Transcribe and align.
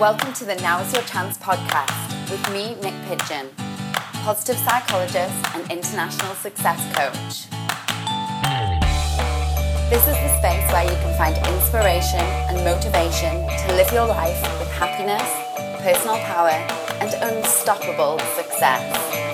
Welcome 0.00 0.32
to 0.32 0.46
the 0.46 0.54
Now 0.54 0.80
is 0.80 0.90
Your 0.94 1.02
Chance 1.02 1.36
podcast 1.36 2.30
with 2.30 2.40
me, 2.54 2.74
Nick 2.80 2.94
Pigeon, 3.04 3.50
positive 4.24 4.56
psychologist 4.56 5.34
and 5.54 5.70
international 5.70 6.34
success 6.36 6.80
coach. 6.96 7.44
This 9.90 10.00
is 10.00 10.16
the 10.16 10.38
space 10.38 10.72
where 10.72 10.84
you 10.84 10.96
can 11.04 11.18
find 11.18 11.36
inspiration 11.54 12.24
and 12.48 12.64
motivation 12.64 13.44
to 13.44 13.76
live 13.76 13.92
your 13.92 14.06
life 14.06 14.40
with 14.58 14.70
happiness, 14.70 15.20
personal 15.82 16.16
power, 16.20 16.48
and 16.48 17.12
unstoppable 17.20 18.18
success. 18.36 19.29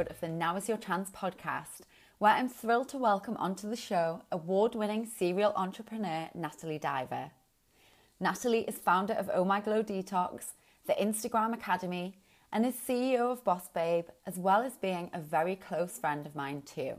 Episode 0.00 0.14
of 0.14 0.20
the 0.20 0.28
Now 0.28 0.56
is 0.56 0.66
Your 0.66 0.78
Chance 0.78 1.10
podcast, 1.10 1.82
where 2.18 2.32
I'm 2.32 2.48
thrilled 2.48 2.88
to 2.88 2.96
welcome 2.96 3.36
onto 3.36 3.68
the 3.68 3.76
show 3.76 4.22
award 4.32 4.74
winning 4.74 5.04
serial 5.04 5.52
entrepreneur 5.56 6.30
Natalie 6.34 6.78
Diver. 6.78 7.32
Natalie 8.18 8.64
is 8.66 8.76
founder 8.78 9.12
of 9.12 9.28
Oh 9.34 9.44
My 9.44 9.60
Glow 9.60 9.82
Detox, 9.82 10.52
the 10.86 10.94
Instagram 10.94 11.52
Academy, 11.52 12.16
and 12.50 12.64
is 12.64 12.76
CEO 12.76 13.30
of 13.30 13.44
Boss 13.44 13.68
Babe, 13.68 14.06
as 14.26 14.38
well 14.38 14.62
as 14.62 14.72
being 14.76 15.10
a 15.12 15.20
very 15.20 15.54
close 15.54 15.98
friend 15.98 16.24
of 16.24 16.34
mine 16.34 16.62
too. 16.62 16.94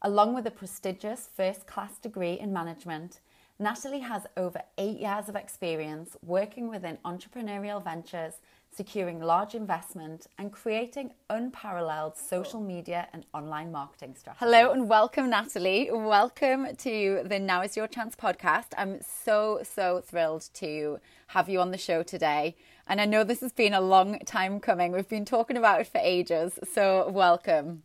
Along 0.00 0.34
with 0.34 0.46
a 0.46 0.50
prestigious 0.50 1.28
first 1.36 1.66
class 1.66 1.98
degree 1.98 2.38
in 2.40 2.54
management, 2.54 3.20
Natalie 3.58 4.00
has 4.00 4.26
over 4.38 4.62
eight 4.78 4.98
years 4.98 5.28
of 5.28 5.36
experience 5.36 6.16
working 6.24 6.70
within 6.70 6.96
entrepreneurial 7.04 7.84
ventures, 7.84 8.34
securing 8.74 9.20
large 9.20 9.54
investment, 9.54 10.26
and 10.38 10.50
creating 10.50 11.12
unparalleled 11.28 12.16
social 12.16 12.60
media 12.60 13.06
and 13.12 13.24
online 13.34 13.70
marketing 13.70 14.14
strategies. 14.18 14.40
Hello 14.40 14.72
and 14.72 14.88
welcome, 14.88 15.28
Natalie. 15.28 15.90
Welcome 15.92 16.74
to 16.76 17.22
the 17.24 17.38
Now 17.38 17.60
Is 17.62 17.76
Your 17.76 17.86
Chance 17.86 18.16
podcast. 18.16 18.68
I'm 18.78 19.00
so, 19.02 19.60
so 19.62 20.00
thrilled 20.00 20.48
to 20.54 21.00
have 21.28 21.50
you 21.50 21.60
on 21.60 21.70
the 21.70 21.78
show 21.78 22.02
today. 22.02 22.56
And 22.88 22.98
I 22.98 23.04
know 23.04 23.24
this 23.24 23.40
has 23.40 23.52
been 23.52 23.74
a 23.74 23.80
long 23.80 24.18
time 24.20 24.58
coming. 24.58 24.92
We've 24.92 25.08
been 25.08 25.26
talking 25.26 25.58
about 25.58 25.82
it 25.82 25.86
for 25.86 26.00
ages. 26.02 26.58
So, 26.72 27.10
welcome. 27.10 27.82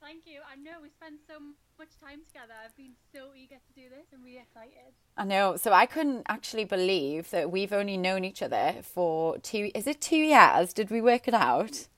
Thank 0.00 0.26
you. 0.26 0.40
I 0.50 0.56
know 0.56 0.78
we 0.82 0.88
spend 0.88 1.18
so 1.28 1.34
much 1.80 1.98
time 1.98 2.20
together. 2.26 2.52
I've 2.62 2.76
been 2.76 2.92
so 3.10 3.28
eager 3.34 3.54
to 3.54 3.72
do 3.74 3.88
this. 3.88 4.04
I'm 4.12 4.22
really 4.22 4.36
excited. 4.36 4.92
I 5.16 5.24
know. 5.24 5.56
So 5.56 5.72
I 5.72 5.86
couldn't 5.86 6.26
actually 6.28 6.66
believe 6.66 7.30
that 7.30 7.50
we've 7.50 7.72
only 7.72 7.96
known 7.96 8.22
each 8.22 8.42
other 8.42 8.74
for 8.82 9.38
two. 9.38 9.70
Is 9.74 9.86
it 9.86 9.98
two 9.98 10.18
years? 10.18 10.74
Did 10.74 10.90
we 10.90 11.00
work 11.00 11.26
it 11.26 11.32
out? 11.32 11.88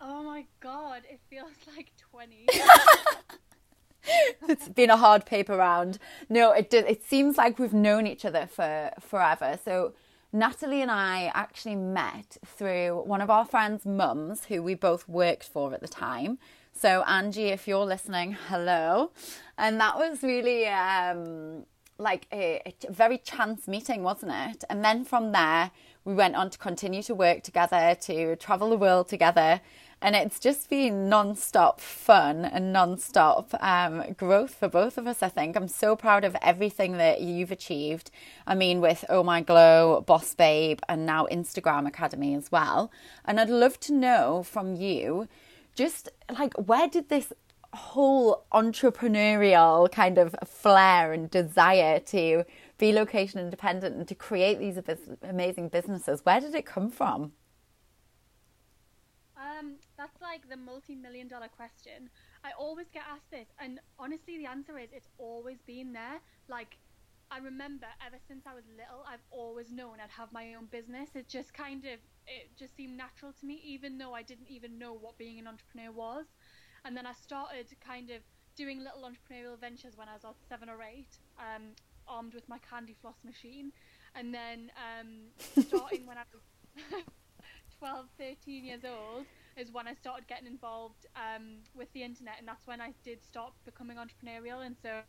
Oh 0.00 0.22
my 0.22 0.46
god, 0.60 1.02
it 1.10 1.18
feels 1.28 1.50
like 1.76 1.90
20. 2.12 2.46
it's 4.48 4.68
been 4.68 4.90
a 4.90 4.96
hard 4.96 5.26
paper 5.26 5.56
round. 5.56 5.98
No, 6.28 6.52
it 6.52 6.70
did. 6.70 6.84
It 6.84 7.02
seems 7.02 7.36
like 7.36 7.58
we've 7.58 7.74
known 7.74 8.06
each 8.06 8.24
other 8.24 8.46
for 8.46 8.92
forever. 9.00 9.58
So 9.64 9.94
Natalie 10.32 10.82
and 10.82 10.90
I 10.90 11.32
actually 11.34 11.74
met 11.74 12.36
through 12.46 13.02
one 13.06 13.20
of 13.20 13.28
our 13.28 13.44
friends' 13.44 13.84
mums, 13.84 14.44
who 14.44 14.62
we 14.62 14.74
both 14.74 15.08
worked 15.08 15.48
for 15.48 15.74
at 15.74 15.80
the 15.80 15.88
time. 15.88 16.38
So 16.76 17.02
Angie, 17.04 17.46
if 17.46 17.68
you're 17.68 17.86
listening, 17.86 18.36
hello. 18.48 19.12
And 19.56 19.80
that 19.80 19.96
was 19.96 20.24
really 20.24 20.66
um, 20.66 21.66
like 21.98 22.26
a, 22.32 22.60
a 22.66 22.92
very 22.92 23.16
chance 23.18 23.68
meeting, 23.68 24.02
wasn't 24.02 24.32
it? 24.34 24.64
And 24.68 24.84
then 24.84 25.04
from 25.04 25.30
there, 25.30 25.70
we 26.04 26.14
went 26.14 26.34
on 26.34 26.50
to 26.50 26.58
continue 26.58 27.02
to 27.04 27.14
work 27.14 27.44
together, 27.44 27.96
to 28.02 28.34
travel 28.36 28.70
the 28.70 28.76
world 28.76 29.06
together. 29.08 29.60
And 30.02 30.16
it's 30.16 30.40
just 30.40 30.68
been 30.68 31.08
non-stop 31.08 31.80
fun 31.80 32.44
and 32.44 32.72
non-stop 32.72 33.54
um, 33.60 34.12
growth 34.18 34.56
for 34.56 34.68
both 34.68 34.98
of 34.98 35.06
us, 35.06 35.22
I 35.22 35.28
think. 35.28 35.56
I'm 35.56 35.68
so 35.68 35.94
proud 35.94 36.24
of 36.24 36.36
everything 36.42 36.98
that 36.98 37.20
you've 37.20 37.52
achieved. 37.52 38.10
I 38.48 38.56
mean, 38.56 38.80
with 38.80 39.04
Oh 39.08 39.22
My 39.22 39.40
Glow, 39.40 40.02
Boss 40.04 40.34
Babe, 40.34 40.80
and 40.88 41.06
now 41.06 41.26
Instagram 41.30 41.86
Academy 41.86 42.34
as 42.34 42.50
well. 42.50 42.90
And 43.24 43.38
I'd 43.38 43.48
love 43.48 43.78
to 43.80 43.94
know 43.94 44.42
from 44.42 44.74
you, 44.74 45.28
just 45.74 46.10
like, 46.38 46.54
where 46.54 46.88
did 46.88 47.08
this 47.08 47.32
whole 47.74 48.46
entrepreneurial 48.52 49.90
kind 49.90 50.16
of 50.18 50.34
flair 50.46 51.12
and 51.12 51.28
desire 51.30 51.98
to 51.98 52.44
be 52.78 52.92
location 52.92 53.40
independent 53.40 53.96
and 53.96 54.08
to 54.08 54.14
create 54.14 54.58
these 54.58 54.78
amazing 55.22 55.68
businesses, 55.68 56.24
where 56.24 56.40
did 56.40 56.54
it 56.54 56.66
come 56.66 56.90
from? 56.90 57.32
Um, 59.36 59.76
that's 59.96 60.20
like 60.22 60.48
the 60.48 60.56
multi-million 60.56 61.28
dollar 61.28 61.48
question. 61.48 62.08
I 62.44 62.50
always 62.58 62.86
get 62.92 63.02
asked 63.10 63.30
this, 63.30 63.46
and 63.58 63.80
honestly, 63.98 64.38
the 64.38 64.46
answer 64.46 64.78
is 64.78 64.88
it's 64.92 65.08
always 65.18 65.58
been 65.66 65.92
there. 65.92 66.20
Like, 66.48 66.78
I 67.34 67.38
remember 67.38 67.86
ever 68.06 68.16
since 68.28 68.46
I 68.46 68.54
was 68.54 68.62
little, 68.70 69.02
I've 69.10 69.24
always 69.32 69.72
known 69.72 69.94
I'd 70.00 70.10
have 70.10 70.32
my 70.32 70.54
own 70.54 70.66
business. 70.70 71.10
It 71.16 71.28
just 71.28 71.52
kind 71.52 71.84
of, 71.84 71.98
it 72.28 72.56
just 72.56 72.76
seemed 72.76 72.96
natural 72.96 73.32
to 73.32 73.44
me, 73.44 73.60
even 73.66 73.98
though 73.98 74.14
I 74.14 74.22
didn't 74.22 74.48
even 74.48 74.78
know 74.78 74.92
what 74.94 75.18
being 75.18 75.40
an 75.40 75.48
entrepreneur 75.48 75.90
was. 75.90 76.26
And 76.84 76.96
then 76.96 77.06
I 77.06 77.12
started 77.12 77.66
kind 77.84 78.10
of 78.10 78.18
doing 78.54 78.78
little 78.78 79.02
entrepreneurial 79.02 79.58
ventures 79.60 79.96
when 79.96 80.08
I 80.08 80.12
was 80.12 80.36
seven 80.48 80.68
or 80.68 80.80
eight, 80.82 81.18
um, 81.40 81.74
armed 82.06 82.34
with 82.34 82.48
my 82.48 82.58
candy 82.70 82.94
floss 83.00 83.16
machine. 83.24 83.72
And 84.14 84.32
then 84.32 84.70
um, 84.78 85.64
starting 85.64 86.06
when 86.06 86.18
I 86.18 86.24
was 86.32 87.02
12, 87.80 88.06
13 88.16 88.64
years 88.64 88.82
old 88.84 89.26
is 89.56 89.72
when 89.72 89.88
I 89.88 89.94
started 89.94 90.28
getting 90.28 90.46
involved 90.46 91.06
um, 91.16 91.58
with 91.74 91.92
the 91.94 92.02
internet, 92.04 92.36
and 92.38 92.46
that's 92.46 92.66
when 92.66 92.80
I 92.80 92.92
did 93.02 93.24
start 93.24 93.52
becoming 93.64 93.96
entrepreneurial. 93.96 94.64
And 94.64 94.76
so, 94.80 95.00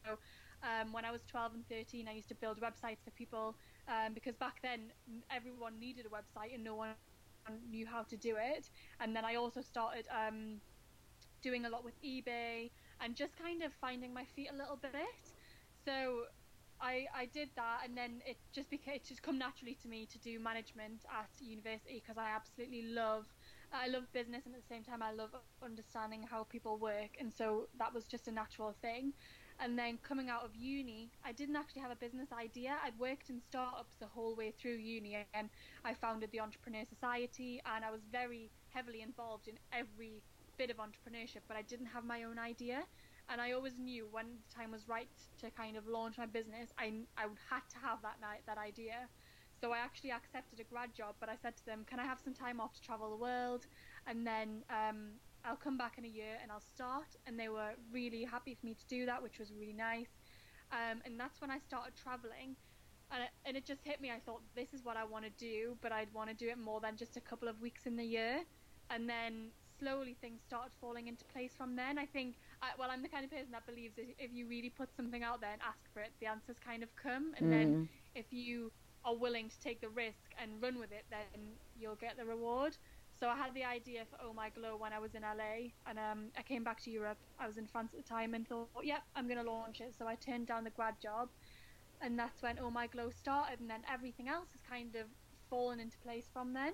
um, 0.66 0.92
when 0.92 1.06
I 1.06 1.12
was 1.12 1.24
12 1.26 1.54
and 1.56 1.68
13, 1.70 2.08
I 2.08 2.14
used 2.14 2.30
to 2.30 2.36
build 2.36 2.60
websites 2.60 3.04
for 3.04 3.12
people 3.12 3.56
um, 3.88 4.14
because 4.14 4.36
back 4.36 4.62
then 4.64 4.92
everyone 5.30 5.80
needed 5.80 6.06
a 6.06 6.10
website 6.10 6.54
and 6.54 6.64
no 6.64 6.76
one 6.76 6.96
knew 7.70 7.86
how 7.86 8.04
to 8.04 8.18
do 8.18 8.36
it. 8.40 8.70
And 9.00 9.16
then 9.16 9.26
I 9.26 9.36
also 9.36 9.62
started 9.62 10.08
um, 10.12 10.62
doing 11.42 11.66
a 11.66 11.70
lot 11.70 11.84
with 11.84 12.02
eBay 12.02 12.72
and 13.00 13.16
just 13.16 13.38
kind 13.38 13.62
of 13.64 13.74
finding 13.74 14.14
my 14.14 14.26
feet 14.26 14.50
a 14.52 14.58
little 14.58 14.78
bit. 14.82 14.94
So 15.86 16.26
I, 16.82 17.06
I 17.16 17.28
did 17.28 17.50
that 17.56 17.82
and 17.86 17.98
then 17.98 18.22
it 18.26 18.38
just 18.54 18.70
became 18.72 18.96
it 18.96 19.06
just 19.06 19.22
come 19.24 19.38
naturally 19.38 19.78
to 19.82 19.88
me 19.88 20.06
to 20.08 20.20
do 20.20 20.40
management 20.40 21.06
at 21.12 21.30
university 21.40 22.02
because 22.04 22.18
I 22.18 22.30
absolutely 22.36 22.84
love 22.84 23.26
I 23.72 23.88
love 23.88 24.04
business 24.14 24.46
and 24.46 24.56
at 24.56 24.62
the 24.62 24.68
same 24.68 24.84
time 24.84 25.02
I 25.02 25.12
love 25.12 25.32
understanding 25.64 26.24
how 26.30 26.44
people 26.44 26.78
work 26.80 27.18
and 27.20 27.34
so 27.34 27.68
that 27.78 27.94
was 27.94 28.06
just 28.08 28.28
a 28.28 28.32
natural 28.32 28.76
thing 28.82 29.14
and 29.60 29.78
then 29.78 29.98
coming 30.04 30.30
out 30.30 30.44
of 30.44 30.56
uni 30.56 31.12
I 31.24 31.32
didn't 31.32 31.56
actually 31.56 31.82
have 31.82 31.92
a 31.92 31.96
business 31.96 32.30
idea. 32.32 32.78
I'd 32.84 32.98
worked 33.00 33.30
in 33.30 33.42
startups 33.42 33.96
the 34.00 34.08
whole 34.08 34.36
way 34.36 34.52
through 34.52 34.76
uni 34.78 35.16
and 35.16 35.50
I 35.84 35.94
founded 35.94 36.32
the 36.32 36.40
Entrepreneur 36.42 36.74
Society 36.74 37.62
and 37.66 37.84
I 37.86 37.92
was 37.92 38.02
very 38.12 38.52
heavily 38.70 39.02
involved 39.02 39.48
in 39.48 39.58
every 39.72 40.24
bit 40.58 40.70
of 40.70 40.78
entrepreneurship 40.78 41.42
but 41.48 41.58
I 41.58 41.62
didn't 41.62 41.88
have 41.88 42.04
my 42.06 42.24
own 42.24 42.40
idea. 42.40 42.84
And 43.30 43.42
I 43.42 43.54
always 43.54 43.78
knew 43.80 44.08
when 44.12 44.38
the 44.48 44.54
time 44.54 44.72
was 44.72 44.88
right 44.88 45.10
to 45.40 45.50
kind 45.52 45.78
of 45.78 45.88
launch 45.88 46.18
my 46.18 46.26
business, 46.28 46.72
I 46.78 47.06
I 47.18 47.26
would 47.26 47.40
had 47.50 47.62
to 47.72 47.78
have 47.80 48.02
that 48.04 48.20
night 48.22 48.44
that 48.46 48.58
idea. 48.58 49.10
So 49.60 49.72
I 49.72 49.80
actually 49.80 50.12
accepted 50.12 50.60
a 50.60 50.64
grad 50.64 50.94
job, 50.94 51.16
but 51.20 51.30
I 51.30 51.36
said 51.36 51.56
to 51.58 51.66
them, 51.66 51.86
"Can 51.86 52.00
I 52.00 52.04
have 52.04 52.20
some 52.20 52.34
time 52.34 52.60
off 52.60 52.74
to 52.74 52.82
travel 52.82 53.10
the 53.10 53.18
world, 53.18 53.66
and 54.06 54.28
then 54.28 54.64
um, 54.70 55.20
I'll 55.46 55.56
come 55.56 55.78
back 55.78 55.98
in 55.98 56.06
a 56.06 56.08
year 56.08 56.38
and 56.42 56.52
I'll 56.52 56.68
start." 56.76 57.16
And 57.26 57.40
they 57.40 57.50
were 57.50 57.72
really 57.92 58.24
happy 58.24 58.56
for 58.56 58.66
me 58.66 58.74
to 58.74 58.86
do 58.88 59.06
that, 59.06 59.22
which 59.22 59.40
was 59.40 59.54
really 59.54 59.74
nice. 59.74 60.10
Um, 60.72 61.02
and 61.06 61.20
that's 61.20 61.40
when 61.42 61.52
I 61.52 61.60
started 61.60 61.94
traveling, 61.96 62.56
and 63.12 63.24
it, 63.24 63.30
and 63.46 63.56
it 63.56 63.66
just 63.66 63.84
hit 63.84 64.02
me. 64.02 64.12
I 64.12 64.20
thought 64.26 64.42
this 64.56 64.74
is 64.74 64.84
what 64.84 64.98
I 64.98 65.04
want 65.04 65.26
to 65.26 65.32
do, 65.32 65.78
but 65.82 65.92
I'd 65.92 66.12
want 66.14 66.30
to 66.30 66.36
do 66.36 66.50
it 66.50 66.58
more 66.58 66.80
than 66.82 66.98
just 66.98 67.18
a 67.18 67.22
couple 67.22 67.48
of 67.48 67.62
weeks 67.62 67.86
in 67.86 67.96
the 67.96 68.04
year. 68.04 68.44
And 68.90 69.10
then 69.10 69.52
slowly 69.80 70.16
things 70.22 70.42
started 70.48 70.72
falling 70.80 71.08
into 71.08 71.26
place 71.26 71.52
from 71.58 71.76
then. 71.76 71.98
I 71.98 72.06
think, 72.06 72.36
I, 72.62 72.70
well, 72.78 72.90
I'm 72.92 73.02
the 73.02 73.10
kind 73.10 73.26
of 73.26 73.32
person 73.32 73.52
that 73.52 73.66
believes 73.66 73.96
that 73.96 74.06
if 74.18 74.32
you 74.34 74.48
really 74.48 74.70
put 74.70 74.90
something 74.96 75.24
out 75.24 75.42
there 75.42 75.52
and 75.52 75.62
ask 75.62 75.80
for 75.94 76.02
it, 76.02 76.12
the 76.20 76.28
answers 76.28 76.58
kind 76.64 76.84
of 76.84 76.90
come. 76.96 77.34
And 77.38 77.48
mm. 77.48 77.52
then 77.52 77.90
if 78.16 78.26
you 78.32 78.72
are 79.04 79.16
willing 79.16 79.50
to 79.50 79.60
take 79.60 79.82
the 79.82 79.90
risk 79.90 80.34
and 80.42 80.62
run 80.62 80.80
with 80.80 80.92
it, 80.92 81.06
then 81.10 81.42
you'll 81.80 81.96
get 81.96 82.18
the 82.18 82.26
reward. 82.26 82.78
So 83.20 83.30
I 83.30 83.36
had 83.36 83.54
the 83.54 83.64
idea 83.64 84.04
for 84.10 84.18
Oh 84.22 84.34
My 84.34 84.50
Glow 84.50 84.76
when 84.78 84.92
I 84.92 85.00
was 85.00 85.16
in 85.16 85.22
LA, 85.22 85.72
and 85.88 85.98
um, 85.98 86.26
I 86.38 86.42
came 86.42 86.64
back 86.64 86.82
to 86.84 86.92
Europe. 86.92 87.18
I 87.40 87.48
was 87.48 87.58
in 87.58 87.66
France 87.66 87.92
at 87.94 88.04
the 88.04 88.08
time 88.08 88.34
and 88.34 88.48
thought, 88.48 88.68
yep, 88.84 88.86
yeah, 88.86 89.00
I'm 89.16 89.28
going 89.28 89.44
to 89.44 89.50
launch 89.50 89.80
it. 89.80 89.94
So 89.98 90.06
I 90.06 90.16
turned 90.16 90.48
down 90.48 90.66
the 90.66 90.70
grad 90.70 90.96
job, 91.02 91.30
and 92.02 92.20
that's 92.20 92.42
when 92.42 92.60
Oh 92.60 92.70
My 92.70 92.88
Glow 92.88 93.10
started, 93.10 93.62
and 93.62 93.70
then 93.70 93.82
everything 93.92 94.28
else 94.28 94.50
has 94.52 94.62
kind 94.70 94.96
of 94.96 95.06
fallen 95.50 95.80
into 95.80 95.98
place 96.00 96.26
from 96.34 96.54
then 96.54 96.74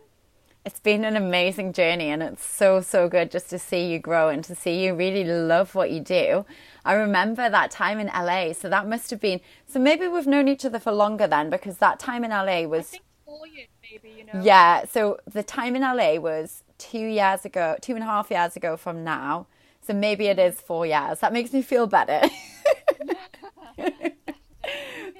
it's 0.63 0.79
been 0.79 1.03
an 1.03 1.15
amazing 1.15 1.73
journey 1.73 2.09
and 2.09 2.21
it's 2.21 2.45
so 2.45 2.81
so 2.81 3.09
good 3.09 3.31
just 3.31 3.49
to 3.49 3.57
see 3.57 3.91
you 3.91 3.97
grow 3.97 4.29
and 4.29 4.43
to 4.43 4.53
see 4.53 4.83
you 4.83 4.93
really 4.93 5.23
love 5.23 5.73
what 5.73 5.89
you 5.89 5.99
do 5.99 6.45
i 6.85 6.93
remember 6.93 7.49
that 7.49 7.71
time 7.71 7.99
in 7.99 8.07
la 8.07 8.53
so 8.53 8.69
that 8.69 8.87
must 8.87 9.09
have 9.09 9.19
been 9.19 9.41
so 9.65 9.79
maybe 9.79 10.07
we've 10.07 10.27
known 10.27 10.47
each 10.47 10.63
other 10.63 10.79
for 10.79 10.91
longer 10.91 11.27
then 11.27 11.49
because 11.49 11.77
that 11.77 11.99
time 11.99 12.23
in 12.23 12.29
la 12.29 12.61
was 12.67 12.95
four 13.31 13.47
years 13.47 13.67
maybe 13.81 14.09
you 14.17 14.25
know 14.25 14.41
yeah 14.43 14.85
so 14.85 15.17
the 15.25 15.43
time 15.43 15.75
in 15.75 15.81
la 15.81 16.15
was 16.19 16.63
two 16.81 17.05
years 17.05 17.45
ago, 17.45 17.77
two 17.79 17.93
and 17.93 18.03
a 18.03 18.07
half 18.07 18.31
years 18.31 18.55
ago 18.55 18.75
from 18.75 19.03
now. 19.03 19.45
So 19.85 19.93
maybe 19.93 20.27
it 20.27 20.39
is 20.39 20.59
four 20.59 20.85
years. 20.85 21.19
That 21.19 21.31
makes 21.31 21.53
me 21.53 21.61
feel 21.61 21.85
better. 21.85 22.27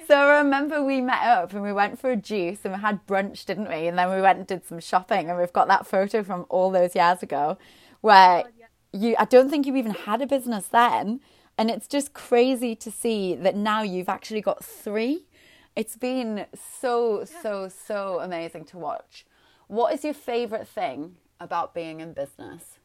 so 0.08 0.16
I 0.16 0.38
remember 0.38 0.82
we 0.82 1.00
met 1.00 1.22
up 1.22 1.52
and 1.52 1.62
we 1.62 1.72
went 1.72 2.00
for 2.00 2.10
a 2.10 2.16
juice 2.16 2.60
and 2.64 2.74
we 2.74 2.80
had 2.80 3.06
brunch, 3.06 3.44
didn't 3.44 3.68
we? 3.68 3.86
And 3.86 3.96
then 3.96 4.10
we 4.12 4.20
went 4.20 4.38
and 4.38 4.46
did 4.46 4.66
some 4.66 4.80
shopping 4.80 5.30
and 5.30 5.38
we've 5.38 5.52
got 5.52 5.68
that 5.68 5.86
photo 5.86 6.24
from 6.24 6.46
all 6.48 6.70
those 6.70 6.96
years 6.96 7.22
ago 7.22 7.56
where 8.00 8.44
oh 8.44 8.50
you 8.92 9.14
I 9.18 9.24
don't 9.24 9.48
think 9.48 9.66
you 9.66 9.76
even 9.76 9.94
had 9.94 10.20
a 10.20 10.26
business 10.26 10.66
then. 10.66 11.20
And 11.56 11.70
it's 11.70 11.86
just 11.86 12.12
crazy 12.12 12.74
to 12.76 12.90
see 12.90 13.36
that 13.36 13.54
now 13.54 13.82
you've 13.82 14.08
actually 14.08 14.40
got 14.40 14.64
three. 14.64 15.26
It's 15.74 15.96
been 15.96 16.46
so, 16.80 17.24
so, 17.24 17.68
so 17.68 18.20
amazing 18.20 18.66
to 18.66 18.78
watch. 18.78 19.24
What 19.68 19.94
is 19.94 20.04
your 20.04 20.12
favourite 20.12 20.68
thing 20.68 21.16
about 21.40 21.74
being 21.74 22.00
in 22.00 22.12
business? 22.12 22.78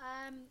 Um, 0.00 0.44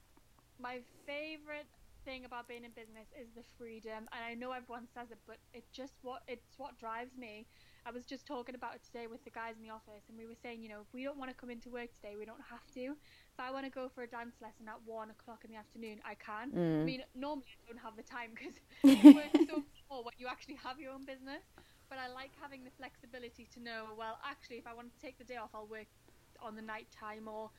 my 0.61 0.79
favourite 1.07 1.65
thing 2.05 2.25
about 2.25 2.47
being 2.47 2.65
in 2.65 2.71
business 2.71 3.07
is 3.19 3.27
the 3.35 3.41
freedom, 3.57 4.07
and 4.11 4.21
I 4.27 4.33
know 4.35 4.51
everyone 4.51 4.87
says 4.93 5.09
it, 5.11 5.17
but 5.25 5.37
it 5.53 5.63
just 5.71 5.93
what 6.01 6.21
it's 6.27 6.57
what 6.57 6.77
drives 6.77 7.17
me. 7.17 7.47
I 7.85 7.91
was 7.91 8.05
just 8.05 8.25
talking 8.25 8.55
about 8.55 8.75
it 8.75 8.81
today 8.83 9.07
with 9.07 9.23
the 9.25 9.29
guys 9.29 9.55
in 9.57 9.63
the 9.63 9.73
office, 9.73 10.07
and 10.07 10.17
we 10.17 10.25
were 10.25 10.39
saying, 10.41 10.61
you 10.61 10.69
know, 10.69 10.81
if 10.81 10.93
we 10.93 11.03
don't 11.03 11.17
want 11.17 11.31
to 11.31 11.35
come 11.35 11.49
into 11.49 11.69
work 11.69 11.93
today, 11.93 12.15
we 12.17 12.25
don't 12.25 12.43
have 12.49 12.65
to. 12.75 12.95
If 12.95 13.39
I 13.39 13.51
want 13.51 13.65
to 13.65 13.71
go 13.71 13.89
for 13.93 14.03
a 14.03 14.07
dance 14.07 14.35
lesson 14.41 14.67
at 14.67 14.79
one 14.85 15.09
o'clock 15.09 15.43
in 15.43 15.51
the 15.51 15.57
afternoon, 15.57 15.99
I 16.05 16.15
can. 16.15 16.51
Mm. 16.51 16.81
I 16.81 16.85
mean, 16.85 17.03
normally 17.15 17.47
I 17.51 17.71
don't 17.71 17.81
have 17.81 17.97
the 17.97 18.03
time 18.03 18.31
because 18.35 18.55
work 19.15 19.33
so 19.49 19.63
when 20.01 20.13
you 20.17 20.27
actually 20.27 20.55
have 20.63 20.79
your 20.79 20.91
own 20.93 21.05
business. 21.05 21.43
But 21.89 21.99
I 21.99 22.07
like 22.07 22.31
having 22.41 22.63
the 22.63 22.71
flexibility 22.71 23.47
to 23.53 23.59
know, 23.59 23.85
well, 23.97 24.17
actually, 24.25 24.57
if 24.57 24.65
I 24.65 24.73
want 24.73 24.91
to 24.91 24.99
take 24.99 25.17
the 25.17 25.23
day 25.23 25.35
off, 25.35 25.51
I'll 25.53 25.67
work 25.67 25.87
on 26.41 26.55
the 26.55 26.61
night 26.61 26.87
time 26.97 27.27
or 27.27 27.51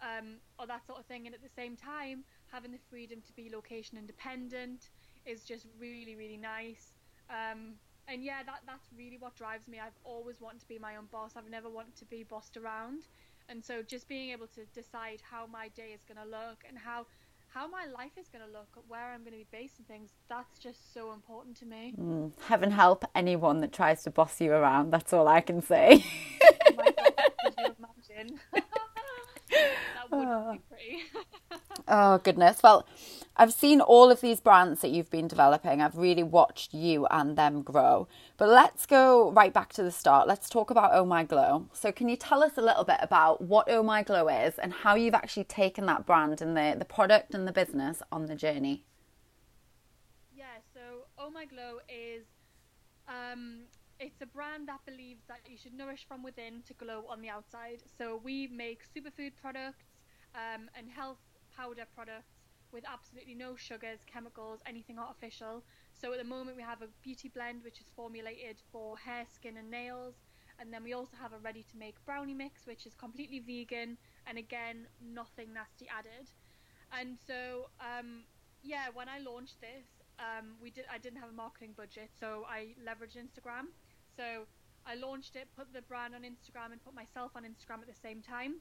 um, 0.00 0.38
or 0.58 0.66
that 0.66 0.86
sort 0.86 0.98
of 0.98 1.06
thing. 1.06 1.26
And 1.26 1.34
at 1.34 1.42
the 1.42 1.50
same 1.56 1.76
time, 1.76 2.24
having 2.52 2.72
the 2.72 2.78
freedom 2.88 3.20
to 3.26 3.32
be 3.32 3.50
location 3.50 3.98
independent 3.98 4.90
is 5.26 5.42
just 5.44 5.66
really, 5.78 6.14
really 6.14 6.36
nice. 6.38 6.92
Um, 7.28 7.74
and 8.08 8.24
yeah, 8.24 8.42
that 8.44 8.60
that's 8.66 8.88
really 8.96 9.18
what 9.18 9.36
drives 9.36 9.68
me. 9.68 9.78
I've 9.78 9.98
always 10.04 10.40
wanted 10.40 10.60
to 10.60 10.68
be 10.68 10.78
my 10.78 10.96
own 10.96 11.06
boss. 11.10 11.32
I've 11.36 11.50
never 11.50 11.68
wanted 11.68 11.96
to 11.96 12.04
be 12.06 12.22
bossed 12.22 12.56
around. 12.56 13.08
And 13.48 13.64
so 13.64 13.82
just 13.82 14.08
being 14.08 14.30
able 14.30 14.46
to 14.48 14.64
decide 14.66 15.20
how 15.28 15.46
my 15.46 15.68
day 15.68 15.90
is 15.94 16.04
going 16.04 16.18
to 16.18 16.24
look 16.24 16.62
and 16.68 16.78
how 16.78 17.06
how 17.52 17.66
my 17.66 17.86
life 17.86 18.12
is 18.18 18.28
going 18.28 18.44
to 18.44 18.50
look, 18.50 18.68
where 18.86 19.12
I'm 19.12 19.20
going 19.20 19.32
to 19.32 19.38
be 19.38 19.46
based 19.50 19.78
and 19.78 19.86
things, 19.88 20.10
that's 20.28 20.58
just 20.58 20.94
so 20.94 21.12
important 21.12 21.56
to 21.58 21.66
me. 21.66 21.94
Mm, 21.98 22.32
heaven 22.46 22.70
help 22.70 23.04
anyone 23.14 23.60
that 23.60 23.72
tries 23.72 24.04
to 24.04 24.10
boss 24.10 24.40
you 24.40 24.52
around. 24.52 24.92
That's 24.92 25.12
all 25.12 25.26
I 25.26 25.40
can 25.40 25.60
say. 25.60 26.04
oh 26.42 26.72
God, 26.76 26.94
could 27.44 27.54
you 27.58 27.76
imagine? 28.18 28.40
that 28.52 30.10
would 30.12 30.28
oh. 30.28 30.52
be 30.52 30.60
pretty. 30.70 31.02
oh, 31.88 32.18
goodness. 32.18 32.62
Well, 32.62 32.86
I've 33.40 33.54
seen 33.54 33.80
all 33.80 34.10
of 34.10 34.20
these 34.20 34.38
brands 34.38 34.82
that 34.82 34.90
you've 34.90 35.08
been 35.08 35.26
developing. 35.26 35.80
I've 35.80 35.96
really 35.96 36.22
watched 36.22 36.74
you 36.74 37.06
and 37.06 37.38
them 37.38 37.62
grow. 37.62 38.06
But 38.36 38.50
let's 38.50 38.84
go 38.84 39.32
right 39.32 39.50
back 39.50 39.72
to 39.72 39.82
the 39.82 39.90
start. 39.90 40.28
Let's 40.28 40.50
talk 40.50 40.70
about 40.70 40.90
Oh 40.92 41.06
My 41.06 41.24
Glow. 41.24 41.66
So, 41.72 41.90
can 41.90 42.10
you 42.10 42.16
tell 42.16 42.42
us 42.42 42.58
a 42.58 42.60
little 42.60 42.84
bit 42.84 42.98
about 43.00 43.40
what 43.40 43.66
Oh 43.70 43.82
My 43.82 44.02
Glow 44.02 44.28
is 44.28 44.58
and 44.58 44.74
how 44.74 44.94
you've 44.94 45.14
actually 45.14 45.44
taken 45.44 45.86
that 45.86 46.04
brand 46.04 46.42
and 46.42 46.54
the, 46.54 46.76
the 46.78 46.84
product 46.84 47.32
and 47.32 47.48
the 47.48 47.52
business 47.52 48.02
on 48.12 48.26
the 48.26 48.34
journey? 48.34 48.84
Yeah, 50.36 50.58
so 50.74 51.06
Oh 51.16 51.30
My 51.30 51.46
Glow 51.46 51.78
is 51.88 52.26
um, 53.08 53.60
it's 53.98 54.20
a 54.20 54.26
brand 54.26 54.68
that 54.68 54.84
believes 54.84 55.22
that 55.28 55.40
you 55.48 55.56
should 55.56 55.72
nourish 55.72 56.04
from 56.06 56.22
within 56.22 56.60
to 56.66 56.74
glow 56.74 57.06
on 57.08 57.22
the 57.22 57.30
outside. 57.30 57.78
So 57.96 58.20
we 58.22 58.48
make 58.48 58.82
superfood 58.84 59.32
products 59.40 59.86
um, 60.34 60.68
and 60.76 60.90
health 60.90 61.16
powder 61.56 61.86
products 61.94 62.39
with 62.72 62.84
absolutely 62.86 63.34
no 63.34 63.56
sugars, 63.56 64.00
chemicals, 64.06 64.60
anything 64.66 64.98
artificial. 64.98 65.64
So 65.92 66.12
at 66.12 66.18
the 66.18 66.24
moment 66.24 66.56
we 66.56 66.62
have 66.62 66.82
a 66.82 66.88
beauty 67.02 67.28
blend 67.28 67.62
which 67.62 67.80
is 67.80 67.86
formulated 67.94 68.56
for 68.72 68.96
hair, 68.98 69.26
skin 69.32 69.56
and 69.56 69.70
nails. 69.70 70.14
And 70.58 70.72
then 70.72 70.84
we 70.84 70.92
also 70.92 71.16
have 71.20 71.32
a 71.32 71.38
ready 71.38 71.64
to 71.70 71.76
make 71.76 72.04
brownie 72.04 72.34
mix 72.34 72.66
which 72.66 72.86
is 72.86 72.94
completely 72.94 73.40
vegan 73.40 73.96
and 74.26 74.38
again 74.38 74.86
nothing 75.00 75.52
nasty 75.52 75.86
added. 75.88 76.28
And 76.92 77.18
so 77.26 77.70
um, 77.80 78.24
yeah, 78.62 78.86
when 78.92 79.08
I 79.08 79.18
launched 79.18 79.60
this, 79.60 79.86
um, 80.18 80.56
we 80.60 80.70
did 80.70 80.84
I 80.92 80.98
didn't 80.98 81.18
have 81.20 81.30
a 81.30 81.34
marketing 81.34 81.72
budget, 81.76 82.10
so 82.18 82.44
I 82.48 82.74
leveraged 82.84 83.16
Instagram. 83.16 83.72
So 84.16 84.46
I 84.86 84.94
launched 84.94 85.36
it, 85.36 85.48
put 85.56 85.72
the 85.72 85.82
brand 85.82 86.14
on 86.14 86.22
Instagram, 86.22 86.72
and 86.72 86.82
put 86.84 86.94
myself 86.94 87.32
on 87.36 87.44
Instagram 87.44 87.80
at 87.80 87.86
the 87.86 88.00
same 88.02 88.20
time, 88.20 88.56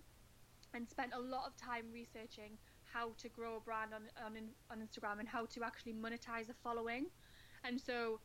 and 0.74 0.88
spent 0.88 1.12
a 1.14 1.20
lot 1.20 1.48
of 1.48 1.58
time 1.58 1.86
researching 1.94 2.58
how 2.94 3.12
to 3.18 3.30
grow 3.30 3.58
a 3.58 3.60
brand 3.60 3.92
on 3.94 4.04
on, 4.26 4.34
on 4.72 4.86
Instagram 4.86 5.20
and 5.20 5.28
how 5.28 5.46
to 5.46 5.64
actually 5.64 5.94
monetize 5.94 6.50
a 6.50 6.54
following. 6.64 7.08
And 7.64 7.80
so 7.80 8.20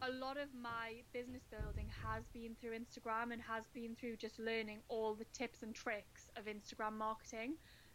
a 0.00 0.10
lot 0.10 0.38
of 0.38 0.48
my 0.54 1.02
business 1.12 1.42
building 1.50 1.88
has 2.02 2.24
been 2.32 2.56
through 2.60 2.70
Instagram 2.70 3.32
and 3.32 3.42
has 3.42 3.64
been 3.74 3.94
through 3.94 4.16
just 4.16 4.38
learning 4.38 4.78
all 4.88 5.14
the 5.14 5.26
tips 5.32 5.62
and 5.62 5.74
tricks 5.74 6.30
of 6.36 6.46
Instagram 6.46 6.96
marketing. 6.96 7.54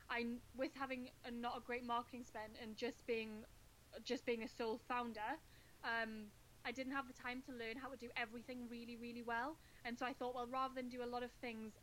I 0.10 0.25
with 0.56 0.72
having 0.75 1.10
a 1.25 1.31
not 1.31 1.58
a 1.58 1.62
great 1.62 1.86
marketing 1.86 2.24
spend 2.25 2.54
and 2.62 2.75
just 2.75 3.06
being 3.08 3.44
just 4.04 4.25
being 4.25 4.44
a 4.44 4.48
sole 4.48 4.80
founder, 4.88 5.40
um, 5.84 6.25
I 6.66 6.72
didn't 6.72 6.94
have 6.94 7.08
the 7.08 7.14
time 7.14 7.42
to 7.48 7.52
learn 7.52 7.78
how 7.81 7.90
to 7.90 7.98
do 7.98 8.10
everything 8.16 8.68
really 8.69 8.96
really 8.96 9.24
well. 9.24 9.58
And 9.86 9.98
so 9.98 10.06
I 10.06 10.14
thought, 10.14 10.36
well, 10.36 10.48
rather 10.52 10.74
than 10.75 10.90
do 10.90 11.04
a 11.04 11.10
lot 11.10 11.24
of 11.24 11.31
things 11.42 11.74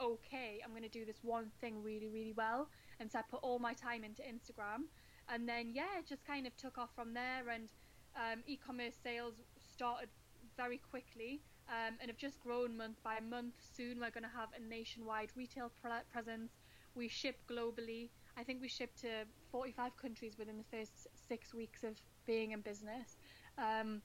okay, 0.00 0.60
I'm 0.64 0.70
going 0.70 0.82
to 0.82 0.88
do 0.88 1.04
this 1.04 1.18
one 1.22 1.50
thing 1.60 1.82
really 1.82 2.08
really 2.08 2.32
well 2.32 2.68
and 3.00 3.10
so 3.10 3.18
I 3.18 3.22
put 3.22 3.40
all 3.42 3.58
my 3.58 3.74
time 3.74 4.04
into 4.04 4.22
Instagram, 4.22 4.86
and 5.28 5.48
then 5.48 5.72
yeah, 5.72 5.98
it 5.98 6.06
just 6.06 6.24
kind 6.26 6.46
of 6.46 6.56
took 6.56 6.78
off 6.78 6.90
from 6.94 7.14
there, 7.14 7.48
and 7.52 7.70
um, 8.16 8.42
e-commerce 8.46 8.94
sales 9.02 9.34
started 9.72 10.08
very 10.56 10.78
quickly. 10.78 11.40
Um, 11.66 11.96
and 11.98 12.10
have 12.10 12.18
just 12.18 12.42
grown 12.42 12.76
month 12.76 13.02
by 13.02 13.20
month. 13.20 13.54
Soon 13.74 13.98
we're 13.98 14.10
going 14.10 14.22
to 14.24 14.36
have 14.36 14.50
a 14.54 14.62
nationwide 14.68 15.30
retail 15.34 15.72
presence. 16.12 16.52
We 16.94 17.08
ship 17.08 17.36
globally. 17.50 18.10
I 18.36 18.42
think 18.42 18.60
we 18.60 18.68
ship 18.68 18.94
to 19.00 19.24
45 19.50 19.96
countries 19.96 20.34
within 20.38 20.58
the 20.58 20.76
first 20.76 21.06
six 21.26 21.54
weeks 21.54 21.82
of 21.82 21.94
being 22.26 22.52
in 22.52 22.60
business. 22.60 23.16
Um, 23.56 24.02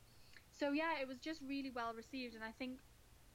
so 0.57 0.71
yeah, 0.71 1.01
it 1.01 1.07
was 1.07 1.17
just 1.19 1.41
really 1.47 1.69
well 1.69 1.93
received, 1.93 2.35
and 2.35 2.43
I 2.43 2.51
think 2.51 2.79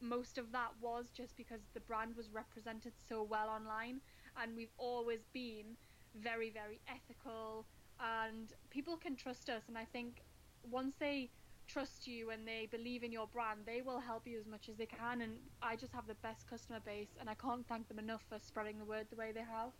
most 0.01 0.37
of 0.37 0.51
that 0.51 0.69
was 0.81 1.05
just 1.15 1.35
because 1.37 1.61
the 1.73 1.79
brand 1.81 2.15
was 2.15 2.29
represented 2.29 2.93
so 3.07 3.23
well 3.23 3.49
online 3.49 4.01
and 4.41 4.55
we've 4.55 4.73
always 4.77 5.19
been 5.33 5.77
very, 6.21 6.49
very 6.49 6.79
ethical, 6.87 7.65
and 7.99 8.53
people 8.69 8.97
can 8.97 9.15
trust 9.15 9.49
us. 9.49 9.63
And 9.67 9.77
I 9.77 9.85
think 9.85 10.21
once 10.69 10.95
they 10.99 11.29
trust 11.67 12.07
you 12.07 12.29
and 12.29 12.47
they 12.47 12.67
believe 12.71 13.03
in 13.03 13.11
your 13.11 13.27
brand, 13.27 13.61
they 13.65 13.81
will 13.81 13.99
help 13.99 14.27
you 14.27 14.37
as 14.39 14.45
much 14.45 14.69
as 14.69 14.75
they 14.75 14.85
can. 14.85 15.21
And 15.21 15.33
I 15.61 15.75
just 15.75 15.93
have 15.93 16.07
the 16.07 16.15
best 16.15 16.49
customer 16.49 16.79
base, 16.85 17.15
and 17.19 17.29
I 17.29 17.33
can't 17.33 17.67
thank 17.67 17.87
them 17.87 17.99
enough 17.99 18.23
for 18.29 18.37
spreading 18.39 18.77
the 18.77 18.85
word 18.85 19.07
the 19.09 19.15
way 19.15 19.31
they 19.33 19.41
have. 19.41 19.71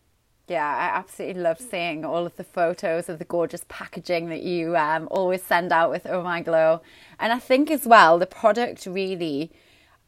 Yeah, 0.47 0.67
I 0.67 0.95
absolutely 0.97 1.41
love 1.41 1.59
seeing 1.59 2.05
all 2.05 2.25
of 2.25 2.35
the 2.35 2.43
photos 2.43 3.09
of 3.09 3.17
the 3.17 3.25
gorgeous 3.25 3.65
packaging 3.67 4.29
that 4.29 4.43
you 4.43 4.77
um, 4.77 5.07
always 5.09 5.41
send 5.41 5.71
out 5.71 5.89
with 5.89 6.05
Oh 6.05 6.21
My 6.21 6.41
Glow. 6.41 6.81
And 7.19 7.33
I 7.33 7.39
think 7.39 7.71
as 7.71 7.88
well, 7.88 8.19
the 8.19 8.27
product 8.27 8.85
really, 8.85 9.51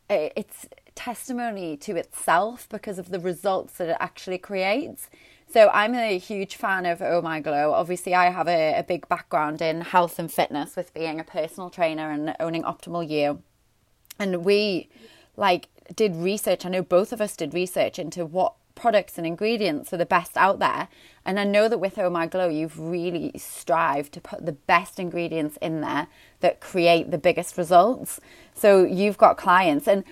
it's 0.09 0.67
testimony 0.97 1.77
to 1.77 1.95
itself 1.95 2.67
because 2.69 2.97
of 2.99 3.09
the 3.09 3.19
results 3.19 3.75
that 3.75 3.87
it 3.87 3.97
actually 3.99 4.39
creates. 4.39 5.09
So 5.49 5.69
I'm 5.69 5.93
a 5.95 6.17
huge 6.17 6.55
fan 6.55 6.85
of 6.85 7.01
Oh 7.01 7.21
My 7.21 7.39
Glow. 7.39 7.71
Obviously, 7.71 8.13
I 8.13 8.29
have 8.31 8.49
a, 8.49 8.79
a 8.79 8.83
big 8.83 9.07
background 9.07 9.61
in 9.61 9.81
health 9.81 10.19
and 10.19 10.29
fitness 10.29 10.75
with 10.75 10.93
being 10.93 11.19
a 11.19 11.23
personal 11.23 11.69
trainer 11.69 12.11
and 12.11 12.35
owning 12.39 12.63
Optimal 12.63 13.07
You. 13.07 13.41
And 14.19 14.43
we 14.43 14.89
like 15.37 15.69
did 15.95 16.15
research. 16.15 16.65
I 16.65 16.69
know 16.69 16.81
both 16.81 17.13
of 17.13 17.21
us 17.21 17.37
did 17.37 17.53
research 17.53 17.97
into 17.97 18.25
what 18.25 18.55
products 18.75 19.17
and 19.17 19.25
ingredients 19.25 19.93
are 19.93 19.97
the 19.97 20.05
best 20.05 20.35
out 20.35 20.59
there. 20.59 20.89
And 21.25 21.39
I 21.39 21.43
know 21.43 21.69
that 21.69 21.79
with 21.79 21.97
Oh 21.97 22.09
My 22.09 22.27
Glow, 22.27 22.49
you've 22.49 22.79
really 22.79 23.31
strived 23.37 24.11
to 24.13 24.21
put 24.21 24.45
the 24.45 24.51
best 24.51 24.99
ingredients 24.99 25.57
in 25.61 25.81
there 25.81 26.07
that 26.41 26.59
create 26.59 27.11
the 27.11 27.17
biggest 27.17 27.57
results. 27.57 28.19
So 28.53 28.83
you've 28.83 29.17
got 29.17 29.37
clients 29.37 29.87
and 29.87 30.03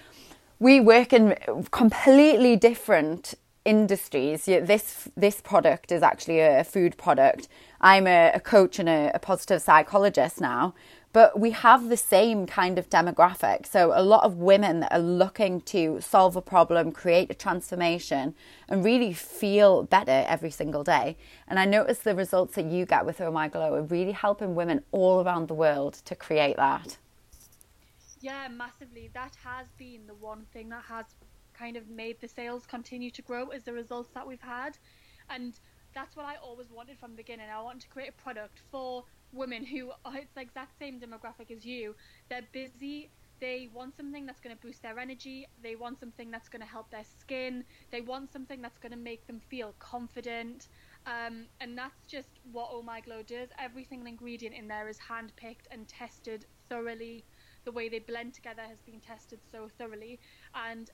we 0.59 0.79
work 0.79 1.13
in 1.13 1.35
completely 1.71 2.55
different 2.55 3.33
industries. 3.65 4.45
This 4.45 5.09
this 5.17 5.41
product 5.41 5.91
is 5.91 6.03
actually 6.03 6.39
a 6.39 6.63
food 6.63 6.97
product. 6.97 7.47
I'm 7.81 8.07
a, 8.07 8.31
a 8.33 8.39
coach 8.39 8.79
and 8.79 8.88
a, 8.88 9.12
a, 9.13 9.19
positive 9.19 9.62
psychologist 9.62 10.39
now, 10.39 10.74
but 11.13 11.39
we 11.39 11.51
have 11.51 11.89
the 11.89 11.97
same 11.97 12.45
kind 12.45 12.79
of 12.79 12.89
demographic. 12.89 13.65
So 13.67 13.91
a 13.93 14.01
lot 14.01 14.24
of 14.24 14.38
women 14.38 14.79
that 14.79 14.93
are 14.93 15.00
looking 15.00 15.62
to 15.62 16.00
solve 16.00 16.35
a 16.35 16.41
problem, 16.41 16.91
create 16.91 17.29
a 17.29 17.33
transformation, 17.33 18.33
and 18.69 18.83
really 18.83 19.13
feel 19.13 19.83
better 19.83 20.25
every 20.27 20.51
single 20.51 20.83
day. 20.83 21.17
And 21.47 21.59
I 21.59 21.65
notice 21.65 22.00
the 22.00 22.15
results 22.15 22.55
that 22.55 22.65
you 22.65 22.85
get 22.85 23.05
with 23.05 23.19
Oh 23.19 23.31
My 23.31 23.47
Glow 23.50 23.74
are 23.75 23.83
really 23.83 24.13
helping 24.13 24.55
women 24.55 24.83
all 24.91 25.24
around 25.24 25.47
the 25.47 25.53
world 25.53 25.95
to 26.05 26.15
create 26.15 26.55
that. 26.57 26.97
Yeah, 28.25 28.48
massively. 28.48 29.12
That 29.13 29.36
has 29.44 29.67
been 29.77 30.08
the 30.08 30.15
one 30.15 30.48
thing 30.51 30.70
that 30.70 30.86
has 30.86 31.05
kind 31.53 31.77
of 31.77 31.88
made 31.88 32.20
the 32.20 32.27
sales 32.27 32.65
continue 32.65 33.12
to 33.12 33.22
grow 33.22 33.50
as 33.50 33.63
the 33.63 33.74
results 33.74 34.10
that 34.15 34.27
we've 34.27 34.41
had. 34.41 34.77
And 35.29 35.60
that's 35.94 36.15
what 36.15 36.25
I 36.25 36.36
always 36.38 36.72
wanted 36.72 36.98
from 37.00 37.12
the 37.12 37.17
beginning. 37.17 37.50
I 37.50 37.62
wanted 37.62 37.82
to 37.84 37.89
create 37.89 38.10
a 38.10 38.22
product 38.24 38.62
for 38.72 39.03
women 39.32 39.63
who 39.63 39.91
are 40.05 40.15
it's 40.17 40.34
the 40.34 40.41
exact 40.41 40.79
same 40.79 41.00
demographic 41.00 41.51
as 41.51 41.65
you. 41.65 41.96
They're 42.29 42.48
busy. 42.51 43.12
They 43.41 43.70
want 43.72 43.96
something 43.96 44.25
that's 44.25 44.39
going 44.41 44.55
to 44.55 44.62
boost 44.62 44.82
their 44.82 44.98
energy. 44.98 45.46
They 45.62 45.75
want 45.75 46.00
something 46.00 46.32
that's 46.32 46.50
going 46.50 46.62
to 46.62 46.67
help 46.67 46.89
their 46.89 47.03
skin. 47.03 47.63
They 47.91 48.01
want 48.01 48.32
something 48.32 48.62
that's 48.62 48.79
going 48.79 48.94
to 48.94 48.98
make 48.98 49.27
them 49.27 49.39
feel 49.39 49.75
confident. 49.77 50.70
Um, 51.05 51.48
and 51.60 51.77
that's 51.77 52.08
just 52.08 52.39
what 52.51 52.70
Oh 52.72 52.82
My 52.82 53.01
Glow 53.01 53.22
does. 53.22 53.50
Every 53.60 53.84
single 53.84 54.08
ingredient 54.08 54.55
in 54.55 54.67
there 54.67 54.88
is 54.89 54.98
handpicked 55.12 55.67
and 55.70 55.88
tested 55.88 56.46
thoroughly. 56.70 57.25
The 57.65 57.72
way 57.72 57.89
they 57.89 58.00
blend 58.00 58.34
together 58.34 58.62
has 58.62 58.79
been 58.81 59.00
tested 59.00 59.39
so 59.51 59.69
thoroughly. 59.77 60.19
And 60.53 60.89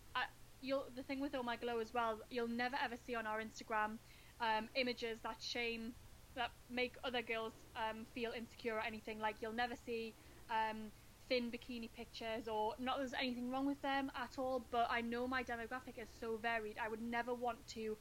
the 0.95 1.03
thing 1.03 1.19
with 1.19 1.35
Oh 1.35 1.43
My 1.43 1.55
Glow 1.55 1.79
as 1.79 1.93
well, 1.93 2.19
you'll 2.29 2.47
never 2.47 2.77
ever 2.83 2.95
see 3.05 3.15
on 3.15 3.27
our 3.27 3.41
Instagram 3.41 3.97
um, 4.39 4.69
images 4.75 5.19
that 5.23 5.37
shame 5.39 5.93
that 6.35 6.51
make 6.69 6.95
other 7.03 7.21
girls 7.21 7.53
um, 7.75 8.05
feel 8.13 8.31
insecure 8.35 8.75
or 8.75 8.81
anything. 8.81 9.19
Like 9.19 9.35
you'll 9.41 9.53
never 9.53 9.75
see 9.85 10.13
um, 10.49 10.91
thin 11.29 11.51
bikini 11.51 11.89
pictures 11.95 12.47
or 12.47 12.73
not 12.79 12.97
there's 12.97 13.13
anything 13.13 13.51
wrong 13.51 13.65
with 13.65 13.81
them 13.81 14.11
at 14.15 14.37
all. 14.37 14.63
But 14.71 14.87
I 14.89 15.01
know 15.01 15.27
my 15.27 15.43
demographic 15.43 15.97
is 16.01 16.07
so 16.19 16.37
varied. 16.41 16.77
I 16.83 16.89
would 16.89 17.01
never 17.01 17.33
want 17.33 17.65
to 17.69 17.97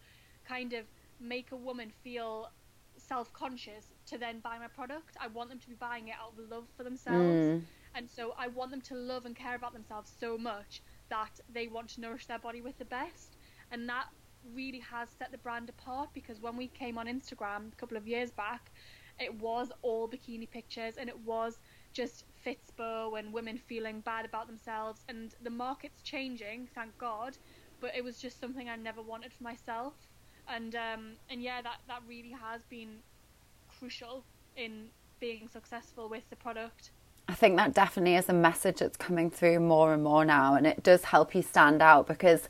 kind 0.47 0.73
of 0.73 0.85
make 1.21 1.53
a 1.53 1.57
woman 1.57 1.93
feel 2.03 2.51
self-conscious 2.97 3.87
to 4.07 4.19
then 4.19 4.41
buy 4.41 4.59
my 4.59 4.69
product. 4.69 5.17
I 5.21 5.29
want 5.29 5.49
them 5.51 5.59
to 5.59 5.69
be 5.69 5.75
buying 5.75 6.09
it 6.09 6.15
out 6.21 6.33
of 6.39 6.51
love 6.51 6.65
for 6.77 6.85
themselves. 6.85 7.19
Mm. 7.19 7.63
And 7.95 8.09
so 8.09 8.35
I 8.39 8.49
want 8.49 8.71
them 8.71 8.81
to 8.83 8.95
love 8.95 9.25
and 9.27 9.37
care 9.37 9.55
about 9.55 9.73
themselves 9.73 10.13
so 10.19 10.39
much 10.39 10.83
that 11.11 11.41
they 11.49 11.69
want 11.69 11.89
to 11.91 12.01
nourish 12.01 12.27
their 12.27 12.39
body 12.39 12.61
with 12.61 12.79
the 12.79 12.85
best. 12.85 13.37
And 13.71 13.89
that 13.89 14.07
really 14.55 14.81
has 14.81 15.11
set 15.11 15.31
the 15.33 15.39
brand 15.39 15.69
apart 15.69 16.11
because 16.15 16.41
when 16.41 16.57
we 16.57 16.69
came 16.69 16.99
on 16.99 17.07
Instagram 17.07 17.73
a 17.73 17.77
couple 17.77 17.97
of 17.97 18.07
years 18.07 18.31
back, 18.31 18.71
it 19.19 19.35
was 19.35 19.71
all 19.83 20.09
bikini 20.09 20.51
pictures 20.51 20.97
and 20.97 21.09
it 21.09 21.19
was 21.21 21.59
just 21.93 22.25
fitspo 22.45 23.19
and 23.19 23.33
women 23.33 23.59
feeling 23.59 24.01
bad 24.01 24.25
about 24.25 24.47
themselves. 24.47 25.05
And 25.09 25.35
the 25.43 25.51
market's 25.51 26.03
changing, 26.03 26.69
thank 26.75 26.97
God, 26.99 27.37
but 27.81 27.95
it 27.97 28.05
was 28.05 28.19
just 28.19 28.41
something 28.41 28.69
I 28.69 28.77
never 28.77 29.03
wanted 29.03 29.33
for 29.33 29.43
myself. 29.43 29.95
And 30.49 30.75
um, 30.75 31.17
and 31.29 31.43
yeah, 31.43 31.61
that 31.63 31.81
that 31.89 32.03
really 32.07 32.33
has 32.33 32.65
been 32.65 33.03
crucial 33.69 34.25
in 34.57 34.91
being 35.21 35.49
successful 35.49 36.09
with 36.09 36.29
the 36.31 36.37
product. 36.37 36.93
I 37.31 37.35
think 37.35 37.57
that 37.59 37.73
definitely 37.73 38.17
is 38.17 38.29
a 38.29 38.33
message 38.33 38.79
that's 38.79 38.97
coming 38.97 39.31
through 39.31 39.61
more 39.61 39.95
and 39.95 40.03
more 40.03 40.25
now, 40.25 40.57
and 40.57 40.67
it 40.67 40.83
does 40.83 41.05
help 41.05 41.33
you 41.33 41.43
stand 41.43 41.81
out 41.81 42.09
because 42.09 42.49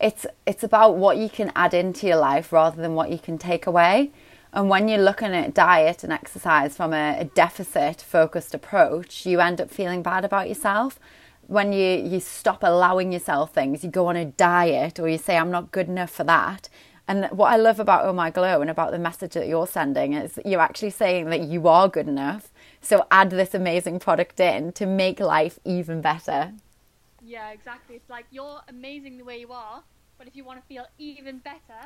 it's 0.00 0.26
it's 0.46 0.64
about 0.64 0.96
what 0.96 1.16
you 1.16 1.28
can 1.28 1.52
add 1.54 1.72
into 1.72 2.08
your 2.08 2.16
life 2.16 2.52
rather 2.52 2.82
than 2.82 2.96
what 2.96 3.10
you 3.10 3.18
can 3.18 3.38
take 3.38 3.68
away. 3.68 4.10
And 4.52 4.68
when 4.68 4.88
you're 4.88 4.98
looking 4.98 5.32
at 5.32 5.54
diet 5.54 6.02
and 6.02 6.12
exercise 6.12 6.76
from 6.76 6.92
a, 6.92 7.20
a 7.20 7.24
deficit 7.24 8.00
focused 8.00 8.52
approach, 8.52 9.26
you 9.26 9.38
end 9.38 9.60
up 9.60 9.70
feeling 9.70 10.02
bad 10.02 10.24
about 10.24 10.48
yourself. 10.48 10.98
When 11.46 11.72
you, 11.72 11.96
you 11.96 12.18
stop 12.18 12.64
allowing 12.64 13.12
yourself 13.12 13.54
things, 13.54 13.84
you 13.84 13.90
go 13.90 14.08
on 14.08 14.16
a 14.16 14.24
diet 14.24 14.98
or 14.98 15.08
you 15.08 15.18
say, 15.18 15.36
I'm 15.36 15.52
not 15.52 15.70
good 15.70 15.86
enough 15.86 16.10
for 16.10 16.24
that. 16.24 16.68
And 17.06 17.26
what 17.26 17.52
I 17.52 17.56
love 17.56 17.78
about 17.78 18.04
Oh 18.04 18.12
My 18.12 18.30
Glow 18.30 18.60
and 18.60 18.70
about 18.70 18.90
the 18.90 18.98
message 18.98 19.34
that 19.34 19.46
you're 19.46 19.68
sending 19.68 20.14
is 20.14 20.40
you're 20.44 20.60
actually 20.60 20.90
saying 20.90 21.30
that 21.30 21.42
you 21.42 21.68
are 21.68 21.88
good 21.88 22.08
enough. 22.08 22.50
So 22.86 23.04
add 23.10 23.30
this 23.30 23.52
amazing 23.52 23.98
product 23.98 24.38
in 24.38 24.70
to 24.74 24.86
make 24.86 25.18
life 25.18 25.58
even 25.64 26.00
better. 26.00 26.52
Yeah, 27.20 27.50
exactly. 27.50 27.96
It's 27.96 28.08
like 28.08 28.26
you're 28.30 28.60
amazing 28.68 29.18
the 29.18 29.24
way 29.24 29.40
you 29.40 29.50
are, 29.50 29.82
but 30.16 30.28
if 30.28 30.36
you 30.36 30.44
want 30.44 30.60
to 30.60 30.66
feel 30.68 30.86
even 30.96 31.38
better, 31.38 31.80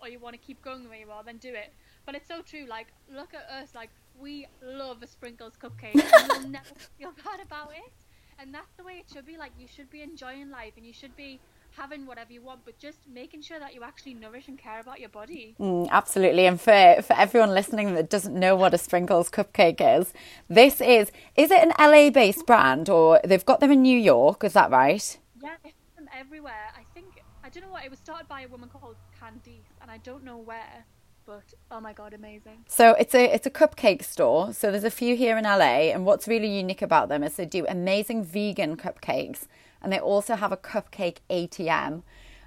or 0.00 0.08
you 0.08 0.18
want 0.18 0.34
to 0.34 0.40
keep 0.40 0.62
going 0.62 0.84
the 0.84 0.88
way 0.88 1.00
you 1.00 1.10
are, 1.10 1.22
then 1.22 1.36
do 1.36 1.50
it. 1.50 1.74
But 2.06 2.14
it's 2.14 2.28
so 2.28 2.40
true. 2.40 2.64
Like, 2.66 2.86
look 3.14 3.34
at 3.34 3.46
us. 3.50 3.74
Like, 3.74 3.90
we 4.18 4.46
love 4.62 5.02
a 5.02 5.06
sprinkles 5.06 5.52
cupcake. 5.62 6.02
and 6.02 6.32
you'll 6.32 6.48
never 6.60 6.74
feel 6.98 7.12
bad 7.24 7.40
about 7.44 7.72
it. 7.72 7.92
And 8.38 8.54
that's 8.54 8.72
the 8.78 8.84
way 8.84 8.94
it 8.94 9.12
should 9.12 9.26
be. 9.26 9.36
Like, 9.36 9.52
you 9.60 9.66
should 9.68 9.90
be 9.90 10.00
enjoying 10.00 10.50
life, 10.50 10.72
and 10.78 10.86
you 10.86 10.94
should 10.94 11.14
be 11.14 11.40
having 11.76 12.06
whatever 12.06 12.32
you 12.32 12.42
want, 12.42 12.60
but 12.64 12.78
just 12.78 12.98
making 13.12 13.42
sure 13.42 13.58
that 13.58 13.74
you 13.74 13.82
actually 13.82 14.14
nourish 14.14 14.48
and 14.48 14.58
care 14.58 14.80
about 14.80 15.00
your 15.00 15.08
body. 15.08 15.54
Mm, 15.58 15.88
absolutely. 15.90 16.46
And 16.46 16.60
for, 16.60 17.02
for 17.02 17.14
everyone 17.14 17.50
listening 17.50 17.94
that 17.94 18.10
doesn't 18.10 18.34
know 18.34 18.54
what 18.56 18.74
a 18.74 18.78
sprinkles 18.78 19.30
cupcake 19.30 19.80
is, 19.80 20.12
this 20.48 20.80
is, 20.80 21.10
is 21.36 21.50
it 21.50 21.62
an 21.62 21.72
LA 21.78 22.10
based 22.10 22.46
brand 22.46 22.88
or 22.88 23.20
they've 23.24 23.44
got 23.44 23.60
them 23.60 23.72
in 23.72 23.82
New 23.82 23.98
York? 23.98 24.44
Is 24.44 24.52
that 24.52 24.70
right? 24.70 25.18
Yeah, 25.42 25.56
it's 25.64 25.74
them 25.96 26.08
everywhere. 26.18 26.72
I 26.76 26.84
think, 26.94 27.22
I 27.42 27.48
don't 27.48 27.64
know 27.64 27.70
what, 27.70 27.84
it 27.84 27.90
was 27.90 27.98
started 27.98 28.28
by 28.28 28.42
a 28.42 28.48
woman 28.48 28.68
called 28.68 28.96
Candice, 29.20 29.72
and 29.80 29.90
I 29.90 29.98
don't 29.98 30.24
know 30.24 30.38
where. 30.38 30.84
But 31.24 31.54
oh 31.70 31.80
my 31.80 31.92
god, 31.92 32.14
amazing! 32.14 32.64
So 32.66 32.94
it's 32.94 33.14
a 33.14 33.32
it's 33.32 33.46
a 33.46 33.50
cupcake 33.50 34.02
store. 34.02 34.52
So 34.52 34.72
there's 34.72 34.82
a 34.82 34.90
few 34.90 35.14
here 35.14 35.38
in 35.38 35.44
LA, 35.44 35.92
and 35.92 36.04
what's 36.04 36.26
really 36.26 36.48
unique 36.48 36.82
about 36.82 37.08
them 37.08 37.22
is 37.22 37.36
they 37.36 37.46
do 37.46 37.64
amazing 37.68 38.24
vegan 38.24 38.76
cupcakes 38.76 39.46
and 39.82 39.92
they 39.92 39.98
also 39.98 40.36
have 40.36 40.52
a 40.52 40.56
cupcake 40.56 41.18
ATM. 41.28 42.02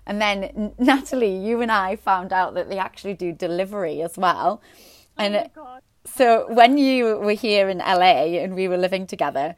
And 0.06 0.22
then 0.22 0.74
Natalie, 0.78 1.38
you 1.38 1.62
and 1.62 1.72
I 1.72 1.96
found 1.96 2.32
out 2.32 2.54
that 2.56 2.70
they 2.70 2.78
actually 2.78 3.14
do 3.14 3.32
delivery 3.32 4.02
as 4.02 4.18
well. 4.18 4.62
Oh 5.18 5.24
and 5.24 5.50
oh 5.58 5.80
so 6.06 6.46
when 6.54 6.78
you 6.78 7.18
were 7.18 7.34
here 7.34 7.68
in 7.68 7.80
LA 7.80 8.38
and 8.44 8.56
we 8.56 8.68
were 8.68 8.78
living 8.78 9.08
together, 9.08 9.56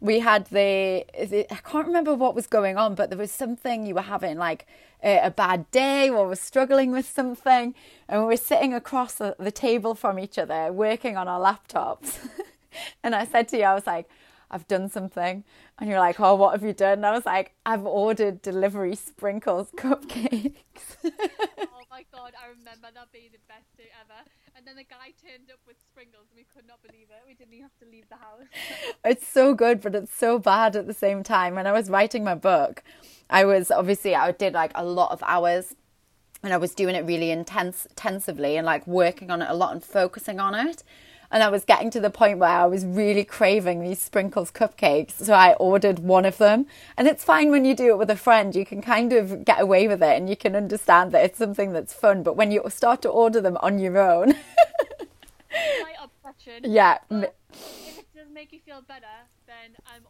we 0.00 0.20
had 0.20 0.46
the 0.46 1.04
I 1.52 1.58
can't 1.62 1.86
remember 1.86 2.14
what 2.14 2.34
was 2.34 2.46
going 2.46 2.78
on, 2.78 2.94
but 2.94 3.10
there 3.10 3.18
was 3.18 3.30
something 3.30 3.86
you 3.86 3.94
were 3.94 4.00
having 4.00 4.38
like 4.38 4.66
a, 5.04 5.26
a 5.26 5.30
bad 5.30 5.70
day 5.70 6.08
or 6.08 6.26
was 6.26 6.40
struggling 6.40 6.90
with 6.90 7.06
something, 7.06 7.74
and 8.08 8.22
we 8.22 8.26
were 8.26 8.36
sitting 8.36 8.72
across 8.72 9.14
the, 9.14 9.36
the 9.38 9.50
table 9.50 9.94
from 9.94 10.18
each 10.18 10.38
other 10.38 10.72
working 10.72 11.16
on 11.18 11.28
our 11.28 11.40
laptops. 11.40 12.16
and 13.02 13.14
I 13.14 13.26
said 13.26 13.48
to 13.48 13.58
you, 13.58 13.64
I 13.64 13.74
was 13.74 13.86
like, 13.86 14.08
I've 14.50 14.66
done 14.66 14.88
something. 14.88 15.44
And 15.78 15.88
you're 15.88 16.00
like, 16.00 16.18
oh, 16.18 16.34
what 16.34 16.52
have 16.52 16.64
you 16.64 16.72
done? 16.72 16.98
And 16.98 17.06
I 17.06 17.12
was 17.12 17.24
like, 17.24 17.52
I've 17.64 17.86
ordered 17.86 18.42
delivery 18.42 18.96
sprinkles 18.96 19.70
cupcakes. 19.76 20.52
oh 21.04 21.82
my 21.90 22.04
God, 22.12 22.32
I 22.42 22.48
remember 22.48 22.88
that 22.94 23.12
being 23.12 23.30
the 23.32 23.38
best 23.48 23.76
day 23.76 23.90
ever. 24.00 24.28
And 24.56 24.66
then 24.66 24.76
the 24.76 24.84
guy 24.84 25.14
turned 25.22 25.50
up 25.50 25.60
with 25.66 25.76
sprinkles 25.80 26.26
and 26.30 26.36
we 26.36 26.44
could 26.52 26.66
not 26.66 26.82
believe 26.82 27.06
it. 27.10 27.22
We 27.26 27.34
didn't 27.34 27.54
even 27.54 27.62
have 27.62 27.78
to 27.78 27.86
leave 27.90 28.08
the 28.08 28.16
house. 28.16 28.42
it's 29.04 29.26
so 29.26 29.54
good, 29.54 29.80
but 29.80 29.94
it's 29.94 30.14
so 30.14 30.38
bad 30.38 30.76
at 30.76 30.86
the 30.86 30.94
same 30.94 31.22
time. 31.22 31.54
When 31.54 31.66
I 31.66 31.72
was 31.72 31.88
writing 31.88 32.24
my 32.24 32.34
book, 32.34 32.82
I 33.30 33.44
was 33.44 33.70
obviously, 33.70 34.14
I 34.14 34.32
did 34.32 34.52
like 34.52 34.72
a 34.74 34.84
lot 34.84 35.12
of 35.12 35.22
hours 35.24 35.74
and 36.42 36.52
I 36.52 36.56
was 36.56 36.74
doing 36.74 36.94
it 36.94 37.04
really 37.04 37.30
intense, 37.30 37.86
intensively 37.86 38.56
and 38.56 38.66
like 38.66 38.86
working 38.86 39.30
on 39.30 39.42
it 39.42 39.48
a 39.48 39.54
lot 39.54 39.72
and 39.72 39.84
focusing 39.84 40.40
on 40.40 40.54
it 40.54 40.82
and 41.30 41.42
I 41.42 41.48
was 41.48 41.64
getting 41.64 41.90
to 41.90 42.00
the 42.00 42.10
point 42.10 42.38
where 42.38 42.50
I 42.50 42.66
was 42.66 42.84
really 42.84 43.24
craving 43.24 43.80
these 43.80 44.02
sprinkles 44.02 44.50
cupcakes. 44.50 45.12
So 45.12 45.32
I 45.32 45.54
ordered 45.54 46.00
one 46.00 46.24
of 46.24 46.38
them. 46.38 46.66
And 46.96 47.06
it's 47.06 47.22
fine 47.22 47.50
when 47.50 47.64
you 47.64 47.74
do 47.74 47.90
it 47.90 47.98
with 47.98 48.10
a 48.10 48.16
friend, 48.16 48.54
you 48.54 48.66
can 48.66 48.82
kind 48.82 49.12
of 49.12 49.44
get 49.44 49.60
away 49.60 49.86
with 49.86 50.02
it 50.02 50.16
and 50.16 50.28
you 50.28 50.36
can 50.36 50.56
understand 50.56 51.12
that 51.12 51.24
it's 51.24 51.38
something 51.38 51.72
that's 51.72 51.94
fun. 51.94 52.24
But 52.24 52.36
when 52.36 52.50
you 52.50 52.62
start 52.68 53.00
to 53.02 53.08
order 53.08 53.40
them 53.40 53.56
on 53.62 53.78
your 53.78 53.98
own, 53.98 54.30
my 55.52 55.94
obsession. 56.02 56.64
Yeah. 56.64 56.98
But 57.08 57.36
if 57.52 57.98
it 57.98 58.06
does 58.14 58.28
make 58.32 58.52
you 58.52 58.58
feel 58.60 58.82
better, 58.82 59.06
then 59.46 59.76
I'm 59.86 60.02
all 60.06 60.09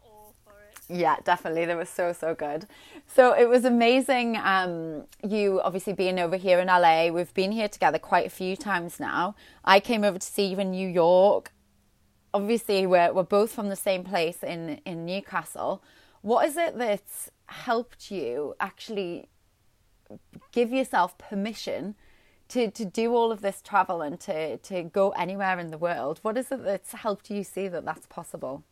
Yeah, 0.91 1.15
definitely. 1.23 1.65
They 1.65 1.75
were 1.75 1.85
so, 1.85 2.11
so 2.11 2.35
good. 2.35 2.67
So 3.07 3.33
it 3.33 3.47
was 3.47 3.63
amazing. 3.63 4.35
Um, 4.35 5.05
you 5.23 5.61
obviously 5.63 5.93
being 5.93 6.19
over 6.19 6.35
here 6.35 6.59
in 6.59 6.67
LA. 6.67 7.07
We've 7.07 7.33
been 7.33 7.53
here 7.53 7.69
together 7.69 7.97
quite 7.97 8.25
a 8.27 8.29
few 8.29 8.57
times 8.57 8.99
now. 8.99 9.35
I 9.63 9.79
came 9.79 10.03
over 10.03 10.19
to 10.19 10.27
see 10.27 10.47
you 10.47 10.57
in 10.59 10.71
New 10.71 10.87
York. 10.87 11.53
Obviously, 12.33 12.85
we're, 12.85 13.13
we're 13.13 13.23
both 13.23 13.53
from 13.53 13.69
the 13.69 13.75
same 13.77 14.03
place 14.03 14.43
in, 14.43 14.81
in 14.85 15.05
Newcastle. 15.05 15.81
What 16.21 16.45
is 16.45 16.57
it 16.57 16.77
that's 16.77 17.31
helped 17.45 18.11
you 18.11 18.55
actually 18.59 19.29
give 20.51 20.73
yourself 20.73 21.17
permission 21.17 21.95
to, 22.49 22.69
to 22.69 22.83
do 22.83 23.15
all 23.15 23.31
of 23.31 23.39
this 23.39 23.61
travel 23.61 24.01
and 24.01 24.19
to, 24.21 24.57
to 24.57 24.83
go 24.83 25.11
anywhere 25.11 25.57
in 25.57 25.71
the 25.71 25.77
world? 25.77 26.19
What 26.21 26.37
is 26.37 26.51
it 26.51 26.65
that's 26.65 26.91
helped 26.91 27.29
you 27.29 27.45
see 27.45 27.69
that 27.69 27.85
that's 27.85 28.07
possible? 28.07 28.65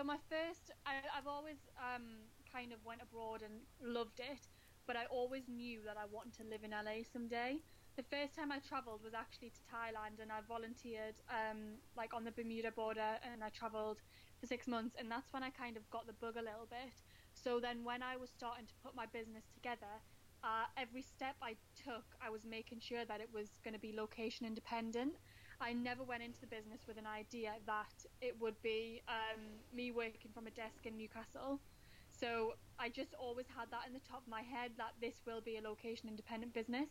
So 0.00 0.04
my 0.04 0.16
first, 0.32 0.72
I, 0.86 1.04
have 1.12 1.26
always 1.26 1.60
um, 1.76 2.24
kind 2.48 2.72
of 2.72 2.80
went 2.86 3.02
abroad 3.04 3.44
and 3.44 3.60
loved 3.84 4.16
it, 4.16 4.48
but 4.86 4.96
I 4.96 5.04
always 5.12 5.44
knew 5.46 5.84
that 5.84 5.98
I 6.00 6.08
wanted 6.08 6.32
to 6.40 6.44
live 6.48 6.64
in 6.64 6.70
LA 6.70 7.04
someday. 7.04 7.60
The 8.00 8.08
first 8.08 8.34
time 8.34 8.50
I 8.50 8.60
travelled 8.64 9.04
was 9.04 9.12
actually 9.12 9.52
to 9.52 9.60
Thailand, 9.68 10.16
and 10.22 10.32
I 10.32 10.40
volunteered 10.48 11.20
um, 11.28 11.84
like 11.98 12.14
on 12.14 12.24
the 12.24 12.32
Burma 12.32 12.72
border, 12.74 13.20
and 13.30 13.44
I 13.44 13.50
travelled 13.50 14.00
for 14.40 14.46
six 14.46 14.66
months, 14.66 14.96
and 14.98 15.12
that's 15.12 15.34
when 15.34 15.42
I 15.42 15.50
kind 15.50 15.76
of 15.76 15.84
got 15.90 16.06
the 16.06 16.16
bug 16.16 16.40
a 16.40 16.48
little 16.48 16.64
bit. 16.70 16.96
So 17.34 17.60
then 17.60 17.84
when 17.84 18.02
I 18.02 18.16
was 18.16 18.30
starting 18.30 18.64
to 18.72 18.74
put 18.82 18.96
my 18.96 19.04
business 19.04 19.44
together, 19.52 20.00
uh, 20.42 20.64
every 20.80 21.02
step 21.02 21.36
I 21.42 21.56
took, 21.76 22.16
I 22.24 22.30
was 22.30 22.46
making 22.48 22.80
sure 22.80 23.04
that 23.04 23.20
it 23.20 23.28
was 23.28 23.60
going 23.62 23.74
to 23.74 23.80
be 23.80 23.92
location 23.92 24.46
independent. 24.46 25.20
I 25.60 25.72
never 25.72 26.02
went 26.02 26.22
into 26.22 26.40
the 26.40 26.46
business 26.46 26.80
with 26.88 26.96
an 26.96 27.06
idea 27.06 27.52
that 27.66 27.92
it 28.20 28.34
would 28.40 28.60
be 28.62 29.02
um, 29.08 29.40
me 29.74 29.90
working 29.90 30.30
from 30.32 30.46
a 30.46 30.50
desk 30.50 30.86
in 30.86 30.96
Newcastle. 30.96 31.60
So 32.08 32.54
I 32.78 32.88
just 32.88 33.14
always 33.14 33.46
had 33.46 33.70
that 33.70 33.86
in 33.86 33.92
the 33.92 34.00
top 34.00 34.22
of 34.22 34.28
my 34.28 34.42
head 34.42 34.72
that 34.78 34.96
this 35.00 35.20
will 35.26 35.40
be 35.40 35.58
a 35.58 35.60
location 35.60 36.08
independent 36.08 36.54
business. 36.54 36.88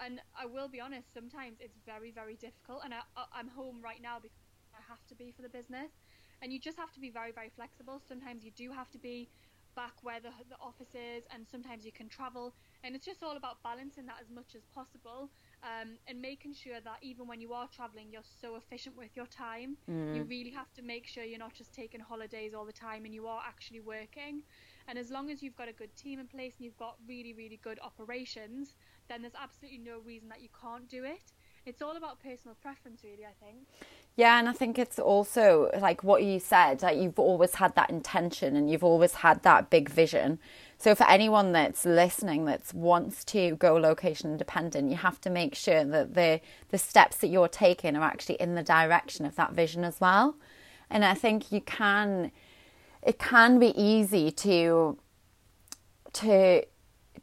And 0.00 0.20
I 0.38 0.46
will 0.46 0.68
be 0.68 0.80
honest, 0.80 1.12
sometimes 1.12 1.58
it's 1.60 1.78
very, 1.84 2.10
very 2.12 2.36
difficult. 2.36 2.82
And 2.84 2.94
I, 2.94 3.02
I'm 3.34 3.48
home 3.48 3.82
right 3.82 4.00
now 4.00 4.18
because 4.22 4.38
I 4.74 4.82
have 4.88 5.04
to 5.08 5.14
be 5.14 5.32
for 5.34 5.42
the 5.42 5.50
business. 5.50 5.90
And 6.42 6.52
you 6.52 6.58
just 6.58 6.78
have 6.78 6.92
to 6.92 7.00
be 7.00 7.10
very, 7.10 7.32
very 7.32 7.50
flexible. 7.54 8.00
Sometimes 8.06 8.44
you 8.44 8.50
do 8.56 8.70
have 8.72 8.90
to 8.92 8.98
be 8.98 9.28
back 9.74 9.94
where 10.02 10.20
the, 10.20 10.30
the 10.50 10.58
office 10.60 10.94
is, 10.94 11.24
and 11.32 11.46
sometimes 11.50 11.84
you 11.84 11.92
can 11.92 12.08
travel. 12.08 12.54
And 12.84 12.94
it's 12.94 13.06
just 13.06 13.22
all 13.22 13.36
about 13.36 13.62
balancing 13.62 14.06
that 14.06 14.16
as 14.20 14.30
much 14.30 14.54
as 14.54 14.62
possible 14.74 15.30
um, 15.62 15.98
and 16.08 16.20
making 16.20 16.54
sure 16.54 16.80
that 16.80 16.98
even 17.02 17.26
when 17.26 17.40
you 17.40 17.52
are 17.52 17.68
traveling, 17.68 18.08
you're 18.10 18.22
so 18.40 18.56
efficient 18.56 18.96
with 18.96 19.10
your 19.14 19.26
time. 19.26 19.76
Mm. 19.88 20.16
You 20.16 20.24
really 20.24 20.50
have 20.50 20.72
to 20.74 20.82
make 20.82 21.06
sure 21.06 21.22
you're 21.22 21.38
not 21.38 21.54
just 21.54 21.72
taking 21.72 22.00
holidays 22.00 22.52
all 22.54 22.64
the 22.64 22.72
time 22.72 23.04
and 23.04 23.14
you 23.14 23.26
are 23.26 23.42
actually 23.46 23.80
working. 23.80 24.42
And 24.88 24.98
as 24.98 25.10
long 25.10 25.30
as 25.30 25.42
you've 25.42 25.56
got 25.56 25.68
a 25.68 25.72
good 25.72 25.94
team 25.96 26.18
in 26.18 26.26
place 26.26 26.54
and 26.58 26.64
you've 26.64 26.76
got 26.76 26.96
really, 27.06 27.32
really 27.32 27.60
good 27.62 27.78
operations, 27.80 28.74
then 29.08 29.22
there's 29.22 29.34
absolutely 29.40 29.78
no 29.78 30.00
reason 30.00 30.28
that 30.28 30.42
you 30.42 30.48
can't 30.60 30.88
do 30.88 31.04
it. 31.04 31.32
It's 31.64 31.80
all 31.80 31.96
about 31.96 32.22
personal 32.22 32.56
preference, 32.60 33.02
really, 33.04 33.24
I 33.24 33.44
think. 33.44 33.66
Yeah, 34.16 34.38
and 34.38 34.48
I 34.48 34.52
think 34.52 34.78
it's 34.78 34.98
also 34.98 35.70
like 35.80 36.04
what 36.04 36.22
you 36.22 36.38
said, 36.38 36.82
like 36.82 36.98
you've 36.98 37.18
always 37.18 37.54
had 37.54 37.74
that 37.76 37.88
intention 37.88 38.56
and 38.56 38.70
you've 38.70 38.84
always 38.84 39.14
had 39.14 39.42
that 39.44 39.70
big 39.70 39.88
vision. 39.88 40.38
So 40.76 40.94
for 40.94 41.08
anyone 41.08 41.52
that's 41.52 41.86
listening 41.86 42.44
that 42.44 42.74
wants 42.74 43.24
to 43.26 43.56
go 43.56 43.74
location 43.74 44.32
independent, 44.32 44.90
you 44.90 44.96
have 44.96 45.20
to 45.22 45.30
make 45.30 45.54
sure 45.54 45.84
that 45.84 46.14
the 46.14 46.40
the 46.68 46.78
steps 46.78 47.16
that 47.18 47.28
you're 47.28 47.48
taking 47.48 47.96
are 47.96 48.02
actually 48.02 48.34
in 48.34 48.54
the 48.54 48.62
direction 48.62 49.24
of 49.24 49.36
that 49.36 49.52
vision 49.52 49.82
as 49.82 49.98
well. 49.98 50.36
And 50.90 51.04
I 51.04 51.14
think 51.14 51.50
you 51.50 51.62
can 51.62 52.32
it 53.02 53.18
can 53.18 53.58
be 53.58 53.72
easy 53.80 54.30
to 54.30 54.98
to 56.14 56.64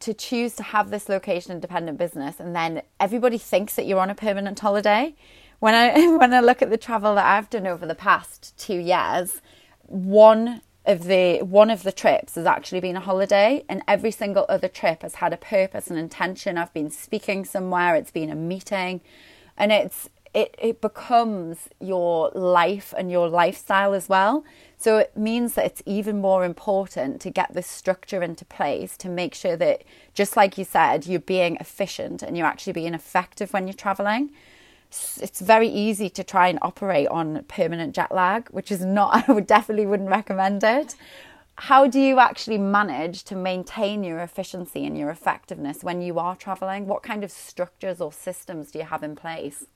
to 0.00 0.14
choose 0.14 0.54
to 0.56 0.62
have 0.62 0.90
this 0.90 1.08
location 1.08 1.52
independent 1.52 1.98
business 1.98 2.40
and 2.40 2.54
then 2.54 2.82
everybody 2.98 3.38
thinks 3.38 3.74
that 3.76 3.86
you're 3.86 4.00
on 4.00 4.10
a 4.10 4.14
permanent 4.14 4.58
holiday. 4.58 5.14
When 5.58 5.74
I 5.74 6.06
when 6.16 6.34
I 6.34 6.40
look 6.40 6.62
at 6.62 6.70
the 6.70 6.78
travel 6.78 7.14
that 7.14 7.26
I've 7.26 7.50
done 7.50 7.66
over 7.66 7.86
the 7.86 7.94
past 7.94 8.56
2 8.58 8.74
years, 8.74 9.40
one 9.86 10.62
of 10.86 11.04
the 11.04 11.38
one 11.42 11.70
of 11.70 11.82
the 11.82 11.92
trips 11.92 12.36
has 12.36 12.46
actually 12.46 12.80
been 12.80 12.96
a 12.96 13.00
holiday 13.00 13.64
and 13.68 13.82
every 13.86 14.10
single 14.10 14.46
other 14.48 14.68
trip 14.68 15.02
has 15.02 15.16
had 15.16 15.32
a 15.32 15.36
purpose 15.36 15.88
and 15.88 15.98
intention 15.98 16.56
i've 16.56 16.72
been 16.72 16.90
speaking 16.90 17.44
somewhere 17.44 17.94
it's 17.94 18.10
been 18.10 18.30
a 18.30 18.34
meeting 18.34 19.00
and 19.58 19.72
it's 19.72 20.08
it, 20.32 20.54
it 20.58 20.80
becomes 20.80 21.68
your 21.80 22.30
life 22.30 22.94
and 22.96 23.10
your 23.10 23.28
lifestyle 23.28 23.92
as 23.92 24.08
well 24.08 24.44
so 24.80 24.96
it 24.96 25.14
means 25.14 25.54
that 25.54 25.66
it's 25.66 25.82
even 25.84 26.22
more 26.22 26.42
important 26.44 27.20
to 27.20 27.30
get 27.30 27.52
this 27.52 27.66
structure 27.66 28.22
into 28.22 28.46
place 28.46 28.96
to 28.96 29.08
make 29.08 29.34
sure 29.34 29.56
that 29.56 29.84
just 30.14 30.36
like 30.36 30.56
you 30.56 30.64
said 30.64 31.06
you're 31.06 31.20
being 31.20 31.56
efficient 31.56 32.22
and 32.22 32.36
you're 32.36 32.46
actually 32.46 32.72
being 32.72 32.94
effective 32.94 33.52
when 33.52 33.66
you're 33.66 33.74
traveling 33.74 34.30
it's 35.20 35.40
very 35.40 35.68
easy 35.68 36.10
to 36.10 36.24
try 36.24 36.48
and 36.48 36.58
operate 36.62 37.06
on 37.08 37.44
permanent 37.44 37.94
jet 37.94 38.12
lag, 38.12 38.48
which 38.48 38.72
is 38.72 38.84
not, 38.84 39.24
I 39.28 39.32
would 39.32 39.46
definitely 39.46 39.86
wouldn't 39.86 40.10
recommend 40.10 40.64
it. 40.64 40.96
How 41.56 41.86
do 41.86 42.00
you 42.00 42.18
actually 42.18 42.58
manage 42.58 43.22
to 43.24 43.36
maintain 43.36 44.02
your 44.02 44.18
efficiency 44.20 44.84
and 44.86 44.96
your 44.96 45.10
effectiveness 45.10 45.84
when 45.84 46.00
you 46.00 46.18
are 46.18 46.34
traveling? 46.34 46.86
What 46.86 47.02
kind 47.02 47.22
of 47.22 47.30
structures 47.30 48.00
or 48.00 48.12
systems 48.12 48.70
do 48.70 48.78
you 48.78 48.86
have 48.86 49.02
in 49.02 49.14
place? 49.14 49.66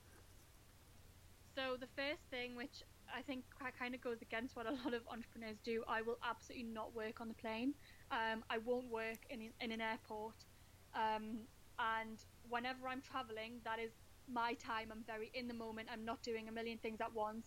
So, 1.55 1.77
the 1.79 1.87
first 1.95 2.23
thing, 2.31 2.57
which 2.57 2.83
I 3.15 3.23
think 3.23 3.45
that 3.63 3.79
kind 3.79 3.95
of 3.95 4.01
goes 4.01 4.23
against 4.23 4.57
what 4.57 4.67
a 4.67 4.73
lot 4.85 4.93
of 4.93 5.03
entrepreneurs 5.11 5.59
do, 5.65 5.85
I 5.89 6.03
will 6.03 6.19
absolutely 6.29 6.67
not 6.67 6.95
work 6.95 7.21
on 7.21 7.29
the 7.29 7.35
plane. 7.35 7.75
Um, 8.11 8.45
I 8.51 8.59
won't 8.59 8.91
work 8.91 9.19
in, 9.31 9.51
in 9.61 9.73
an 9.73 9.81
airport. 9.81 10.45
Um, 10.95 11.47
and 11.79 12.19
whenever 12.49 12.89
I'm 12.89 13.01
traveling, 13.01 13.61
that 13.65 13.79
is 13.79 13.93
my 14.33 14.55
time. 14.55 14.89
I'm 14.91 15.05
very 15.07 15.31
in 15.35 15.49
the 15.49 15.55
moment. 15.55 15.89
I'm 15.93 16.05
not 16.05 16.23
doing 16.23 16.49
a 16.49 16.53
million 16.53 16.79
things 16.79 17.01
at 17.01 17.13
once. 17.15 17.47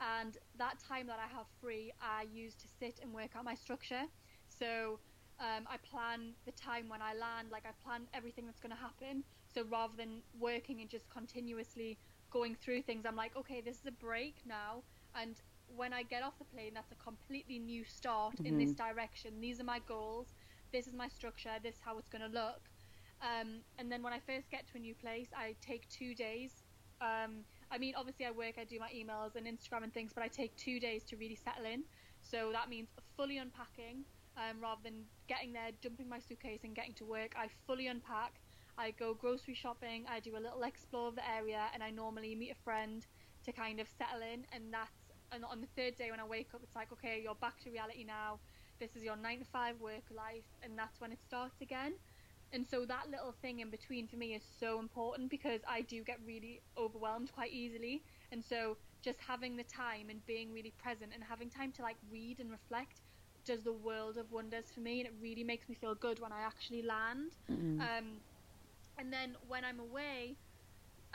And 0.00 0.36
that 0.58 0.78
time 0.78 1.06
that 1.06 1.18
I 1.18 1.26
have 1.34 1.46
free, 1.60 1.92
I 2.00 2.26
use 2.30 2.54
to 2.56 2.68
sit 2.68 3.00
and 3.02 3.12
work 3.12 3.30
out 3.36 3.44
my 3.44 3.54
structure. 3.54 4.02
So 4.48 5.00
um, 5.40 5.66
I 5.68 5.76
plan 5.78 6.34
the 6.44 6.52
time 6.52 6.88
when 6.88 7.00
I 7.00 7.14
land, 7.14 7.48
like 7.50 7.64
I 7.66 7.72
plan 7.82 8.02
everything 8.12 8.46
that's 8.46 8.60
going 8.60 8.74
to 8.74 8.80
happen. 8.80 9.24
So 9.52 9.64
rather 9.70 9.94
than 9.96 10.22
working 10.38 10.80
and 10.80 10.90
just 10.90 11.08
continuously 11.08 11.98
going 12.30 12.54
through 12.54 12.82
things, 12.82 13.04
I'm 13.06 13.16
like, 13.16 13.36
okay, 13.36 13.62
this 13.62 13.76
is 13.76 13.86
a 13.86 13.92
break 13.92 14.42
now. 14.46 14.82
And 15.20 15.36
when 15.74 15.92
I 15.92 16.02
get 16.02 16.22
off 16.22 16.38
the 16.38 16.44
plane, 16.44 16.72
that's 16.74 16.92
a 16.92 16.96
completely 16.96 17.58
new 17.58 17.84
start 17.84 18.36
mm-hmm. 18.36 18.46
in 18.46 18.58
this 18.58 18.70
mm-hmm. 18.70 18.88
direction. 18.88 19.40
These 19.40 19.60
are 19.60 19.64
my 19.64 19.80
goals. 19.86 20.28
This 20.72 20.86
is 20.86 20.94
my 20.94 21.08
structure. 21.08 21.50
This 21.62 21.74
is 21.76 21.80
how 21.84 21.98
it's 21.98 22.08
going 22.08 22.22
to 22.22 22.28
look. 22.28 22.60
Um, 23.22 23.60
and 23.78 23.90
then 23.90 24.02
when 24.02 24.12
I 24.12 24.20
first 24.20 24.50
get 24.50 24.66
to 24.68 24.76
a 24.76 24.80
new 24.80 24.94
place, 24.94 25.28
I 25.34 25.54
take 25.60 25.88
two 25.88 26.14
days. 26.14 26.62
Um, 27.00 27.44
I 27.70 27.78
mean, 27.78 27.94
obviously, 27.96 28.26
I 28.26 28.30
work, 28.30 28.54
I 28.60 28.64
do 28.64 28.78
my 28.78 28.90
emails 28.90 29.36
and 29.36 29.46
Instagram 29.46 29.84
and 29.84 29.92
things, 29.92 30.12
but 30.14 30.22
I 30.22 30.28
take 30.28 30.54
two 30.56 30.78
days 30.78 31.02
to 31.04 31.16
really 31.16 31.34
settle 31.34 31.64
in. 31.64 31.82
So 32.20 32.50
that 32.52 32.68
means 32.68 32.88
fully 33.16 33.38
unpacking 33.38 34.04
um, 34.36 34.60
rather 34.60 34.80
than 34.84 35.04
getting 35.28 35.52
there, 35.52 35.70
dumping 35.82 36.08
my 36.08 36.18
suitcase, 36.18 36.60
and 36.64 36.74
getting 36.74 36.94
to 36.94 37.04
work. 37.04 37.34
I 37.36 37.48
fully 37.66 37.86
unpack. 37.86 38.40
I 38.78 38.90
go 38.90 39.14
grocery 39.14 39.54
shopping. 39.54 40.04
I 40.08 40.20
do 40.20 40.36
a 40.36 40.42
little 40.42 40.62
explore 40.62 41.08
of 41.08 41.14
the 41.14 41.28
area, 41.28 41.62
and 41.72 41.82
I 41.82 41.90
normally 41.90 42.34
meet 42.34 42.50
a 42.50 42.62
friend 42.62 43.06
to 43.44 43.52
kind 43.52 43.80
of 43.80 43.88
settle 43.98 44.20
in. 44.20 44.44
And 44.52 44.72
that's 44.72 45.05
and 45.32 45.44
on 45.44 45.60
the 45.60 45.66
third 45.76 45.96
day 45.96 46.10
when 46.10 46.20
I 46.20 46.24
wake 46.24 46.48
up, 46.54 46.60
it's 46.62 46.74
like, 46.76 46.92
okay, 46.92 47.20
you're 47.22 47.34
back 47.34 47.60
to 47.64 47.70
reality 47.70 48.04
now. 48.04 48.38
This 48.78 48.90
is 48.94 49.02
your 49.02 49.16
nine 49.16 49.38
to 49.38 49.44
five 49.44 49.80
work 49.80 50.04
life, 50.14 50.44
and 50.62 50.78
that's 50.78 51.00
when 51.00 51.12
it 51.12 51.18
starts 51.26 51.60
again. 51.60 51.94
And 52.52 52.66
so 52.66 52.84
that 52.86 53.10
little 53.10 53.34
thing 53.42 53.60
in 53.60 53.70
between 53.70 54.06
for 54.06 54.16
me 54.16 54.34
is 54.34 54.42
so 54.60 54.78
important 54.78 55.30
because 55.30 55.60
I 55.68 55.82
do 55.82 56.02
get 56.04 56.18
really 56.24 56.60
overwhelmed 56.78 57.32
quite 57.32 57.52
easily. 57.52 58.02
And 58.30 58.44
so 58.44 58.76
just 59.02 59.18
having 59.20 59.56
the 59.56 59.64
time 59.64 60.10
and 60.10 60.24
being 60.26 60.52
really 60.52 60.72
present 60.82 61.12
and 61.12 61.22
having 61.22 61.50
time 61.50 61.72
to 61.72 61.82
like 61.82 61.96
read 62.10 62.38
and 62.38 62.50
reflect 62.50 63.00
does 63.44 63.62
the 63.62 63.72
world 63.72 64.16
of 64.16 64.30
wonders 64.32 64.66
for 64.72 64.80
me 64.80 65.00
and 65.00 65.08
it 65.08 65.14
really 65.20 65.44
makes 65.44 65.68
me 65.68 65.74
feel 65.74 65.94
good 65.94 66.20
when 66.20 66.32
I 66.32 66.40
actually 66.40 66.82
land. 66.82 67.32
Mm-hmm. 67.50 67.80
Um, 67.80 68.06
and 68.98 69.12
then 69.12 69.36
when 69.48 69.64
I'm 69.64 69.80
away, 69.80 70.36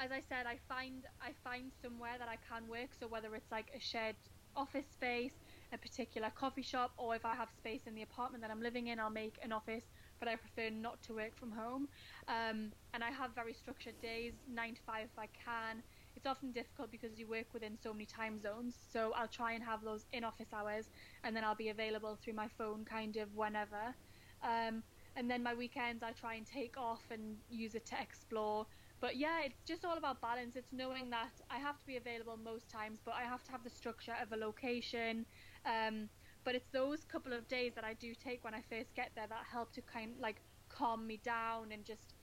as 0.01 0.11
I 0.11 0.21
said, 0.21 0.45
I 0.47 0.57
find 0.67 1.05
I 1.21 1.33
find 1.43 1.71
somewhere 1.81 2.17
that 2.17 2.27
I 2.29 2.37
can 2.37 2.67
work. 2.67 2.95
So 2.95 3.07
whether 3.07 3.33
it's 3.35 3.51
like 3.51 3.69
a 3.75 3.79
shared 3.79 4.17
office 4.55 4.89
space, 4.91 5.35
a 5.73 5.77
particular 5.77 6.29
coffee 6.35 6.63
shop, 6.63 6.91
or 6.97 7.15
if 7.15 7.23
I 7.25 7.35
have 7.35 7.49
space 7.51 7.83
in 7.87 7.95
the 7.95 8.01
apartment 8.01 8.41
that 8.43 8.51
I'm 8.51 8.61
living 8.61 8.87
in, 8.87 8.99
I'll 8.99 9.09
make 9.11 9.37
an 9.43 9.51
office 9.53 9.85
but 10.19 10.27
I 10.27 10.35
prefer 10.35 10.69
not 10.69 11.01
to 11.03 11.15
work 11.15 11.37
from 11.37 11.51
home. 11.51 11.87
Um, 12.27 12.73
and 12.93 13.03
I 13.03 13.11
have 13.11 13.35
very 13.35 13.53
structured 13.53 13.99
days, 14.01 14.35
nine 14.47 14.75
to 14.75 14.81
five 14.85 15.07
if 15.07 15.17
I 15.17 15.27
can. 15.45 15.83
It's 16.15 16.25
often 16.25 16.51
difficult 16.51 16.91
because 16.91 17.17
you 17.17 17.27
work 17.29 17.53
within 17.53 17.77
so 17.77 17.93
many 17.93 18.05
time 18.05 18.39
zones. 18.39 18.77
So 18.91 19.13
I'll 19.13 19.27
try 19.27 19.53
and 19.53 19.63
have 19.63 19.83
those 19.83 20.05
in 20.11 20.23
office 20.23 20.53
hours, 20.53 20.89
and 21.23 21.35
then 21.35 21.43
I'll 21.43 21.55
be 21.55 21.69
available 21.69 22.17
through 22.23 22.33
my 22.33 22.49
phone 22.57 22.85
kind 22.85 23.17
of 23.17 23.33
whenever. 23.33 23.95
Um, 24.43 24.83
and 25.15 25.29
then 25.29 25.43
my 25.43 25.53
weekends 25.53 26.03
I 26.03 26.11
try 26.13 26.35
and 26.35 26.45
take 26.45 26.77
off 26.77 27.03
and 27.11 27.37
use 27.47 27.75
it 27.75 27.85
to 27.87 28.01
explore. 28.01 28.65
But 29.01 29.17
yeah, 29.17 29.41
it's 29.43 29.61
just 29.65 29.83
all 29.83 29.97
about 29.97 30.21
balance. 30.21 30.55
It's 30.55 30.71
knowing 30.71 31.09
that 31.09 31.31
I 31.49 31.57
have 31.57 31.79
to 31.79 31.85
be 31.87 31.97
available 31.97 32.37
most 32.41 32.69
times, 32.69 32.99
but 33.03 33.15
I 33.15 33.23
have 33.23 33.43
to 33.45 33.51
have 33.51 33.63
the 33.63 33.69
structure 33.69 34.13
of 34.21 34.31
a 34.31 34.37
location. 34.37 35.25
Um, 35.65 36.07
but 36.43 36.55
it's 36.55 36.67
those 36.71 37.03
couple 37.03 37.33
of 37.33 37.47
days 37.47 37.73
that 37.75 37.83
I 37.83 37.93
do 37.95 38.13
take 38.13 38.43
when 38.43 38.53
I 38.53 38.61
first 38.69 38.93
get 38.95 39.11
there 39.15 39.27
that 39.27 39.43
help 39.51 39.73
to 39.73 39.81
kind 39.81 40.13
of 40.13 40.19
like 40.19 40.41
calm 40.69 41.05
me 41.07 41.19
down 41.23 41.71
and 41.71 41.83
just 41.83 42.13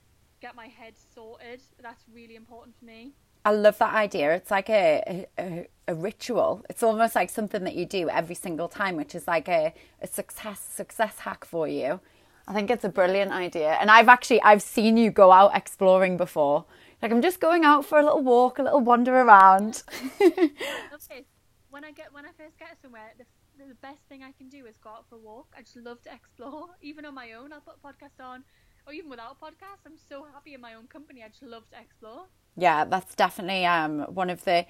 get 0.41 0.55
my 0.55 0.67
head 0.67 0.95
sorted. 1.15 1.63
That's 1.83 2.05
really 2.13 2.37
important 2.37 2.77
for 2.79 2.85
me. 2.85 3.13
I 3.45 3.53
love 3.53 3.79
that 3.79 3.95
idea. 3.95 4.35
It's 4.35 4.51
like 4.51 4.69
a, 4.69 5.27
a, 5.39 5.69
a 5.87 5.95
ritual. 5.95 6.65
It's 6.69 6.83
almost 6.83 7.15
like 7.15 7.31
something 7.31 7.65
that 7.65 7.75
you 7.75 7.87
do 7.87 8.09
every 8.09 8.35
single 8.35 8.69
time, 8.69 8.97
which 8.97 9.15
is 9.15 9.27
like 9.27 9.49
a, 9.49 9.73
a 10.03 10.07
success 10.07 10.61
success 10.61 11.21
hack 11.21 11.45
for 11.45 11.67
you. 11.67 12.01
I 12.49 12.55
think 12.55 12.71
it's 12.71 12.85
a 12.85 12.89
brilliant 12.89 13.31
idea. 13.31 13.77
And 13.81 13.91
I've 13.91 14.09
actually 14.09 14.41
I've 14.41 14.63
seen 14.63 14.97
you 14.97 15.11
go 15.11 15.31
out 15.31 15.55
exploring 15.55 16.17
before. 16.17 16.65
Like 17.03 17.13
I'm 17.13 17.21
just 17.21 17.41
going 17.41 17.65
out 17.65 17.85
for 17.85 17.99
a 17.99 18.03
little 18.03 18.23
walk, 18.23 18.59
a 18.59 18.63
little 18.63 18.81
wander 18.81 19.15
around. 19.15 19.83
okay. 20.23 21.27
When 21.69 21.85
I 21.85 21.93
get 21.93 22.13
when 22.13 22.25
I 22.25 22.31
first 22.39 22.59
get 22.59 22.81
somewhere, 22.81 23.13
the 23.19 23.25
the 23.59 23.75
best 23.75 24.01
thing 24.09 24.23
I 24.23 24.33
can 24.33 24.49
do 24.49 24.65
is 24.67 24.77
go 24.79 24.91
out 24.91 25.05
for 25.11 25.17
a 25.17 25.19
walk. 25.19 25.49
I 25.57 25.61
just 25.61 25.77
love 25.77 26.01
to 26.05 26.15
explore, 26.15 26.69
even 26.83 27.05
on 27.05 27.15
my 27.15 27.33
own. 27.33 27.53
I'll 27.53 27.61
put 27.61 27.75
a 27.83 27.87
podcast 27.87 28.25
on, 28.25 28.45
or 28.87 28.95
even 28.95 29.11
without 29.11 29.37
a 29.41 29.45
podcast. 29.45 29.85
I'm 29.85 29.99
so 30.09 30.27
happy 30.33 30.55
in 30.55 30.61
my 30.61 30.75
own 30.75 30.87
company. 30.87 31.23
I 31.23 31.29
just 31.29 31.43
love 31.43 31.69
to 31.71 31.79
explore. 31.79 32.27
Yeah, 32.57 32.85
that's 32.85 33.15
definitely 33.15 33.67
um 33.67 34.01
one 34.15 34.31
of 34.31 34.45
the. 34.45 34.65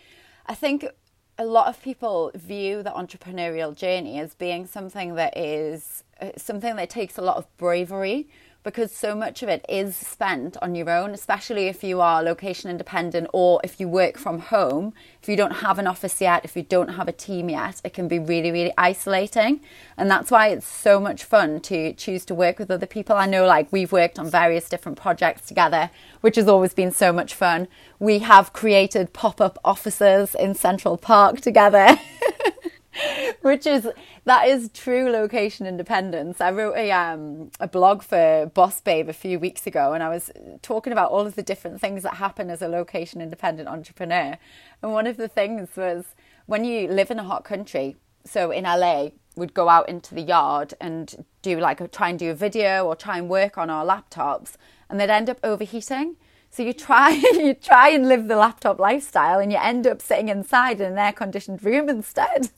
I 0.46 0.54
think 0.54 0.86
a 1.38 1.44
lot 1.44 1.68
of 1.68 1.80
people 1.82 2.32
view 2.34 2.82
the 2.82 2.90
entrepreneurial 2.90 3.74
journey 3.74 4.18
as 4.18 4.34
being 4.34 4.66
something 4.66 5.14
that 5.14 5.36
is 5.36 6.02
uh, 6.20 6.30
something 6.36 6.74
that 6.76 6.90
takes 6.90 7.16
a 7.16 7.22
lot 7.22 7.36
of 7.36 7.46
bravery 7.56 8.28
because 8.68 8.92
so 8.92 9.14
much 9.14 9.42
of 9.42 9.48
it 9.48 9.64
is 9.66 9.96
spent 9.96 10.54
on 10.60 10.74
your 10.74 10.90
own, 10.90 11.12
especially 11.12 11.68
if 11.68 11.82
you 11.82 12.02
are 12.02 12.22
location 12.22 12.70
independent 12.70 13.26
or 13.32 13.62
if 13.64 13.80
you 13.80 13.88
work 13.88 14.18
from 14.18 14.40
home. 14.40 14.92
If 15.22 15.28
you 15.30 15.36
don't 15.36 15.62
have 15.64 15.78
an 15.78 15.86
office 15.86 16.20
yet, 16.20 16.44
if 16.44 16.54
you 16.54 16.62
don't 16.62 16.90
have 16.90 17.08
a 17.08 17.12
team 17.12 17.48
yet, 17.48 17.80
it 17.82 17.94
can 17.94 18.08
be 18.08 18.18
really, 18.18 18.52
really 18.52 18.74
isolating. 18.76 19.60
And 19.96 20.10
that's 20.10 20.30
why 20.30 20.48
it's 20.48 20.66
so 20.66 21.00
much 21.00 21.24
fun 21.24 21.60
to 21.60 21.94
choose 21.94 22.26
to 22.26 22.34
work 22.34 22.58
with 22.58 22.70
other 22.70 22.84
people. 22.84 23.16
I 23.16 23.24
know, 23.24 23.46
like, 23.46 23.72
we've 23.72 23.90
worked 23.90 24.18
on 24.18 24.28
various 24.28 24.68
different 24.68 24.98
projects 24.98 25.46
together, 25.46 25.88
which 26.20 26.36
has 26.36 26.46
always 26.46 26.74
been 26.74 26.92
so 26.92 27.10
much 27.10 27.32
fun. 27.32 27.68
We 27.98 28.18
have 28.18 28.52
created 28.52 29.14
pop 29.14 29.40
up 29.40 29.58
offices 29.64 30.34
in 30.34 30.54
Central 30.54 30.98
Park 30.98 31.40
together. 31.40 31.98
which 33.42 33.66
is 33.66 33.88
that 34.24 34.48
is 34.48 34.70
true 34.72 35.10
location 35.10 35.66
independence. 35.66 36.40
I 36.40 36.50
wrote 36.50 36.76
a 36.76 36.90
um 36.90 37.50
a 37.60 37.68
blog 37.68 38.02
for 38.02 38.50
Boss 38.54 38.80
Babe 38.80 39.08
a 39.08 39.12
few 39.12 39.38
weeks 39.38 39.66
ago, 39.66 39.92
and 39.92 40.02
I 40.02 40.08
was 40.08 40.30
talking 40.62 40.92
about 40.92 41.10
all 41.10 41.26
of 41.26 41.34
the 41.34 41.42
different 41.42 41.80
things 41.80 42.02
that 42.02 42.14
happen 42.14 42.50
as 42.50 42.62
a 42.62 42.68
location 42.68 43.20
independent 43.20 43.68
entrepreneur. 43.68 44.38
And 44.82 44.92
one 44.92 45.06
of 45.06 45.16
the 45.16 45.28
things 45.28 45.68
was 45.76 46.06
when 46.46 46.64
you 46.64 46.88
live 46.88 47.10
in 47.10 47.18
a 47.18 47.24
hot 47.24 47.44
country. 47.44 47.96
So 48.24 48.50
in 48.50 48.64
LA, 48.64 49.10
we'd 49.36 49.54
go 49.54 49.68
out 49.68 49.88
into 49.88 50.14
the 50.14 50.22
yard 50.22 50.74
and 50.80 51.24
do 51.42 51.58
like 51.58 51.80
a, 51.80 51.88
try 51.88 52.10
and 52.10 52.18
do 52.18 52.30
a 52.30 52.34
video 52.34 52.84
or 52.84 52.96
try 52.96 53.16
and 53.18 53.28
work 53.28 53.56
on 53.56 53.70
our 53.70 53.84
laptops, 53.84 54.54
and 54.88 54.98
they'd 54.98 55.10
end 55.10 55.30
up 55.30 55.38
overheating. 55.42 56.16
So 56.50 56.62
you 56.62 56.72
try 56.72 57.10
you 57.32 57.54
try 57.54 57.90
and 57.90 58.08
live 58.08 58.28
the 58.28 58.36
laptop 58.36 58.78
lifestyle, 58.80 59.38
and 59.38 59.52
you 59.52 59.58
end 59.60 59.86
up 59.86 60.02
sitting 60.02 60.28
inside 60.28 60.80
in 60.80 60.92
an 60.92 60.98
air 60.98 61.12
conditioned 61.12 61.62
room 61.62 61.88
instead. 61.88 62.50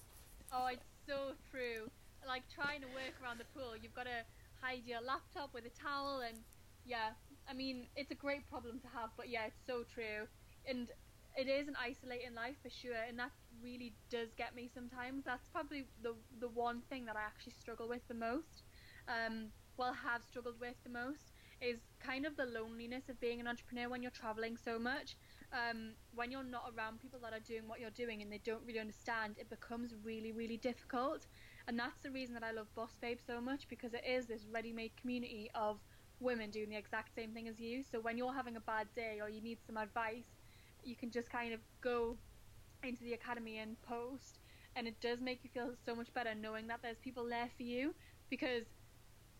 Oh, 0.52 0.68
it's 0.72 0.84
so 1.06 1.32
true. 1.50 1.90
Like 2.30 2.46
trying 2.46 2.80
to 2.82 2.86
work 2.94 3.18
around 3.18 3.40
the 3.42 3.50
pool, 3.50 3.74
you've 3.74 3.94
got 3.94 4.06
to 4.06 4.22
hide 4.62 4.86
your 4.86 5.02
laptop 5.02 5.50
with 5.52 5.66
a 5.66 5.74
towel, 5.74 6.22
and 6.22 6.38
yeah, 6.84 7.18
I 7.50 7.54
mean, 7.54 7.88
it's 7.96 8.12
a 8.12 8.14
great 8.14 8.48
problem 8.48 8.78
to 8.80 8.86
have, 8.86 9.10
but 9.16 9.28
yeah, 9.28 9.46
it's 9.46 9.58
so 9.66 9.82
true. 9.82 10.30
And 10.64 10.88
it 11.34 11.48
is 11.48 11.66
an 11.66 11.74
isolating 11.74 12.34
life 12.36 12.54
for 12.62 12.70
sure, 12.70 13.02
and 13.08 13.18
that 13.18 13.32
really 13.60 13.96
does 14.10 14.28
get 14.38 14.54
me 14.54 14.70
sometimes. 14.72 15.24
That's 15.24 15.48
probably 15.48 15.86
the 16.02 16.14
the 16.38 16.48
one 16.48 16.82
thing 16.88 17.04
that 17.06 17.16
I 17.16 17.22
actually 17.26 17.54
struggle 17.58 17.88
with 17.88 18.06
the 18.06 18.14
most. 18.14 18.62
Um, 19.08 19.50
well, 19.76 19.92
have 19.92 20.22
struggled 20.22 20.60
with 20.60 20.76
the 20.84 20.90
most 20.90 21.32
is 21.60 21.80
kind 21.98 22.26
of 22.26 22.36
the 22.36 22.46
loneliness 22.46 23.08
of 23.08 23.18
being 23.18 23.40
an 23.40 23.48
entrepreneur 23.48 23.88
when 23.88 24.02
you're 24.02 24.10
traveling 24.10 24.56
so 24.56 24.78
much 24.78 25.16
um, 25.52 25.94
when 26.14 26.30
you're 26.30 26.44
not 26.44 26.72
around 26.76 27.00
people 27.00 27.18
that 27.20 27.32
are 27.32 27.40
doing 27.40 27.66
what 27.66 27.80
you're 27.80 27.90
doing 27.90 28.22
and 28.22 28.30
they 28.30 28.40
don't 28.44 28.62
really 28.66 28.78
understand, 28.78 29.36
it 29.38 29.50
becomes 29.50 29.94
really, 30.04 30.32
really 30.32 30.56
difficult. 30.56 31.26
And 31.70 31.78
that's 31.78 32.00
the 32.02 32.11
reason 32.11 32.35
that 32.35 32.42
I 32.42 32.50
love 32.50 32.66
Boss 32.74 32.96
Babe 33.00 33.20
so 33.24 33.40
much 33.40 33.68
because 33.68 33.94
it 33.94 34.02
is 34.04 34.26
this 34.26 34.44
ready 34.52 34.72
made 34.72 34.90
community 34.96 35.52
of 35.54 35.78
women 36.18 36.50
doing 36.50 36.68
the 36.68 36.76
exact 36.76 37.14
same 37.14 37.30
thing 37.33 37.46
as 37.46 37.61
you. 37.61 37.85
So 37.85 38.00
when 38.00 38.18
you're 38.18 38.35
having 38.35 38.56
a 38.56 38.61
bad 38.61 38.88
day 38.96 39.20
or 39.22 39.28
you 39.30 39.40
need 39.40 39.59
some 39.64 39.76
advice, 39.76 40.24
you 40.83 40.96
can 40.96 41.12
just 41.12 41.30
kind 41.30 41.54
of 41.54 41.61
go 41.80 42.16
into 42.83 43.04
the 43.04 43.12
academy 43.12 43.59
and 43.59 43.80
post. 43.83 44.40
And 44.74 44.88
it 44.88 45.00
does 45.00 45.20
make 45.20 45.44
you 45.44 45.50
feel 45.54 45.70
so 45.87 45.94
much 45.94 46.12
better 46.12 46.35
knowing 46.35 46.66
that 46.66 46.80
there's 46.83 46.98
people 46.98 47.24
there 47.28 47.48
for 47.56 47.62
you 47.62 47.94
because 48.30 48.64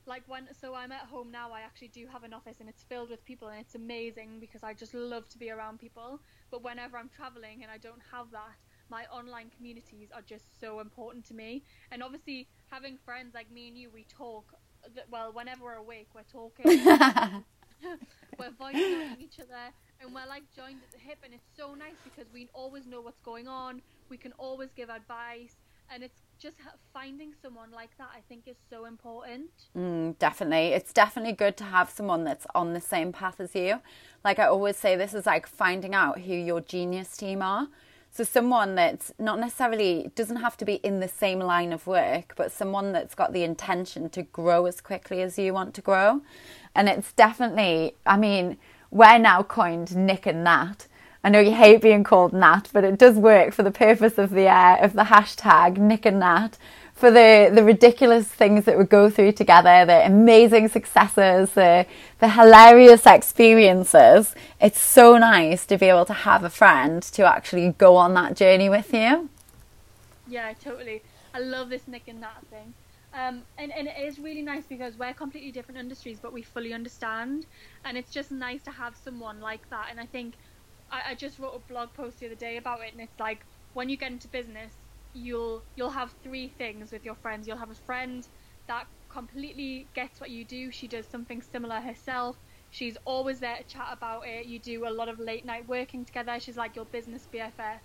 like 0.07 0.23
when 0.29 0.47
so 0.55 0.75
I'm 0.75 0.93
at 0.93 1.07
home 1.07 1.31
now 1.33 1.53
I 1.53 1.63
actually 1.63 1.89
do 1.89 2.07
have 2.07 2.23
an 2.23 2.33
office 2.33 2.61
and 2.61 2.69
it's 2.69 2.85
filled 2.85 3.11
with 3.11 3.25
people 3.25 3.49
and 3.49 3.61
it's 3.61 3.75
amazing 3.75 4.39
because 4.41 4.63
I 4.63 4.73
just 4.73 4.95
love 4.95 5.29
to 5.31 5.39
be 5.39 5.51
around 5.51 5.79
people 5.79 6.21
but 6.51 6.63
whenever 6.63 6.97
I'm 6.97 7.11
traveling 7.11 7.63
and 7.63 7.71
I 7.71 7.79
don't 7.79 8.01
have 8.13 8.31
that 8.33 8.57
my 8.91 9.05
online 9.13 9.51
communities 9.57 10.09
are 10.15 10.23
just 10.23 10.61
so 10.61 10.81
important 10.81 11.25
to 11.27 11.35
me. 11.35 11.63
And 11.91 12.03
obviously 12.03 12.49
having 12.71 12.99
friends 13.05 13.35
like 13.35 13.51
me 13.51 13.69
and 13.69 13.79
you 13.79 13.91
we 13.93 14.05
talk 14.05 14.45
well 15.11 15.33
whenever 15.33 15.65
we're 15.65 15.75
awake 15.75 16.09
we're 16.15 16.23
talking. 16.23 17.45
We're 18.39 18.51
voice 18.53 18.75
each 19.19 19.39
other 19.39 19.73
and 20.01 20.15
we're 20.15 20.27
like 20.27 20.45
joined 20.55 20.81
at 20.83 20.91
the 20.93 20.99
hip 20.99 21.19
and 21.25 21.35
it's 21.35 21.47
so 21.57 21.75
nice 21.75 21.97
because 22.05 22.27
we 22.33 22.49
always 22.55 22.87
know 22.87 23.01
what's 23.01 23.21
going 23.21 23.49
on. 23.49 23.83
We 24.09 24.17
can 24.17 24.33
always 24.33 24.71
give 24.75 24.89
advice 24.89 25.57
and 25.93 26.03
it's 26.03 26.21
just 26.39 26.57
finding 26.93 27.33
someone 27.43 27.71
like 27.73 27.91
that 27.99 28.09
i 28.15 28.21
think 28.29 28.45
is 28.47 28.57
so 28.71 28.87
important. 28.87 29.51
Mm, 29.77 30.19
definitely. 30.19 30.69
It's 30.69 30.93
definitely 30.93 31.33
good 31.33 31.57
to 31.59 31.65
have 31.65 31.91
someone 31.91 32.25
that's 32.25 32.47
on 32.55 32.73
the 32.73 32.81
same 32.81 33.13
path 33.13 33.41
as 33.41 33.55
you. 33.55 33.81
Like 34.25 34.39
i 34.39 34.47
always 34.47 34.77
say 34.77 34.97
this 34.97 35.13
is 35.13 35.27
like 35.27 35.47
finding 35.47 35.95
out 35.95 36.21
who 36.21 36.35
your 36.35 36.61
genius 36.61 37.17
team 37.17 37.43
are 37.43 37.69
so 38.13 38.25
someone 38.25 38.75
that's 38.75 39.13
not 39.19 39.39
necessarily 39.39 40.11
doesn't 40.15 40.37
have 40.37 40.57
to 40.59 40.65
be 40.65 40.75
in 40.75 41.01
the 41.01 41.09
same 41.09 41.39
line 41.39 41.73
of 41.73 41.87
work 41.87 42.35
but 42.37 42.53
someone 42.53 42.93
that's 42.93 43.15
got 43.15 43.33
the 43.33 43.43
intention 43.43 44.09
to 44.11 44.23
grow 44.23 44.67
as 44.67 44.81
quickly 44.81 45.23
as 45.23 45.39
you 45.39 45.53
want 45.53 45.75
to 45.75 45.81
grow. 45.81 46.23
And 46.75 46.89
it's 46.89 47.13
definitely 47.13 47.95
i 48.07 48.17
mean 48.17 48.59
we're 48.91 49.19
now 49.19 49.43
coined 49.43 49.97
nick 49.97 50.27
and 50.27 50.45
nat. 50.45 50.87
I 51.23 51.29
know 51.29 51.41
you 51.41 51.53
hate 51.53 51.83
being 51.83 52.03
called 52.03 52.33
Nat, 52.33 52.71
but 52.73 52.83
it 52.83 52.99
does 52.99 53.17
work 53.17 53.53
for 53.53 53.63
the 53.63 53.71
purpose 53.71 54.17
of 54.17 54.31
the 54.31 54.49
uh, 54.49 54.79
of 54.81 54.95
the 54.95 55.05
hashtag 55.05 55.77
Nick 55.77 56.07
and 56.07 56.21
Nat 56.21 56.57
for 57.01 57.11
the 57.11 57.51
the 57.53 57.65
ridiculous 57.65 58.29
things 58.29 58.67
that 58.67 58.79
we 58.79 58.85
go 58.85 59.11
through 59.11 59.33
together, 59.33 59.87
the 59.87 60.05
amazing 60.07 60.69
successes, 60.69 61.53
the 61.53 61.87
the 62.19 62.29
hilarious 62.29 63.07
experiences. 63.07 64.35
It's 64.61 64.81
so 64.81 65.17
nice 65.17 65.65
to 65.67 65.79
be 65.79 65.87
able 65.87 66.05
to 66.05 66.13
have 66.13 66.45
a 66.45 66.51
friend 66.51 67.03
to 67.03 67.23
actually 67.25 67.71
go 67.79 67.97
on 67.97 68.15
that 68.15 68.37
journey 68.37 68.69
with 68.69 68.93
you. 68.93 69.31
Yeah, 70.29 70.53
totally. 70.53 71.03
I 71.35 71.41
love 71.41 71.71
this 71.71 71.89
Nick 71.89 72.07
and 72.07 72.21
Nat 72.21 72.43
thing. 72.51 72.75
Um, 73.13 73.43
and, 73.59 73.73
and 73.73 73.89
it 73.89 73.99
is 73.99 74.21
really 74.21 74.43
nice 74.43 74.65
because 74.65 74.97
we're 74.97 75.13
completely 75.15 75.51
different 75.51 75.81
industries, 75.81 76.21
but 76.21 76.33
we 76.33 76.43
fully 76.43 76.73
understand. 76.73 77.47
And 77.85 77.99
it's 77.99 78.13
just 78.13 78.31
nice 78.31 78.63
to 78.63 78.71
have 78.71 78.95
someone 78.95 79.41
like 79.41 79.69
that. 79.71 79.87
And 79.91 79.99
I 79.99 80.07
think 80.07 80.35
I, 80.93 81.11
I 81.11 81.15
just 81.15 81.39
wrote 81.39 81.55
a 81.57 81.73
blog 81.73 81.93
post 81.95 82.21
the 82.21 82.27
other 82.27 82.35
day 82.35 82.57
about 82.57 82.81
it, 82.83 82.93
and 82.93 83.01
it's 83.01 83.19
like 83.19 83.41
when 83.75 83.89
you 83.89 83.97
get 83.97 84.13
into 84.13 84.29
business, 84.29 84.73
you'll 85.13 85.65
you'll 85.77 85.91
have 85.91 86.15
three 86.23 86.49
things 86.49 86.93
with 86.93 87.05
your 87.05 87.17
friends. 87.17 87.47
You'll 87.47 87.59
have 87.59 87.71
a 87.71 87.75
friend 87.75 88.27
that 88.69 88.87
completely 89.11 89.91
gets 89.95 90.21
what 90.21 90.31
you 90.31 90.47
do. 90.47 90.71
She 90.71 90.89
does 90.89 91.09
something 91.11 91.43
similar 91.43 91.81
herself. 91.81 92.39
She's 92.71 92.97
always 93.05 93.41
there 93.41 93.59
to 93.59 93.65
chat 93.65 93.89
about 93.91 94.27
it. 94.27 94.47
You 94.47 94.61
do 94.61 94.87
a 94.87 94.91
lot 94.91 95.09
of 95.09 95.19
late 95.19 95.45
night 95.45 95.67
working 95.67 96.05
together. 96.05 96.39
She's 96.41 96.57
like 96.57 96.77
your 96.77 96.87
business 96.87 97.27
BFF. 97.27 97.83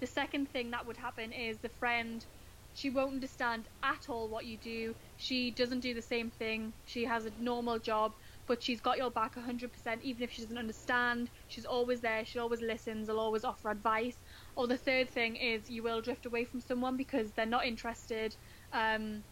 The 0.00 0.06
second 0.06 0.50
thing 0.50 0.70
that 0.72 0.86
would 0.86 0.96
happen 0.98 1.32
is 1.32 1.60
the 1.60 1.70
friend 1.70 2.24
she 2.72 2.90
won't 2.90 3.14
understand 3.14 3.68
at 3.82 4.08
all 4.08 4.28
what 4.30 4.46
you 4.46 4.58
do. 4.58 4.94
She 5.16 5.50
doesn't 5.50 5.80
do 5.80 5.94
the 5.94 6.02
same 6.02 6.30
thing. 6.30 6.74
She 6.84 7.04
has 7.06 7.26
a 7.26 7.32
normal 7.36 7.78
job, 7.80 8.12
but 8.46 8.62
she's 8.62 8.80
got 8.80 8.98
your 8.98 9.10
back 9.10 9.36
100% 9.36 10.02
even 10.02 10.22
if 10.22 10.30
she 10.30 10.42
doesn't 10.42 10.58
understand 10.58 11.30
she's 11.48 11.64
always 11.66 12.00
there 12.00 12.24
she 12.24 12.38
always 12.38 12.60
listens 12.62 13.08
will 13.08 13.20
always 13.20 13.44
offer 13.44 13.70
advice 13.70 14.18
or 14.58 14.66
the 14.66 14.76
third 14.76 15.08
thing 15.08 15.36
is 15.36 15.70
you 15.70 15.82
will 15.84 16.00
drift 16.00 16.26
away 16.26 16.44
from 16.44 16.60
someone 16.60 16.96
because 16.96 17.30
they're 17.30 17.46
not 17.46 17.64
interested 17.64 18.34
um, 18.72 19.22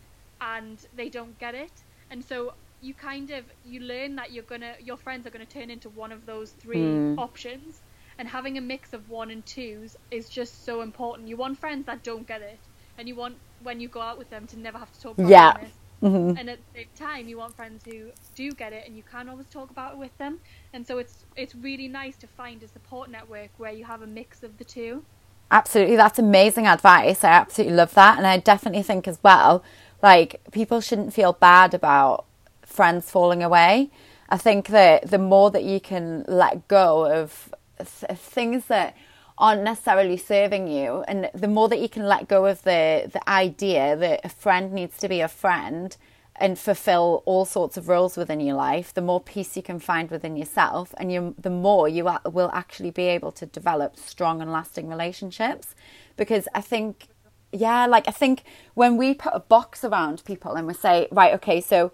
and 0.40 0.86
they 0.94 1.08
don't 1.08 1.36
get 1.38 1.54
it 1.54 1.72
and 2.10 2.24
so 2.24 2.54
you 2.80 2.94
kind 2.94 3.30
of 3.30 3.44
you 3.66 3.80
learn 3.80 4.14
that 4.14 4.32
you're 4.32 4.44
gonna 4.44 4.74
your 4.82 4.96
friends 4.96 5.26
are 5.26 5.30
gonna 5.30 5.44
turn 5.44 5.68
into 5.68 5.88
one 5.90 6.12
of 6.12 6.24
those 6.26 6.52
three 6.52 6.76
mm. 6.76 7.18
options 7.18 7.80
and 8.18 8.28
having 8.28 8.56
a 8.56 8.60
mix 8.60 8.92
of 8.92 9.10
one 9.10 9.30
and 9.30 9.44
twos 9.44 9.96
is 10.10 10.28
just 10.28 10.64
so 10.64 10.80
important 10.80 11.28
you 11.28 11.36
want 11.36 11.58
friends 11.58 11.84
that 11.86 12.02
don't 12.04 12.26
get 12.26 12.40
it 12.40 12.60
and 12.96 13.08
you 13.08 13.16
want 13.16 13.34
when 13.62 13.80
you 13.80 13.88
go 13.88 14.00
out 14.00 14.16
with 14.16 14.30
them 14.30 14.46
to 14.46 14.58
never 14.58 14.78
have 14.78 14.92
to 14.92 15.00
talk 15.00 15.18
about 15.18 15.26
it. 15.26 15.30
yeah 15.30 15.52
business 15.54 15.76
Mm-hmm. 16.02 16.36
And 16.36 16.50
at 16.50 16.58
the 16.58 16.80
same 16.80 16.88
time, 16.94 17.28
you 17.28 17.38
want 17.38 17.56
friends 17.56 17.82
who 17.84 18.10
do 18.34 18.52
get 18.52 18.72
it, 18.72 18.86
and 18.86 18.96
you 18.96 19.02
can 19.02 19.28
always 19.30 19.46
talk 19.46 19.70
about 19.70 19.94
it 19.94 19.98
with 19.98 20.16
them. 20.18 20.38
And 20.72 20.86
so 20.86 20.98
it's 20.98 21.24
it's 21.36 21.54
really 21.54 21.88
nice 21.88 22.16
to 22.18 22.26
find 22.26 22.62
a 22.62 22.68
support 22.68 23.10
network 23.10 23.50
where 23.56 23.72
you 23.72 23.84
have 23.84 24.02
a 24.02 24.06
mix 24.06 24.42
of 24.42 24.58
the 24.58 24.64
two. 24.64 25.04
Absolutely, 25.50 25.96
that's 25.96 26.18
amazing 26.18 26.66
advice. 26.66 27.22
I 27.22 27.28
absolutely 27.30 27.76
love 27.76 27.94
that, 27.94 28.18
and 28.18 28.26
I 28.26 28.38
definitely 28.38 28.82
think 28.82 29.06
as 29.06 29.18
well, 29.22 29.62
like 30.02 30.40
people 30.50 30.80
shouldn't 30.80 31.14
feel 31.14 31.32
bad 31.32 31.72
about 31.72 32.24
friends 32.62 33.10
falling 33.10 33.42
away. 33.42 33.90
I 34.28 34.38
think 34.38 34.68
that 34.68 35.08
the 35.08 35.18
more 35.18 35.52
that 35.52 35.62
you 35.62 35.78
can 35.80 36.24
let 36.26 36.66
go 36.66 37.06
of 37.06 37.54
th- 37.78 38.18
things 38.18 38.66
that 38.66 38.96
aren't 39.38 39.62
necessarily 39.62 40.16
serving 40.16 40.66
you 40.66 41.04
and 41.06 41.30
the 41.34 41.46
more 41.46 41.68
that 41.68 41.78
you 41.78 41.88
can 41.90 42.06
let 42.06 42.26
go 42.26 42.46
of 42.46 42.62
the 42.62 43.08
the 43.12 43.28
idea 43.28 43.94
that 43.94 44.20
a 44.24 44.30
friend 44.30 44.72
needs 44.72 44.96
to 44.96 45.08
be 45.08 45.20
a 45.20 45.28
friend 45.28 45.96
and 46.38 46.58
fulfill 46.58 47.22
all 47.24 47.44
sorts 47.44 47.76
of 47.76 47.88
roles 47.88 48.16
within 48.16 48.40
your 48.40 48.56
life 48.56 48.92
the 48.92 49.00
more 49.00 49.20
peace 49.20 49.56
you 49.56 49.62
can 49.62 49.78
find 49.78 50.10
within 50.10 50.36
yourself 50.36 50.94
and 50.98 51.12
you 51.12 51.34
the 51.38 51.50
more 51.50 51.88
you 51.88 52.04
will 52.30 52.50
actually 52.52 52.90
be 52.90 53.04
able 53.04 53.32
to 53.32 53.46
develop 53.46 53.96
strong 53.96 54.40
and 54.40 54.52
lasting 54.52 54.88
relationships. 54.88 55.74
Because 56.16 56.48
i 56.54 56.60
think 56.60 57.08
yeah 57.52 57.86
like 57.86 58.08
i 58.08 58.10
think 58.10 58.42
when 58.74 58.96
we 58.96 59.14
put 59.14 59.32
a 59.34 59.40
box 59.40 59.84
around 59.84 60.24
people 60.24 60.54
and 60.54 60.66
we 60.66 60.74
say 60.74 61.06
right 61.12 61.32
okay 61.32 61.60
so 61.60 61.92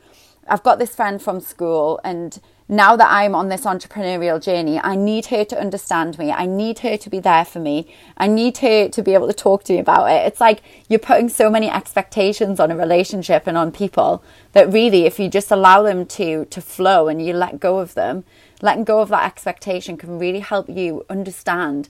i've 0.48 0.62
got 0.62 0.78
this 0.78 0.94
friend 0.94 1.20
from 1.20 1.40
school 1.40 2.00
and 2.05 2.40
now 2.68 2.96
that 2.96 3.11
I'm 3.11 3.35
on 3.35 3.48
this 3.48 3.64
entrepreneurial 3.64 4.42
journey, 4.42 4.79
I 4.79 4.96
need 4.96 5.27
her 5.27 5.44
to 5.44 5.61
understand 5.61 6.18
me. 6.18 6.31
I 6.31 6.46
need 6.46 6.81
her 6.81 6.96
to 6.96 7.11
be 7.11 7.18
there 7.18 7.44
for 7.44 7.59
me. 7.59 7.92
I 8.16 8.27
need 8.29 8.59
her 8.59 8.88
to 8.88 9.03
be 9.03 9.14
able 9.14 9.27
to 9.27 9.33
talk 9.33 9.64
to 9.64 9.72
me 9.75 9.79
about 9.79 10.11
it. 10.11 10.27
It's 10.27 10.40
like 10.40 10.62
you're 10.88 10.98
putting 10.98 11.29
so 11.29 11.51
many 11.51 11.68
expectations 11.68 12.61
on 12.61 12.70
a 12.70 12.77
relationship 12.77 13.46
and 13.46 13.57
on 13.59 13.72
people 13.72 14.22
that 14.53 14.72
really, 14.72 15.05
if 15.07 15.18
you 15.18 15.29
just 15.29 15.51
allow 15.51 15.83
them 15.83 16.07
to, 16.07 16.44
to 16.46 16.61
flow 16.61 17.09
and 17.09 17.25
you 17.25 17.33
let 17.33 17.61
go 17.61 17.79
of 17.79 17.94
them, 17.94 18.25
letting 18.62 18.85
go 18.85 19.01
of 19.01 19.09
that 19.09 19.27
expectation 19.27 19.96
can 19.96 20.18
really 20.18 20.40
help 20.40 20.68
you 20.68 21.05
understand 21.11 21.88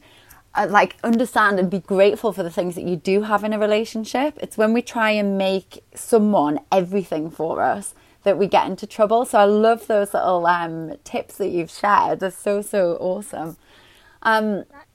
uh, 0.55 0.67
like 0.69 0.97
understand 1.03 1.59
and 1.59 1.71
be 1.71 1.81
grateful 1.81 2.33
for 2.33 2.43
the 2.43 2.51
things 2.51 2.75
that 2.75 2.85
you 2.85 2.95
do 2.97 3.23
have 3.23 3.43
in 3.43 3.55
a 3.55 3.59
relationship. 3.59 4.39
It's 4.43 4.59
when 4.59 4.75
we 4.75 4.83
try 4.83 5.11
and 5.13 5.39
make 5.39 5.83
someone 5.95 6.61
everything 6.71 7.31
for 7.31 7.63
us 7.63 7.95
that 8.23 8.39
we 8.39 8.47
get 8.47 8.67
into 8.67 8.87
trouble. 8.87 9.25
So 9.25 9.39
I 9.39 9.45
love 9.45 9.87
those 9.87 10.15
little 10.15 10.47
um, 10.47 10.95
tips 11.05 11.37
that 11.39 11.49
you've 11.49 11.71
shared. 11.71 12.21
They're 12.21 12.31
so 12.31 12.63
so 12.63 12.97
awesome. 13.01 13.57
Um, 14.23 14.59
that, 14.71 14.87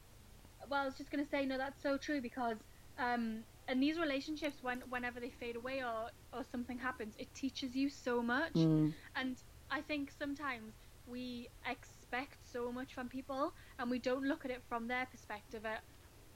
well, 0.70 0.82
I 0.82 0.86
was 0.86 0.96
just 0.96 1.12
gonna 1.12 1.28
say 1.30 1.46
no, 1.46 1.58
that's 1.58 1.82
so 1.82 1.98
true 1.98 2.22
because 2.22 2.58
um, 2.98 3.44
in 3.70 3.80
these 3.80 4.00
relationships, 4.00 4.58
when 4.62 4.82
whenever 4.90 5.20
they 5.20 5.30
fade 5.30 5.56
away 5.56 5.84
or 5.84 6.10
or 6.34 6.44
something 6.52 6.78
happens, 6.78 7.16
it 7.18 7.34
teaches 7.34 7.76
you 7.76 7.90
so 7.90 8.22
much. 8.22 8.54
Mm. 8.54 8.94
And 9.16 9.36
I 9.70 9.82
think 9.82 10.12
sometimes 10.18 10.74
we 11.08 11.50
expect 11.70 12.38
so 12.52 12.72
much 12.72 12.94
from 12.94 13.08
people 13.08 13.54
and 13.80 13.90
we 13.90 14.00
don't 14.00 14.24
look 14.24 14.46
at 14.46 14.52
it 14.52 14.62
from 14.68 14.88
their 14.88 15.06
perspective. 15.06 15.66
At, 15.66 15.82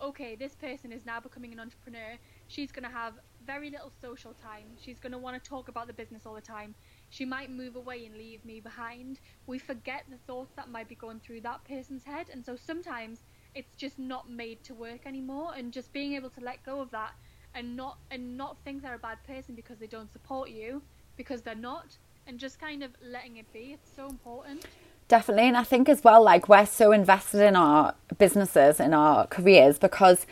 okay, 0.01 0.35
this 0.35 0.55
person 0.55 0.91
is 0.91 1.05
now 1.05 1.19
becoming 1.19 1.53
an 1.53 1.59
entrepreneur. 1.59 2.17
She's 2.47 2.71
going 2.71 2.83
to 2.83 2.95
have 2.95 3.13
very 3.45 3.69
little 3.69 3.91
social 4.01 4.33
time. 4.33 4.65
She's 4.79 4.99
going 4.99 5.11
to 5.11 5.17
want 5.17 5.41
to 5.41 5.49
talk 5.49 5.67
about 5.67 5.87
the 5.87 5.93
business 5.93 6.25
all 6.25 6.35
the 6.35 6.41
time. 6.41 6.75
She 7.09 7.25
might 7.25 7.51
move 7.51 7.75
away 7.75 8.05
and 8.05 8.15
leave 8.15 8.43
me 8.45 8.59
behind. 8.59 9.19
We 9.47 9.59
forget 9.59 10.03
the 10.09 10.17
thoughts 10.27 10.51
that 10.55 10.69
might 10.69 10.87
be 10.87 10.95
going 10.95 11.19
through 11.19 11.41
that 11.41 11.63
person's 11.65 12.03
head. 12.03 12.27
And 12.31 12.45
so 12.45 12.55
sometimes 12.55 13.19
it's 13.53 13.75
just 13.75 13.99
not 13.99 14.29
made 14.29 14.63
to 14.65 14.73
work 14.73 15.05
anymore. 15.05 15.51
And 15.57 15.73
just 15.73 15.91
being 15.91 16.13
able 16.13 16.29
to 16.31 16.41
let 16.41 16.63
go 16.63 16.79
of 16.79 16.91
that 16.91 17.13
and 17.53 17.75
not 17.75 17.97
and 18.09 18.37
not 18.37 18.57
think 18.63 18.81
they're 18.81 18.95
a 18.95 18.99
bad 18.99 19.17
person 19.25 19.55
because 19.55 19.77
they 19.77 19.87
don't 19.87 20.11
support 20.11 20.49
you 20.49 20.81
because 21.17 21.41
they're 21.41 21.55
not 21.55 21.97
and 22.27 22.39
just 22.39 22.59
kind 22.59 22.83
of 22.83 22.91
letting 23.03 23.37
it 23.37 23.51
be 23.51 23.73
it's 23.73 23.91
so 23.95 24.07
important 24.07 24.65
definitely 25.07 25.47
and 25.47 25.57
i 25.57 25.63
think 25.63 25.89
as 25.89 26.03
well 26.03 26.23
like 26.23 26.47
we're 26.47 26.65
so 26.65 26.91
invested 26.91 27.41
in 27.41 27.55
our 27.55 27.93
businesses 28.17 28.79
in 28.79 28.93
our 28.93 29.27
careers 29.27 29.77
because 29.77 30.25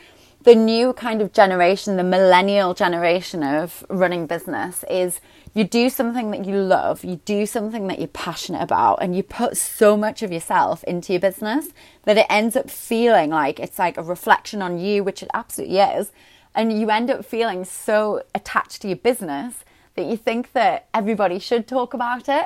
the 0.44 0.56
new 0.56 0.94
kind 0.94 1.22
of 1.22 1.34
generation, 1.34 1.98
the 1.98 2.04
millennial 2.04 2.74
generation 2.74 3.44
of 3.44 3.86
running 3.90 4.26
business 4.26 4.86
is 4.90 5.20
you 5.54 5.64
do 5.64 5.90
something 5.90 6.32
that 6.32 6.46
you 6.46 6.56
love, 6.56 7.04
you 7.04 7.18
do 7.26 7.46
something 7.46 7.88
that 7.88 8.00
you're 8.00 8.08
passionate 8.08 8.62
about, 8.62 9.00
and 9.02 9.16
you 9.16 9.24
put 9.24 9.58
so 9.58 9.98
much 9.98 10.24
of 10.24 10.32
yourself 10.32 10.84
into 10.86 11.12
your 11.12 11.20
business 11.20 11.70
that 12.04 12.18
it 12.18 12.26
ends 12.30 12.56
up 12.56 12.70
feeling 12.70 13.32
like 13.32 13.60
it's 13.60 13.80
like 13.80 13.98
a 13.98 14.04
reflection 14.04 14.62
on 14.62 14.78
you, 14.80 15.04
which 15.04 15.22
it 15.22 15.30
absolutely 15.34 15.80
is. 15.80 16.12
And 16.56 16.80
you 16.80 16.90
end 16.90 17.10
up 17.12 17.26
feeling 17.26 17.66
so 17.66 18.24
attached 18.34 18.82
to 18.84 18.88
your 18.88 18.98
business 18.98 19.66
that 19.96 20.06
you 20.06 20.16
think 20.16 20.54
that 20.54 20.88
everybody 20.94 21.40
should 21.40 21.68
talk 21.68 21.94
about 21.94 22.30
it. 22.30 22.46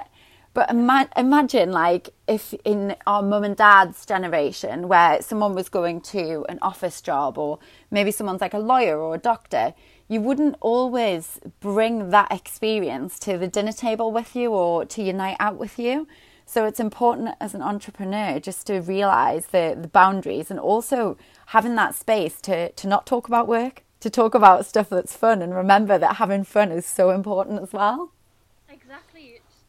But 0.53 0.69
ima- 0.69 1.09
imagine, 1.17 1.71
like, 1.71 2.09
if 2.27 2.53
in 2.63 2.95
our 3.07 3.23
mum 3.23 3.43
and 3.43 3.55
dad's 3.55 4.05
generation, 4.05 4.87
where 4.87 5.21
someone 5.21 5.55
was 5.55 5.67
going 5.67 6.01
to 6.01 6.45
an 6.47 6.59
office 6.61 7.01
job, 7.01 7.37
or 7.37 7.59
maybe 7.89 8.11
someone's 8.11 8.41
like 8.41 8.53
a 8.53 8.59
lawyer 8.59 8.99
or 8.99 9.15
a 9.15 9.17
doctor, 9.17 9.73
you 10.07 10.21
wouldn't 10.21 10.55
always 10.61 11.39
bring 11.59 12.09
that 12.11 12.31
experience 12.31 13.17
to 13.19 13.37
the 13.37 13.47
dinner 13.47 13.71
table 13.71 14.11
with 14.11 14.35
you 14.35 14.51
or 14.51 14.85
to 14.85 15.01
your 15.01 15.15
night 15.15 15.37
out 15.39 15.57
with 15.57 15.79
you. 15.79 16.07
So 16.45 16.65
it's 16.65 16.79
important 16.79 17.35
as 17.39 17.55
an 17.55 17.61
entrepreneur 17.61 18.39
just 18.39 18.67
to 18.67 18.79
realize 18.81 19.47
the, 19.47 19.77
the 19.79 19.87
boundaries 19.87 20.51
and 20.51 20.59
also 20.59 21.17
having 21.47 21.75
that 21.75 21.95
space 21.95 22.41
to, 22.41 22.71
to 22.73 22.87
not 22.87 23.07
talk 23.07 23.27
about 23.27 23.47
work, 23.47 23.83
to 24.01 24.09
talk 24.09 24.35
about 24.35 24.65
stuff 24.65 24.89
that's 24.89 25.15
fun 25.15 25.41
and 25.41 25.55
remember 25.55 25.97
that 25.97 26.17
having 26.17 26.43
fun 26.43 26.71
is 26.71 26.85
so 26.85 27.09
important 27.09 27.61
as 27.61 27.71
well. 27.71 28.11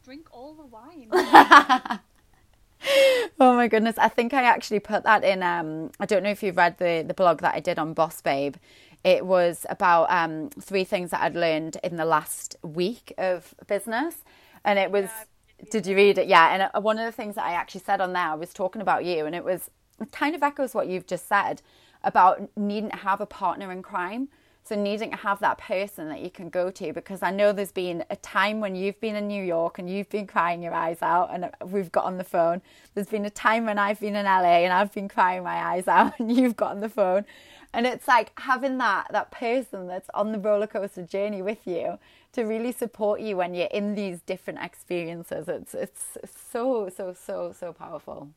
Drink 0.05 0.27
all 0.31 0.53
the 0.53 0.67
wine. 0.67 1.09
oh 3.39 3.55
my 3.55 3.67
goodness. 3.67 3.97
I 3.97 4.07
think 4.07 4.35
I 4.35 4.43
actually 4.43 4.79
put 4.79 5.03
that 5.03 5.23
in 5.23 5.41
um 5.41 5.89
I 5.99 6.05
don't 6.05 6.21
know 6.21 6.29
if 6.29 6.43
you've 6.43 6.57
read 6.57 6.77
the 6.77 7.03
the 7.05 7.15
blog 7.15 7.41
that 7.41 7.55
I 7.55 7.59
did 7.59 7.79
on 7.79 7.95
Boss 7.95 8.21
Babe. 8.21 8.55
It 9.03 9.25
was 9.25 9.65
about 9.67 10.11
um 10.11 10.51
three 10.61 10.83
things 10.83 11.09
that 11.09 11.21
I'd 11.21 11.33
learned 11.35 11.77
in 11.83 11.95
the 11.95 12.05
last 12.05 12.55
week 12.61 13.15
of 13.17 13.55
business 13.65 14.23
and 14.63 14.77
it 14.77 14.91
was 14.91 15.05
yeah, 15.05 15.65
did 15.71 15.87
you 15.87 15.95
read 15.95 16.19
it? 16.19 16.27
Yeah, 16.27 16.53
and 16.53 16.69
uh, 16.71 16.81
one 16.81 16.99
of 16.99 17.05
the 17.05 17.11
things 17.11 17.33
that 17.33 17.45
I 17.45 17.53
actually 17.53 17.81
said 17.81 17.99
on 17.99 18.13
there 18.13 18.29
I 18.29 18.35
was 18.35 18.53
talking 18.53 18.83
about 18.83 19.05
you 19.05 19.25
and 19.25 19.33
it 19.33 19.43
was 19.43 19.71
it 19.99 20.11
kind 20.11 20.35
of 20.35 20.43
echoes 20.43 20.75
what 20.75 20.87
you've 20.87 21.07
just 21.07 21.27
said 21.27 21.63
about 22.03 22.47
needing 22.55 22.91
to 22.91 22.97
have 22.97 23.21
a 23.21 23.25
partner 23.25 23.71
in 23.71 23.81
crime. 23.81 24.27
So 24.67 24.75
needing 24.75 25.11
to 25.11 25.17
have 25.17 25.39
that 25.41 25.59
person 25.59 26.09
that 26.09 26.21
you 26.21 26.31
can 26.31 26.49
go 26.49 26.71
to 26.71 26.91
because 26.91 27.21
I 27.21 27.29
know 27.29 27.51
there's 27.51 27.71
been 27.71 28.03
a 28.09 28.15
time 28.15 28.59
when 28.59 28.75
you've 28.75 28.99
been 28.99 29.15
in 29.15 29.27
New 29.27 29.43
York 29.43 29.77
and 29.77 29.87
you've 29.87 30.09
been 30.09 30.25
crying 30.25 30.63
your 30.63 30.73
eyes 30.73 31.03
out 31.03 31.29
and 31.31 31.51
we've 31.71 31.91
got 31.91 32.05
on 32.05 32.17
the 32.17 32.23
phone. 32.23 32.63
There's 32.95 33.05
been 33.05 33.25
a 33.25 33.29
time 33.29 33.67
when 33.67 33.77
I've 33.77 33.99
been 33.99 34.15
in 34.15 34.25
LA 34.25 34.63
and 34.65 34.73
I've 34.73 34.91
been 34.91 35.07
crying 35.07 35.43
my 35.43 35.57
eyes 35.57 35.87
out 35.87 36.13
and 36.19 36.35
you've 36.35 36.55
got 36.55 36.71
on 36.71 36.79
the 36.79 36.89
phone. 36.89 37.25
And 37.73 37.85
it's 37.85 38.07
like 38.07 38.31
having 38.39 38.79
that 38.79 39.07
that 39.11 39.29
person 39.29 39.85
that's 39.87 40.09
on 40.15 40.31
the 40.31 40.39
roller 40.39 40.65
coaster 40.65 41.03
journey 41.03 41.43
with 41.43 41.67
you 41.67 41.99
to 42.31 42.43
really 42.43 42.71
support 42.71 43.21
you 43.21 43.37
when 43.37 43.53
you're 43.53 43.67
in 43.67 43.93
these 43.93 44.21
different 44.21 44.63
experiences. 44.63 45.47
It's 45.47 45.75
it's 45.75 46.17
so 46.51 46.89
so 46.89 47.13
so 47.13 47.53
so 47.57 47.71
powerful. 47.71 48.29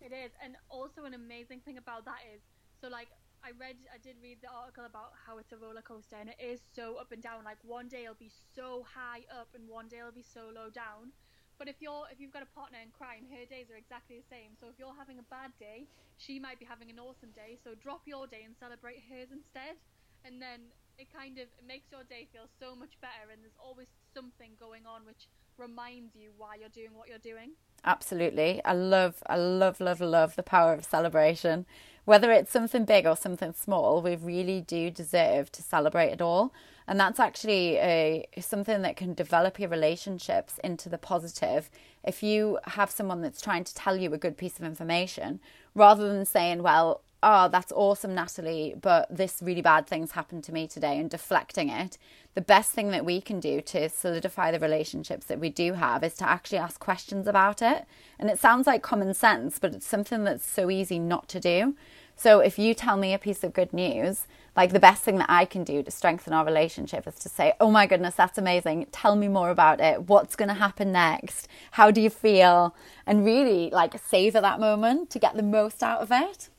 It 0.00 0.12
is, 0.12 0.30
and 0.44 0.54
also 0.68 1.04
an 1.04 1.14
amazing 1.14 1.60
thing 1.60 1.76
about 1.76 2.04
that 2.04 2.18
is 2.32 2.40
so 2.80 2.88
like 2.88 3.08
I 3.42 3.56
read, 3.56 3.76
I 3.88 3.98
did 3.98 4.16
read 4.22 4.38
the 4.42 4.52
article 4.52 4.84
about 4.84 5.12
how 5.26 5.38
it's 5.38 5.52
a 5.52 5.56
roller 5.56 5.82
coaster, 5.82 6.16
and 6.20 6.28
it 6.28 6.40
is 6.40 6.60
so 6.76 6.96
up 6.96 7.12
and 7.12 7.22
down. 7.22 7.44
Like 7.44 7.58
one 7.64 7.88
day 7.88 8.04
it'll 8.04 8.14
be 8.20 8.32
so 8.54 8.84
high 8.84 9.24
up, 9.32 9.48
and 9.54 9.68
one 9.68 9.88
day 9.88 9.98
it'll 9.98 10.12
be 10.12 10.22
so 10.26 10.52
low 10.52 10.68
down. 10.68 11.12
But 11.58 11.68
if 11.68 11.80
you're 11.80 12.04
if 12.12 12.20
you've 12.20 12.32
got 12.32 12.42
a 12.42 12.52
partner 12.52 12.78
in 12.80 12.90
crime, 12.92 13.24
her 13.32 13.44
days 13.48 13.70
are 13.70 13.76
exactly 13.76 14.20
the 14.20 14.28
same. 14.28 14.56
So 14.60 14.68
if 14.68 14.78
you're 14.78 14.96
having 14.96 15.18
a 15.18 15.26
bad 15.28 15.52
day, 15.58 15.88
she 16.16 16.40
might 16.40 16.58
be 16.60 16.64
having 16.68 16.90
an 16.90 16.98
awesome 16.98 17.32
day. 17.32 17.56
So 17.64 17.74
drop 17.74 18.04
your 18.06 18.26
day 18.26 18.44
and 18.44 18.56
celebrate 18.56 19.00
hers 19.08 19.32
instead, 19.32 19.76
and 20.24 20.40
then 20.40 20.72
it 20.98 21.08
kind 21.12 21.38
of 21.40 21.48
it 21.56 21.64
makes 21.64 21.88
your 21.90 22.04
day 22.04 22.28
feel 22.32 22.48
so 22.60 22.76
much 22.76 23.00
better. 23.00 23.32
And 23.32 23.40
there's 23.40 23.56
always 23.60 23.88
something 24.12 24.52
going 24.60 24.84
on 24.84 25.04
which 25.08 25.28
reminds 25.56 26.16
you 26.16 26.32
why 26.36 26.56
you're 26.60 26.72
doing 26.72 26.92
what 26.92 27.08
you're 27.08 27.20
doing. 27.20 27.56
Absolutely, 27.84 28.60
I 28.64 28.74
love, 28.74 29.22
I 29.26 29.36
love, 29.36 29.80
love, 29.80 30.00
love 30.00 30.36
the 30.36 30.42
power 30.42 30.74
of 30.74 30.84
celebration 30.84 31.66
whether 32.04 32.32
it's 32.32 32.50
something 32.50 32.84
big 32.84 33.06
or 33.06 33.16
something 33.16 33.52
small, 33.52 34.02
we 34.02 34.16
really 34.16 34.60
do 34.60 34.90
deserve 34.90 35.52
to 35.52 35.62
celebrate 35.62 36.08
it 36.10 36.20
all. 36.20 36.52
And 36.88 36.98
that's 36.98 37.20
actually 37.20 37.76
a, 37.76 38.26
something 38.40 38.82
that 38.82 38.96
can 38.96 39.14
develop 39.14 39.60
your 39.60 39.68
relationships 39.68 40.58
into 40.64 40.88
the 40.88 40.98
positive. 40.98 41.70
If 42.02 42.22
you 42.22 42.58
have 42.64 42.90
someone 42.90 43.22
that's 43.22 43.40
trying 43.40 43.62
to 43.62 43.74
tell 43.74 43.96
you 43.96 44.12
a 44.12 44.18
good 44.18 44.36
piece 44.36 44.58
of 44.58 44.64
information, 44.64 45.38
rather 45.74 46.12
than 46.12 46.24
saying, 46.24 46.64
well, 46.64 47.02
oh, 47.22 47.48
that's 47.48 47.70
awesome, 47.70 48.14
Natalie, 48.14 48.74
but 48.80 49.06
this 49.14 49.38
really 49.40 49.62
bad 49.62 49.86
thing's 49.86 50.10
happened 50.12 50.42
to 50.44 50.52
me 50.52 50.66
today 50.66 50.98
and 50.98 51.10
deflecting 51.10 51.68
it, 51.68 51.96
the 52.34 52.40
best 52.40 52.70
thing 52.70 52.90
that 52.90 53.04
we 53.04 53.20
can 53.20 53.40
do 53.40 53.60
to 53.60 53.88
solidify 53.88 54.52
the 54.52 54.60
relationships 54.60 55.26
that 55.26 55.40
we 55.40 55.50
do 55.50 55.72
have 55.72 56.04
is 56.04 56.14
to 56.14 56.28
actually 56.28 56.58
ask 56.58 56.78
questions 56.78 57.26
about 57.26 57.60
it. 57.60 57.84
And 58.18 58.30
it 58.30 58.38
sounds 58.38 58.66
like 58.66 58.82
common 58.82 59.12
sense, 59.14 59.58
but 59.58 59.74
it's 59.74 59.86
something 59.86 60.24
that's 60.24 60.48
so 60.48 60.70
easy 60.70 60.98
not 60.98 61.28
to 61.30 61.40
do. 61.40 61.74
So 62.14 62.40
if 62.40 62.58
you 62.58 62.74
tell 62.74 62.96
me 62.96 63.14
a 63.14 63.18
piece 63.18 63.42
of 63.42 63.52
good 63.52 63.72
news, 63.72 64.26
like 64.54 64.72
the 64.72 64.78
best 64.78 65.02
thing 65.02 65.16
that 65.16 65.30
I 65.30 65.44
can 65.44 65.64
do 65.64 65.82
to 65.82 65.90
strengthen 65.90 66.32
our 66.32 66.44
relationship 66.44 67.06
is 67.08 67.14
to 67.16 67.28
say, 67.28 67.54
Oh 67.58 67.70
my 67.70 67.86
goodness, 67.86 68.14
that's 68.14 68.38
amazing. 68.38 68.86
Tell 68.92 69.16
me 69.16 69.26
more 69.26 69.50
about 69.50 69.80
it. 69.80 70.02
What's 70.02 70.36
going 70.36 70.48
to 70.48 70.54
happen 70.54 70.92
next? 70.92 71.48
How 71.72 71.90
do 71.90 72.00
you 72.00 72.10
feel? 72.10 72.76
And 73.06 73.24
really 73.24 73.70
like 73.70 73.98
savor 73.98 74.40
that 74.40 74.60
moment 74.60 75.10
to 75.10 75.18
get 75.18 75.34
the 75.34 75.42
most 75.42 75.82
out 75.82 76.02
of 76.02 76.12
it. 76.12 76.50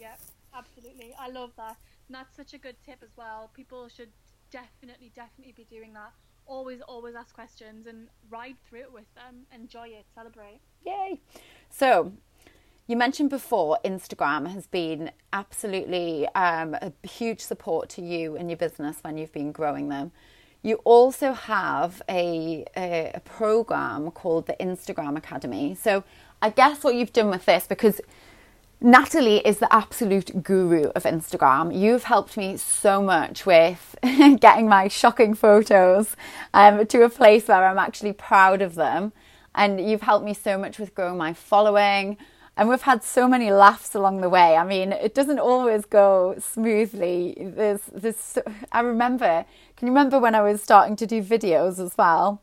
Yep, 0.00 0.20
absolutely. 0.54 1.14
I 1.18 1.28
love 1.28 1.52
that. 1.56 1.76
And 2.08 2.16
that's 2.16 2.36
such 2.36 2.52
a 2.52 2.58
good 2.58 2.76
tip 2.84 2.98
as 3.02 3.10
well. 3.16 3.50
People 3.54 3.88
should 3.88 4.10
definitely, 4.52 5.10
definitely 5.16 5.54
be 5.56 5.64
doing 5.64 5.92
that. 5.94 6.12
Always, 6.46 6.80
always 6.82 7.14
ask 7.14 7.34
questions 7.34 7.86
and 7.86 8.08
ride 8.30 8.56
through 8.68 8.80
it 8.80 8.92
with 8.92 9.12
them. 9.14 9.46
Enjoy 9.54 9.88
it, 9.88 10.04
celebrate. 10.14 10.60
Yay. 10.84 11.20
So, 11.70 12.12
you 12.86 12.96
mentioned 12.96 13.30
before 13.30 13.78
Instagram 13.84 14.48
has 14.52 14.66
been 14.66 15.12
absolutely 15.32 16.28
um, 16.34 16.74
a 16.74 16.92
huge 17.06 17.40
support 17.40 17.88
to 17.90 18.02
you 18.02 18.36
and 18.36 18.50
your 18.50 18.56
business 18.56 18.98
when 19.02 19.16
you've 19.16 19.32
been 19.32 19.52
growing 19.52 19.88
them. 19.88 20.12
You 20.62 20.76
also 20.84 21.32
have 21.32 22.02
a, 22.08 22.64
a, 22.76 23.12
a 23.14 23.20
program 23.20 24.10
called 24.10 24.46
the 24.46 24.56
Instagram 24.60 25.16
Academy. 25.16 25.74
So, 25.74 26.04
I 26.42 26.50
guess 26.50 26.82
what 26.82 26.96
you've 26.96 27.12
done 27.12 27.30
with 27.30 27.46
this, 27.46 27.66
because 27.68 28.00
Natalie 28.84 29.38
is 29.46 29.58
the 29.58 29.72
absolute 29.72 30.42
guru 30.42 30.86
of 30.96 31.04
Instagram. 31.04 31.78
You've 31.78 32.02
helped 32.02 32.36
me 32.36 32.56
so 32.56 33.00
much 33.00 33.46
with 33.46 33.94
getting 34.02 34.68
my 34.68 34.88
shocking 34.88 35.34
photos 35.34 36.16
um, 36.52 36.84
to 36.86 37.02
a 37.04 37.08
place 37.08 37.46
where 37.46 37.64
I'm 37.64 37.78
actually 37.78 38.12
proud 38.12 38.60
of 38.60 38.74
them. 38.74 39.12
and 39.54 39.80
you've 39.80 40.02
helped 40.02 40.24
me 40.24 40.34
so 40.34 40.58
much 40.58 40.80
with 40.80 40.96
growing 40.96 41.16
my 41.16 41.32
following. 41.32 42.16
And 42.56 42.68
we've 42.68 42.82
had 42.82 43.04
so 43.04 43.28
many 43.28 43.52
laughs 43.52 43.94
along 43.94 44.20
the 44.20 44.28
way. 44.28 44.56
I 44.56 44.64
mean, 44.64 44.90
it 44.90 45.14
doesn't 45.14 45.38
always 45.38 45.84
go 45.84 46.34
smoothly. 46.40 47.36
There's, 47.38 47.82
there's. 47.94 48.38
I 48.72 48.80
remember. 48.80 49.44
Can 49.76 49.86
you 49.86 49.92
remember 49.92 50.18
when 50.18 50.34
I 50.34 50.42
was 50.42 50.60
starting 50.60 50.96
to 50.96 51.06
do 51.06 51.22
videos 51.22 51.78
as 51.78 51.96
well, 51.96 52.42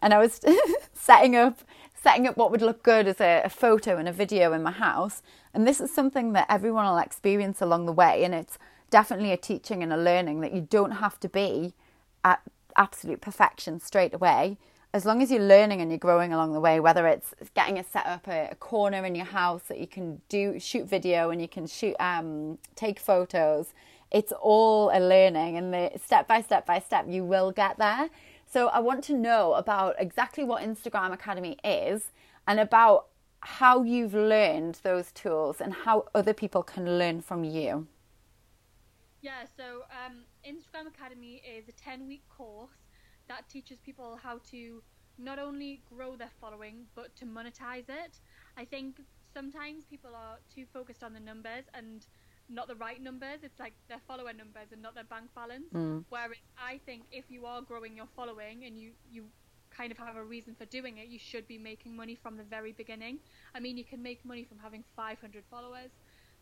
and 0.00 0.14
I 0.14 0.18
was 0.18 0.40
setting 0.94 1.34
up 1.34 1.58
setting 2.02 2.26
up 2.26 2.36
what 2.36 2.50
would 2.50 2.62
look 2.62 2.82
good 2.82 3.06
as 3.06 3.20
a, 3.20 3.42
a, 3.44 3.48
photo 3.48 3.98
and 3.98 4.08
a 4.08 4.12
video 4.12 4.52
in 4.52 4.62
my 4.62 4.70
house. 4.70 5.22
And 5.52 5.66
this 5.66 5.80
is 5.80 5.92
something 5.92 6.32
that 6.32 6.46
everyone 6.48 6.84
will 6.84 6.98
experience 6.98 7.60
along 7.60 7.86
the 7.86 7.92
way. 7.92 8.24
And 8.24 8.34
it's 8.34 8.58
definitely 8.90 9.32
a 9.32 9.36
teaching 9.36 9.82
and 9.82 9.92
a 9.92 9.96
learning 9.96 10.40
that 10.40 10.52
you 10.52 10.60
don't 10.60 10.92
have 10.92 11.18
to 11.20 11.28
be 11.28 11.74
at 12.24 12.40
absolute 12.76 13.20
perfection 13.20 13.80
straight 13.80 14.14
away. 14.14 14.58
As 14.92 15.04
long 15.04 15.22
as 15.22 15.30
you're 15.30 15.40
learning 15.40 15.80
and 15.80 15.90
you're 15.90 15.98
growing 15.98 16.32
along 16.32 16.52
the 16.52 16.60
way, 16.60 16.80
whether 16.80 17.06
it's 17.06 17.32
getting 17.54 17.78
a 17.78 17.84
set 17.84 18.06
up 18.06 18.26
a, 18.26 18.48
a 18.50 18.54
corner 18.56 19.04
in 19.04 19.14
your 19.14 19.26
house 19.26 19.62
that 19.68 19.78
you 19.78 19.86
can 19.86 20.20
do 20.28 20.58
shoot 20.58 20.88
video 20.88 21.30
and 21.30 21.40
you 21.40 21.46
can 21.46 21.66
shoot 21.66 21.94
um, 22.00 22.58
take 22.74 22.98
photos, 22.98 23.72
it's 24.10 24.32
all 24.40 24.90
a 24.92 24.98
learning 24.98 25.56
and 25.56 25.72
the 25.72 25.92
step 26.04 26.26
by 26.26 26.42
step 26.42 26.66
by 26.66 26.80
step 26.80 27.06
you 27.08 27.24
will 27.24 27.52
get 27.52 27.78
there. 27.78 28.08
So 28.52 28.66
I 28.68 28.80
want 28.80 29.04
to 29.04 29.14
know 29.14 29.54
about 29.54 29.94
exactly 29.98 30.42
what 30.42 30.62
Instagram 30.64 31.12
Academy 31.12 31.56
is 31.62 32.10
and 32.48 32.58
about 32.58 33.06
how 33.40 33.82
you've 33.82 34.14
learned 34.14 34.80
those 34.82 35.12
tools 35.12 35.60
and 35.60 35.72
how 35.72 36.06
other 36.14 36.34
people 36.34 36.62
can 36.62 36.98
learn 36.98 37.20
from 37.20 37.44
you. 37.44 37.86
Yeah, 39.22 39.44
so 39.56 39.82
um, 39.90 40.24
Instagram 40.46 40.88
Academy 40.88 41.42
is 41.44 41.68
a 41.68 41.72
10 41.72 42.06
week 42.06 42.22
course 42.28 42.70
that 43.28 43.48
teaches 43.48 43.78
people 43.78 44.18
how 44.22 44.40
to 44.50 44.82
not 45.18 45.38
only 45.38 45.82
grow 45.94 46.16
their 46.16 46.30
following 46.40 46.86
but 46.94 47.14
to 47.16 47.26
monetize 47.26 47.88
it. 47.88 48.18
I 48.56 48.64
think 48.64 49.00
sometimes 49.32 49.84
people 49.84 50.10
are 50.14 50.38
too 50.54 50.64
focused 50.72 51.02
on 51.02 51.12
the 51.12 51.20
numbers 51.20 51.64
and 51.74 52.06
not 52.48 52.66
the 52.66 52.74
right 52.74 53.00
numbers. 53.00 53.40
It's 53.42 53.60
like 53.60 53.74
their 53.88 54.00
follower 54.08 54.32
numbers 54.32 54.72
and 54.72 54.82
not 54.82 54.94
their 54.94 55.04
bank 55.04 55.26
balance. 55.34 55.72
Mm. 55.72 56.04
Whereas 56.08 56.38
I 56.58 56.80
think 56.84 57.04
if 57.12 57.24
you 57.28 57.46
are 57.46 57.62
growing 57.62 57.96
your 57.96 58.08
following 58.16 58.64
and 58.64 58.78
you 58.78 58.92
you 59.10 59.24
kind 59.70 59.92
of 59.92 59.98
have 59.98 60.16
a 60.16 60.24
reason 60.24 60.54
for 60.54 60.66
doing 60.66 60.98
it, 60.98 61.08
you 61.08 61.18
should 61.18 61.46
be 61.46 61.58
making 61.58 61.96
money 61.96 62.14
from 62.14 62.36
the 62.36 62.44
very 62.44 62.72
beginning. 62.72 63.18
I 63.54 63.60
mean, 63.60 63.76
you 63.76 63.84
can 63.84 64.02
make 64.02 64.24
money 64.24 64.44
from 64.44 64.58
having 64.58 64.84
500 64.96 65.44
followers. 65.50 65.90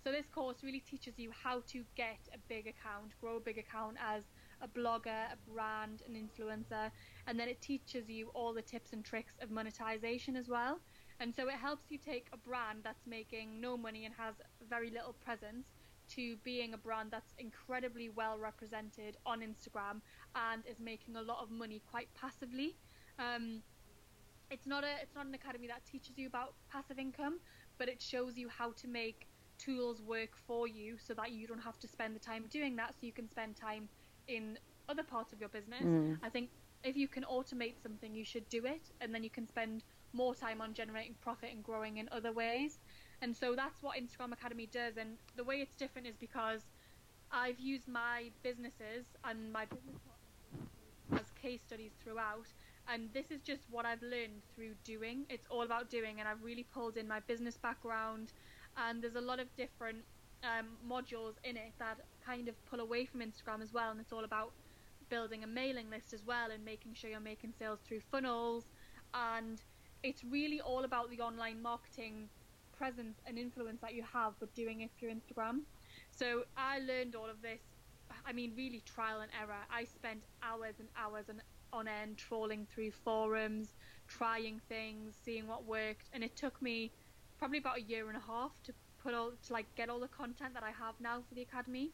So 0.05 0.13
this 0.13 0.27
course 0.29 0.63
really 0.63 0.81
teaches 0.81 1.19
you 1.19 1.31
how 1.33 1.61
to 1.69 1.85
get 1.97 2.29
a 2.33 2.39
big 2.49 2.67
account, 2.67 3.13
grow 3.21 3.37
a 3.37 3.41
big 3.41 3.59
account 3.59 3.97
as 4.03 4.23
a 4.61 4.69
blogger, 4.69 5.33
a 5.33 5.37
brand, 5.51 6.03
an 6.07 6.15
influencer, 6.15 6.91
and 7.27 7.39
then 7.39 7.49
it 7.49 7.61
teaches 7.61 8.09
you 8.09 8.29
all 8.35 8.53
the 8.55 8.63
tips 8.63 8.93
and 8.93 9.05
tricks 9.05 9.35
of 9.41 9.51
monetization 9.51 10.37
as 10.37 10.49
well. 10.49 10.81
And 11.21 11.35
so 11.35 11.49
it 11.49 11.55
helps 11.57 11.91
you 11.91 11.99
take 11.99 12.29
a 12.33 12.37
brand 12.37 12.81
that's 12.85 13.07
making 13.07 13.61
no 13.61 13.77
money 13.77 14.05
and 14.05 14.15
has 14.15 14.37
very 14.69 14.91
little 14.91 15.13
presence 15.13 15.67
to 16.11 16.37
being 16.45 16.75
a 16.75 16.79
brand 16.79 17.11
that's 17.11 17.35
incredibly 17.39 18.09
well 18.09 18.39
represented 18.39 19.17
on 19.27 19.41
Instagram 19.41 20.01
and 20.35 20.63
is 20.67 20.81
making 20.81 21.17
a 21.17 21.23
lot 21.23 21.43
of 21.43 21.51
money 21.51 21.83
quite 21.91 22.09
passively. 22.15 22.77
Um, 23.19 23.63
it's 24.51 24.67
not 24.67 24.85
a 24.85 25.03
it's 25.03 25.15
not 25.15 25.27
an 25.27 25.35
academy 25.35 25.67
that 25.67 25.85
teaches 25.85 26.17
you 26.17 26.27
about 26.27 26.55
passive 26.73 26.99
income, 26.99 27.39
but 27.79 27.89
it 27.89 28.01
shows 28.01 28.37
you 28.37 28.49
how 28.49 28.73
to 28.73 28.89
make 28.89 29.27
tools 29.59 30.01
work 30.01 30.31
for 30.47 30.69
you 30.69 30.97
so 31.05 31.15
that 31.15 31.33
you 31.33 31.47
don't 31.47 31.61
have 31.61 31.79
to 31.81 31.89
spend 31.89 32.15
the 32.15 32.21
time 32.21 32.45
doing 32.51 32.77
that 32.77 32.95
so 32.95 33.07
you 33.07 33.13
can 33.13 33.29
spend 33.29 33.57
time 33.57 33.89
in 34.29 34.59
other 34.89 35.03
parts 35.03 35.33
of 35.33 35.41
your 35.41 35.49
business. 35.49 35.83
Mm. 35.83 36.19
I 36.23 36.29
think 36.29 36.51
if 36.85 36.97
you 36.97 37.09
can 37.09 37.25
automate 37.25 37.75
something 37.83 38.15
you 38.15 38.25
should 38.25 38.49
do 38.49 38.65
it 38.65 38.83
and 39.01 39.13
then 39.15 39.25
you 39.25 39.31
can 39.31 39.47
spend 39.47 39.83
more 40.13 40.35
time 40.35 40.61
on 40.61 40.73
generating 40.73 41.15
profit 41.21 41.51
and 41.53 41.63
growing 41.63 41.99
in 41.99 42.09
other 42.13 42.33
ways. 42.33 42.79
And 43.21 43.37
so 43.37 43.55
that's 43.55 43.83
what 43.83 43.97
Instagram 43.97 44.33
Academy 44.33 44.69
does. 44.73 44.97
And 44.97 45.19
the 45.37 45.45
way 45.45 45.57
it's 45.57 45.75
different 45.75 46.07
is 46.07 46.17
because 46.17 46.63
I've 47.31 47.59
used 47.59 47.89
my 47.89 48.31
businesses 48.43 49.07
and 49.25 49.53
my 49.53 49.65
business 49.67 49.97
as 51.13 51.31
case 51.41 51.61
studies 51.67 51.93
throughout. 52.03 52.47
And 52.89 53.09
this 53.13 53.31
is 53.31 53.41
just 53.43 53.63
what 53.71 53.85
I've 53.85 54.03
learned 54.03 54.43
through 54.55 54.75
doing. 54.85 55.27
It's 55.29 55.47
all 55.51 55.63
about 55.63 55.91
doing. 55.91 56.21
And 56.21 56.29
I've 56.29 56.43
really 56.43 56.65
pulled 56.73 56.97
in 56.97 57.07
my 57.07 57.21
business 57.21 57.57
background. 57.57 58.33
And 58.77 59.03
there's 59.03 59.17
a 59.17 59.21
lot 59.21 59.41
of 59.41 59.55
different 59.57 59.99
um, 60.43 60.67
modules 60.89 61.35
in 61.45 61.57
it 61.57 61.73
that 61.79 61.99
kind 62.25 62.49
of 62.49 62.55
pull 62.67 62.81
away 62.81 63.05
from 63.05 63.21
Instagram 63.21 63.63
as 63.63 63.73
well. 63.73 63.91
And 63.91 64.01
it's 64.01 64.13
all 64.13 64.25
about 64.25 64.53
building 65.11 65.45
a 65.45 65.47
mailing 65.47 65.91
list 65.91 66.13
as 66.13 66.25
well 66.25 66.51
and 66.51 66.65
making 66.65 66.95
sure 66.95 67.11
you're 67.11 67.21
making 67.21 67.53
sales 67.59 67.79
through 67.87 68.01
funnels. 68.11 68.65
And 69.13 69.61
it's 70.03 70.25
really 70.25 70.61
all 70.61 70.85
about 70.85 71.11
the 71.11 71.21
online 71.21 71.61
marketing 71.61 72.29
presence 72.77 73.19
and 73.27 73.39
influence 73.39 73.81
that 73.83 73.95
you 73.95 74.05
have, 74.13 74.35
but 74.39 74.55
doing 74.55 74.81
it 74.81 74.91
through 74.99 75.11
Instagram. 75.11 75.61
So 76.11 76.45
I 76.57 76.79
learned 76.79 77.15
all 77.17 77.29
of 77.29 77.43
this. 77.43 77.61
I 78.25 78.33
mean, 78.33 78.53
really 78.57 78.83
trial 78.87 79.21
and 79.21 79.31
error. 79.39 79.61
I 79.71 79.85
spent 79.85 80.21
hours 80.43 80.75
and 80.79 80.89
hours 80.97 81.25
and 81.29 81.41
on 81.73 81.89
end 81.89 82.17
trawling 82.19 82.67
through 82.67 82.91
forums, 82.93 83.77
trying 84.07 84.61
things, 84.69 85.17
seeing 85.25 85.47
what 85.47 85.65
worked, 85.65 86.09
and 86.13 86.25
it 86.25 86.37
took 86.37 86.61
me 86.63 86.93
probably 87.39 87.59
about 87.59 87.79
a 87.79 87.83
year 87.83 88.09
and 88.09 88.17
a 88.17 88.21
half 88.21 88.53
to 88.65 88.73
put 89.03 89.15
all 89.15 89.33
to 89.47 89.53
like 89.53 89.67
get 89.77 89.89
all 89.89 90.01
the 90.01 90.09
content 90.09 90.55
that 90.55 90.63
I 90.63 90.71
have 90.71 90.95
now 91.01 91.23
for 91.29 91.35
the 91.35 91.43
academy. 91.43 91.93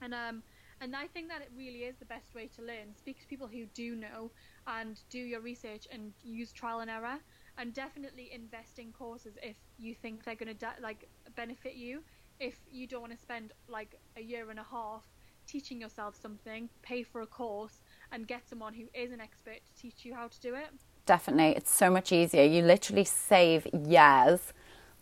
And 0.00 0.14
um 0.14 0.42
and 0.80 0.94
I 0.94 1.08
think 1.08 1.28
that 1.28 1.42
it 1.42 1.50
really 1.56 1.80
is 1.80 1.96
the 1.98 2.04
best 2.06 2.34
way 2.34 2.48
to 2.56 2.62
learn. 2.62 2.94
Speak 2.94 3.20
to 3.20 3.26
people 3.26 3.48
who 3.48 3.66
do 3.74 3.96
know 3.96 4.30
and 4.66 5.00
do 5.10 5.18
your 5.18 5.40
research 5.40 5.88
and 5.90 6.12
use 6.22 6.52
trial 6.52 6.80
and 6.80 6.90
error 6.90 7.18
and 7.56 7.74
definitely 7.74 8.30
invest 8.32 8.78
in 8.78 8.92
courses 8.92 9.36
if 9.42 9.56
you 9.78 9.94
think 9.94 10.24
they're 10.24 10.36
going 10.36 10.48
to 10.48 10.54
de- 10.54 10.80
like 10.80 11.08
benefit 11.34 11.74
you 11.74 12.04
if 12.38 12.60
you 12.70 12.86
don't 12.86 13.00
want 13.00 13.12
to 13.12 13.18
spend 13.18 13.52
like 13.68 13.96
a 14.16 14.20
year 14.20 14.50
and 14.50 14.60
a 14.60 14.64
half 14.70 15.02
teaching 15.46 15.80
yourself 15.80 16.14
something 16.14 16.68
pay 16.82 17.02
for 17.02 17.22
a 17.22 17.26
course 17.26 17.80
and 18.12 18.26
get 18.26 18.48
someone 18.48 18.74
who 18.74 18.84
is 18.94 19.12
an 19.12 19.20
expert 19.20 19.60
to 19.66 19.82
teach 19.82 20.04
you 20.04 20.14
how 20.14 20.28
to 20.28 20.40
do 20.40 20.54
it 20.54 20.68
definitely 21.06 21.56
it's 21.56 21.70
so 21.70 21.90
much 21.90 22.12
easier 22.12 22.42
you 22.42 22.62
literally 22.62 23.04
save 23.04 23.66
years 23.72 24.52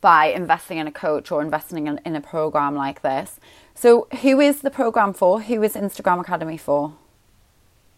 by 0.01 0.27
investing 0.27 0.79
in 0.79 0.87
a 0.87 0.92
coach 0.92 1.33
or 1.33 1.42
investing 1.42 1.87
in, 1.87 1.99
in 2.05 2.14
a 2.14 2.21
program 2.21 2.75
like 2.75 3.03
this 3.03 3.40
so 3.75 4.07
who 4.23 4.40
is 4.40 4.61
the 4.61 4.71
program 4.71 5.12
for 5.12 5.40
who 5.40 5.62
is 5.62 5.75
instagram 5.75 6.21
academy 6.21 6.57
for 6.57 6.95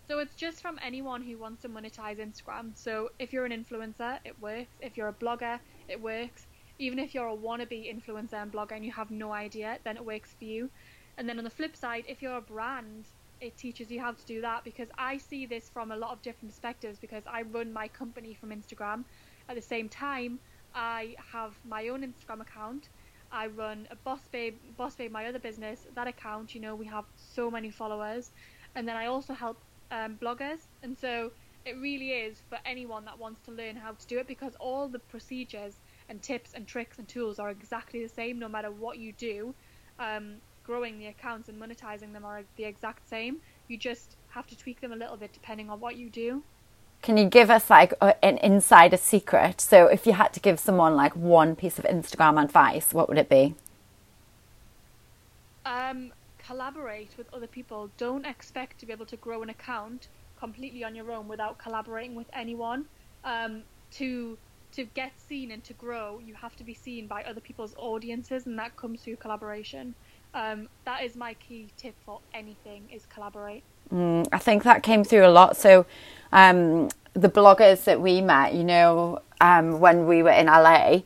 so 0.08 0.18
it's 0.20 0.34
just 0.34 0.62
from 0.62 0.78
anyone 0.82 1.20
who 1.20 1.36
wants 1.36 1.60
to 1.62 1.68
monetize 1.68 2.16
Instagram. 2.18 2.70
So 2.74 3.10
if 3.18 3.30
you're 3.30 3.44
an 3.44 3.52
influencer, 3.52 4.18
it 4.24 4.40
works. 4.40 4.70
If 4.80 4.96
you're 4.96 5.08
a 5.08 5.12
blogger, 5.12 5.60
it 5.86 6.00
works. 6.00 6.46
Even 6.78 6.98
if 6.98 7.14
you're 7.14 7.28
a 7.28 7.36
wannabe 7.36 7.94
influencer 7.94 8.42
and 8.42 8.50
blogger 8.50 8.72
and 8.72 8.86
you 8.86 8.92
have 8.92 9.10
no 9.10 9.32
idea, 9.32 9.78
then 9.84 9.98
it 9.98 10.04
works 10.04 10.34
for 10.38 10.46
you. 10.46 10.70
And 11.18 11.28
then 11.28 11.36
on 11.36 11.44
the 11.44 11.50
flip 11.50 11.76
side, 11.76 12.04
if 12.08 12.22
you're 12.22 12.38
a 12.38 12.40
brand, 12.40 13.04
it 13.40 13.56
teaches 13.56 13.90
you 13.90 14.00
how 14.00 14.12
to 14.12 14.24
do 14.26 14.40
that 14.40 14.64
because 14.64 14.88
I 14.98 15.18
see 15.18 15.46
this 15.46 15.68
from 15.68 15.92
a 15.92 15.96
lot 15.96 16.12
of 16.12 16.22
different 16.22 16.50
perspectives 16.50 16.98
because 16.98 17.22
I 17.26 17.42
run 17.42 17.72
my 17.72 17.88
company 17.88 18.34
from 18.34 18.50
Instagram. 18.50 19.04
At 19.48 19.56
the 19.56 19.62
same 19.62 19.88
time, 19.88 20.38
I 20.74 21.16
have 21.32 21.54
my 21.64 21.88
own 21.88 22.02
Instagram 22.02 22.40
account. 22.40 22.88
I 23.30 23.46
run 23.48 23.86
a 23.90 23.96
Boss 23.96 24.20
Babe, 24.30 24.56
Boss 24.76 24.96
Babe, 24.96 25.10
my 25.10 25.26
other 25.26 25.38
business. 25.38 25.86
That 25.94 26.06
account, 26.08 26.54
you 26.54 26.60
know, 26.60 26.74
we 26.74 26.86
have 26.86 27.04
so 27.16 27.50
many 27.50 27.70
followers, 27.70 28.30
and 28.74 28.88
then 28.88 28.96
I 28.96 29.06
also 29.06 29.34
help 29.34 29.58
um, 29.90 30.18
bloggers, 30.20 30.60
and 30.82 30.96
so 30.96 31.30
it 31.64 31.76
really 31.76 32.12
is 32.12 32.40
for 32.48 32.58
anyone 32.64 33.04
that 33.04 33.18
wants 33.18 33.42
to 33.44 33.52
learn 33.52 33.76
how 33.76 33.92
to 33.92 34.06
do 34.06 34.18
it 34.18 34.26
because 34.26 34.54
all 34.58 34.88
the 34.88 34.98
procedures 34.98 35.74
and 36.08 36.22
tips 36.22 36.52
and 36.54 36.66
tricks 36.66 36.98
and 36.98 37.06
tools 37.06 37.38
are 37.38 37.50
exactly 37.50 38.02
the 38.02 38.08
same 38.08 38.38
no 38.38 38.48
matter 38.48 38.70
what 38.70 38.98
you 38.98 39.12
do. 39.12 39.54
Um, 39.98 40.36
growing 40.68 40.98
the 40.98 41.06
accounts 41.06 41.48
and 41.48 41.60
monetizing 41.60 42.12
them 42.12 42.26
are 42.26 42.42
the 42.56 42.64
exact 42.64 43.08
same. 43.08 43.38
You 43.68 43.78
just 43.78 44.16
have 44.28 44.46
to 44.48 44.56
tweak 44.56 44.82
them 44.82 44.92
a 44.92 44.96
little 44.96 45.16
bit 45.16 45.32
depending 45.32 45.70
on 45.70 45.80
what 45.80 45.96
you 45.96 46.10
do. 46.10 46.42
Can 47.00 47.16
you 47.16 47.24
give 47.24 47.48
us 47.48 47.70
like 47.70 47.94
a, 48.02 48.22
an 48.22 48.36
insider 48.38 48.98
secret? 48.98 49.62
So, 49.62 49.86
if 49.86 50.06
you 50.06 50.12
had 50.12 50.34
to 50.34 50.40
give 50.40 50.60
someone 50.60 50.94
like 50.94 51.16
one 51.16 51.56
piece 51.56 51.78
of 51.78 51.86
Instagram 51.86 52.42
advice, 52.42 52.92
what 52.92 53.08
would 53.08 53.16
it 53.16 53.30
be? 53.30 53.54
Um, 55.64 56.12
collaborate 56.38 57.12
with 57.16 57.32
other 57.32 57.46
people. 57.46 57.90
Don't 57.96 58.26
expect 58.26 58.78
to 58.80 58.86
be 58.86 58.92
able 58.92 59.06
to 59.06 59.16
grow 59.16 59.42
an 59.42 59.48
account 59.48 60.08
completely 60.38 60.84
on 60.84 60.94
your 60.94 61.10
own 61.10 61.28
without 61.28 61.56
collaborating 61.56 62.14
with 62.14 62.26
anyone. 62.34 62.84
Um, 63.24 63.62
to 63.92 64.36
to 64.72 64.84
get 64.84 65.12
seen 65.18 65.50
and 65.50 65.64
to 65.64 65.72
grow, 65.72 66.20
you 66.26 66.34
have 66.34 66.54
to 66.56 66.64
be 66.64 66.74
seen 66.74 67.06
by 67.06 67.22
other 67.24 67.40
people's 67.40 67.74
audiences, 67.78 68.44
and 68.46 68.58
that 68.58 68.76
comes 68.76 69.00
through 69.00 69.16
collaboration. 69.16 69.94
Um, 70.34 70.68
that 70.84 71.02
is 71.02 71.16
my 71.16 71.34
key 71.34 71.68
tip 71.76 71.94
for 72.04 72.20
anything: 72.34 72.84
is 72.92 73.06
collaborate. 73.06 73.62
Mm, 73.92 74.28
I 74.32 74.38
think 74.38 74.64
that 74.64 74.82
came 74.82 75.04
through 75.04 75.26
a 75.26 75.30
lot. 75.30 75.56
So, 75.56 75.86
um, 76.32 76.88
the 77.14 77.28
bloggers 77.28 77.84
that 77.84 78.00
we 78.00 78.20
met, 78.20 78.54
you 78.54 78.64
know, 78.64 79.20
um, 79.40 79.80
when 79.80 80.06
we 80.06 80.22
were 80.22 80.30
in 80.30 80.46
LA, 80.46 81.00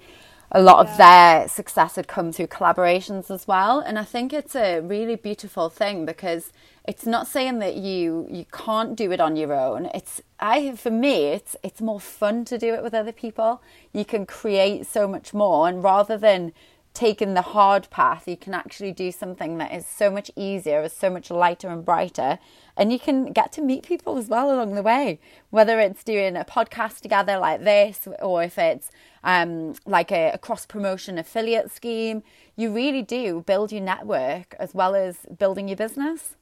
a 0.50 0.60
lot 0.60 0.84
yeah. 0.84 0.90
of 0.92 0.98
their 0.98 1.48
success 1.48 1.96
had 1.96 2.08
come 2.08 2.32
through 2.32 2.48
collaborations 2.48 3.30
as 3.30 3.46
well. 3.46 3.80
And 3.80 3.98
I 3.98 4.04
think 4.04 4.32
it's 4.32 4.54
a 4.54 4.80
really 4.80 5.16
beautiful 5.16 5.68
thing 5.68 6.04
because 6.04 6.52
it's 6.84 7.06
not 7.06 7.26
saying 7.28 7.58
that 7.60 7.76
you 7.76 8.26
you 8.30 8.44
can't 8.52 8.96
do 8.96 9.12
it 9.12 9.20
on 9.20 9.36
your 9.36 9.52
own 9.52 9.86
it's 9.94 10.20
i 10.40 10.74
for 10.74 10.90
me 10.90 11.26
it's 11.26 11.54
it's 11.62 11.80
more 11.80 12.00
fun 12.00 12.44
to 12.44 12.58
do 12.58 12.74
it 12.74 12.82
with 12.82 12.92
other 12.92 13.12
people 13.12 13.62
you 13.92 14.04
can 14.04 14.26
create 14.26 14.86
so 14.86 15.06
much 15.06 15.32
more 15.32 15.68
and 15.68 15.84
rather 15.84 16.18
than 16.18 16.52
taking 16.94 17.34
the 17.34 17.42
hard 17.42 17.88
path 17.90 18.28
you 18.28 18.36
can 18.36 18.54
actually 18.54 18.92
do 18.92 19.10
something 19.10 19.58
that 19.58 19.72
is 19.72 19.86
so 19.86 20.10
much 20.10 20.30
easier 20.36 20.82
is 20.82 20.92
so 20.92 21.08
much 21.08 21.30
lighter 21.30 21.68
and 21.68 21.84
brighter 21.84 22.38
and 22.76 22.92
you 22.92 22.98
can 22.98 23.32
get 23.32 23.52
to 23.52 23.62
meet 23.62 23.82
people 23.84 24.18
as 24.18 24.28
well 24.28 24.54
along 24.54 24.74
the 24.74 24.82
way 24.82 25.18
whether 25.50 25.80
it's 25.80 26.04
doing 26.04 26.36
a 26.36 26.44
podcast 26.44 27.00
together 27.00 27.38
like 27.38 27.64
this 27.64 28.06
or 28.20 28.42
if 28.42 28.58
it's 28.58 28.90
um, 29.24 29.74
like 29.86 30.10
a, 30.10 30.32
a 30.32 30.38
cross 30.38 30.66
promotion 30.66 31.18
affiliate 31.18 31.70
scheme 31.70 32.22
you 32.56 32.72
really 32.72 33.02
do 33.02 33.42
build 33.46 33.72
your 33.72 33.82
network 33.82 34.54
as 34.58 34.74
well 34.74 34.94
as 34.94 35.18
building 35.38 35.68
your 35.68 35.76
business 35.76 36.36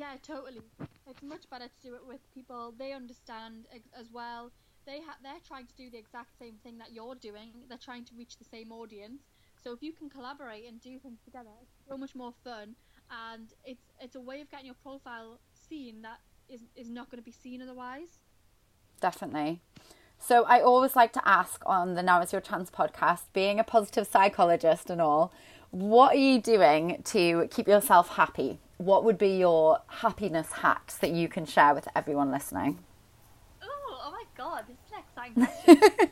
yeah, 0.00 0.14
totally. 0.22 0.62
It's 1.06 1.22
much 1.22 1.50
better 1.50 1.66
to 1.66 1.86
do 1.86 1.94
it 1.94 2.00
with 2.06 2.20
people 2.32 2.72
they 2.78 2.92
understand 2.92 3.66
as 3.98 4.06
well. 4.10 4.50
They 4.86 5.00
ha- 5.00 5.18
they're 5.22 5.44
trying 5.46 5.66
to 5.66 5.74
do 5.76 5.90
the 5.90 5.98
exact 5.98 6.38
same 6.38 6.54
thing 6.62 6.78
that 6.78 6.92
you're 6.92 7.16
doing. 7.16 7.50
They're 7.68 7.76
trying 7.76 8.06
to 8.06 8.14
reach 8.16 8.38
the 8.38 8.46
same 8.46 8.72
audience. 8.72 9.20
So 9.62 9.72
if 9.72 9.82
you 9.82 9.92
can 9.92 10.08
collaborate 10.08 10.66
and 10.66 10.80
do 10.80 10.98
things 10.98 11.20
together, 11.24 11.50
it's 11.62 11.88
so 11.88 11.96
much 11.96 12.14
more 12.14 12.32
fun, 12.44 12.76
and 13.10 13.48
it's 13.64 13.84
it's 14.00 14.16
a 14.16 14.20
way 14.20 14.40
of 14.40 14.50
getting 14.50 14.66
your 14.66 14.76
profile 14.82 15.38
seen 15.68 16.02
that 16.02 16.20
is 16.48 16.62
is 16.76 16.88
not 16.88 17.10
going 17.10 17.18
to 17.18 17.24
be 17.24 17.32
seen 17.32 17.60
otherwise. 17.62 18.18
Definitely. 19.00 19.60
So 20.18 20.44
I 20.44 20.60
always 20.60 20.94
like 20.96 21.14
to 21.14 21.26
ask 21.26 21.62
on 21.64 21.94
the 21.94 22.02
Now 22.02 22.20
Is 22.20 22.32
Your 22.32 22.42
Chance 22.42 22.70
podcast, 22.70 23.22
being 23.32 23.58
a 23.58 23.64
positive 23.64 24.06
psychologist 24.06 24.90
and 24.90 25.00
all, 25.00 25.32
what 25.70 26.14
are 26.14 26.18
you 26.18 26.38
doing 26.38 27.02
to 27.04 27.48
keep 27.50 27.66
yourself 27.66 28.10
happy? 28.10 28.58
what 28.80 29.04
would 29.04 29.18
be 29.18 29.36
your 29.36 29.78
happiness 29.88 30.50
hacks 30.52 30.96
that 30.96 31.10
you 31.10 31.28
can 31.28 31.44
share 31.44 31.74
with 31.74 31.86
everyone 31.94 32.30
listening? 32.30 32.78
Oh, 33.62 34.00
oh 34.06 34.10
my 34.10 34.24
god, 34.34 34.64
this 34.66 34.78
is 34.86 34.92
an 34.92 35.02
exciting 35.36 35.74
question. 35.86 36.10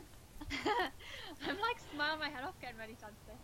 My 2.17 2.29
head 2.29 2.43
off 2.43 2.59
getting 2.59 2.77
ready 2.77 2.95
to 2.95 3.05
answer. 3.05 3.39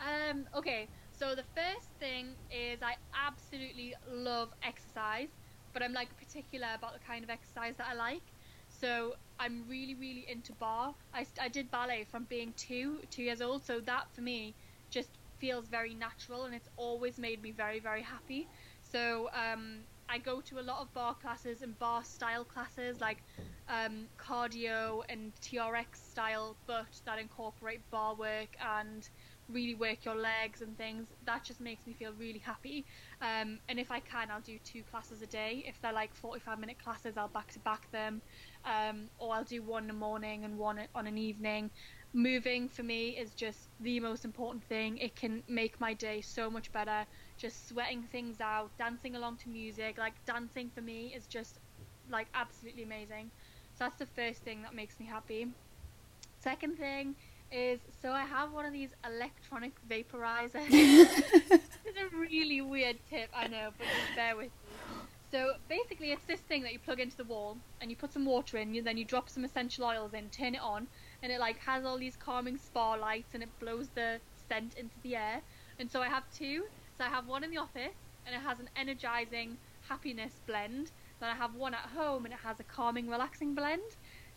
Um, 0.00 0.46
okay, 0.54 0.90
so 1.12 1.34
the 1.34 1.44
first 1.54 1.88
thing 1.98 2.36
is 2.50 2.82
I 2.82 2.94
absolutely 3.14 3.94
love 4.06 4.50
exercise, 4.62 5.28
but 5.72 5.82
I'm 5.82 5.92
like 5.92 6.16
particular 6.16 6.68
about 6.74 6.94
the 6.94 7.00
kind 7.00 7.24
of 7.24 7.30
exercise 7.30 7.76
that 7.78 7.86
I 7.88 7.94
like. 7.94 8.32
So 8.68 9.14
I'm 9.38 9.66
really, 9.68 9.94
really 9.94 10.26
into 10.28 10.52
barre. 10.54 10.94
I, 11.12 11.26
I 11.40 11.48
did 11.48 11.70
ballet 11.70 12.04
from 12.04 12.24
being 12.24 12.52
two, 12.56 13.00
two 13.10 13.22
years 13.22 13.40
old, 13.40 13.64
so 13.64 13.80
that 13.80 14.12
for 14.14 14.20
me 14.20 14.56
just 14.90 15.18
feels 15.38 15.68
very 15.68 15.94
natural 15.94 16.44
and 16.44 16.54
it's 16.54 16.68
always 16.76 17.18
made 17.18 17.42
me 17.42 17.50
very 17.50 17.80
very 17.80 18.02
happy 18.02 18.48
so 18.82 19.28
um, 19.34 19.84
I 20.08 20.18
go 20.18 20.40
to 20.42 20.58
a 20.58 20.62
lot 20.62 20.80
of 20.82 20.92
barre 20.94 21.14
classes 21.14 21.62
and 21.62 21.78
barre 21.78 22.04
style 22.04 22.44
classes 22.44 23.00
like 23.00 23.22
um, 23.68 24.08
cardio 24.18 25.02
and 25.08 25.32
TRX 25.40 25.96
style 25.96 26.56
but 26.66 26.86
that 27.06 27.18
incorporate 27.18 27.80
barre 27.90 28.14
work 28.14 28.54
and 28.60 29.08
really 29.48 29.74
work 29.74 30.04
your 30.04 30.14
legs 30.14 30.62
and 30.62 30.76
things. 30.76 31.08
That 31.24 31.44
just 31.44 31.60
makes 31.60 31.86
me 31.86 31.94
feel 31.94 32.12
really 32.12 32.38
happy. 32.38 32.86
Um, 33.20 33.58
and 33.68 33.78
if 33.78 33.90
I 33.90 34.00
can 34.00 34.30
I'll 34.30 34.40
do 34.40 34.58
two 34.64 34.82
classes 34.84 35.22
a 35.22 35.26
day. 35.26 35.64
If 35.66 35.80
they're 35.80 35.92
like 35.92 36.14
45 36.14 36.58
minute 36.58 36.78
classes 36.82 37.16
I'll 37.16 37.28
back 37.28 37.52
to 37.52 37.60
back 37.60 37.90
them. 37.90 38.22
Um, 38.64 39.08
or 39.18 39.34
I'll 39.34 39.44
do 39.44 39.62
one 39.62 39.84
in 39.84 39.88
the 39.88 39.94
morning 39.94 40.44
and 40.44 40.58
one 40.58 40.80
on 40.94 41.06
an 41.06 41.18
evening. 41.18 41.70
Moving 42.12 42.68
for 42.68 42.82
me 42.82 43.10
is 43.18 43.34
just 43.34 43.70
the 43.80 43.98
most 44.00 44.24
important 44.24 44.64
thing. 44.64 44.98
It 44.98 45.16
can 45.16 45.42
make 45.48 45.80
my 45.80 45.94
day 45.94 46.20
so 46.20 46.48
much 46.50 46.70
better. 46.72 47.06
Just 47.36 47.68
sweating 47.68 48.02
things 48.02 48.40
out, 48.40 48.70
dancing 48.78 49.16
along 49.16 49.38
to 49.38 49.48
music. 49.48 49.98
Like 49.98 50.14
dancing 50.24 50.70
for 50.74 50.80
me 50.80 51.12
is 51.14 51.26
just 51.26 51.58
like 52.10 52.28
absolutely 52.34 52.82
amazing. 52.82 53.30
So 53.76 53.84
that's 53.84 53.96
the 53.96 54.06
first 54.06 54.42
thing 54.42 54.62
that 54.62 54.74
makes 54.74 55.00
me 55.00 55.06
happy. 55.06 55.48
Second 56.40 56.76
thing 56.76 57.14
is 57.50 57.80
so 58.02 58.10
I 58.10 58.22
have 58.22 58.52
one 58.52 58.64
of 58.64 58.72
these 58.72 58.90
electronic 59.04 59.72
vaporizers. 59.88 60.66
it's 60.70 61.98
a 61.98 62.16
really 62.16 62.60
weird 62.60 62.96
tip, 63.08 63.30
I 63.34 63.48
know, 63.48 63.70
but 63.76 63.86
just 63.86 64.16
bear 64.16 64.36
with 64.36 64.46
me. 64.46 64.96
So 65.30 65.54
basically, 65.68 66.12
it's 66.12 66.24
this 66.26 66.40
thing 66.40 66.62
that 66.62 66.72
you 66.72 66.78
plug 66.78 67.00
into 67.00 67.16
the 67.16 67.24
wall, 67.24 67.56
and 67.80 67.90
you 67.90 67.96
put 67.96 68.12
some 68.12 68.24
water 68.24 68.56
in, 68.56 68.76
and 68.76 68.86
then 68.86 68.96
you 68.96 69.04
drop 69.04 69.28
some 69.28 69.44
essential 69.44 69.84
oils 69.84 70.14
in, 70.14 70.28
turn 70.30 70.54
it 70.54 70.60
on, 70.62 70.86
and 71.22 71.32
it 71.32 71.40
like 71.40 71.58
has 71.58 71.84
all 71.84 71.98
these 71.98 72.16
calming 72.16 72.56
spa 72.56 72.94
lights 72.94 73.34
and 73.34 73.42
it 73.42 73.48
blows 73.58 73.88
the 73.94 74.20
scent 74.48 74.74
into 74.74 74.94
the 75.02 75.16
air. 75.16 75.40
And 75.78 75.90
so 75.90 76.00
I 76.02 76.08
have 76.08 76.22
two. 76.32 76.64
So 76.96 77.04
I 77.04 77.08
have 77.08 77.26
one 77.26 77.44
in 77.44 77.50
the 77.50 77.58
office 77.58 77.96
and 78.26 78.34
it 78.34 78.40
has 78.40 78.60
an 78.60 78.70
energizing 78.76 79.56
happiness 79.88 80.32
blend. 80.46 80.90
Then 81.20 81.28
I 81.28 81.34
have 81.34 81.54
one 81.54 81.74
at 81.74 81.90
home 81.96 82.24
and 82.24 82.32
it 82.32 82.40
has 82.42 82.60
a 82.60 82.64
calming, 82.64 83.08
relaxing 83.08 83.54
blend. 83.54 83.96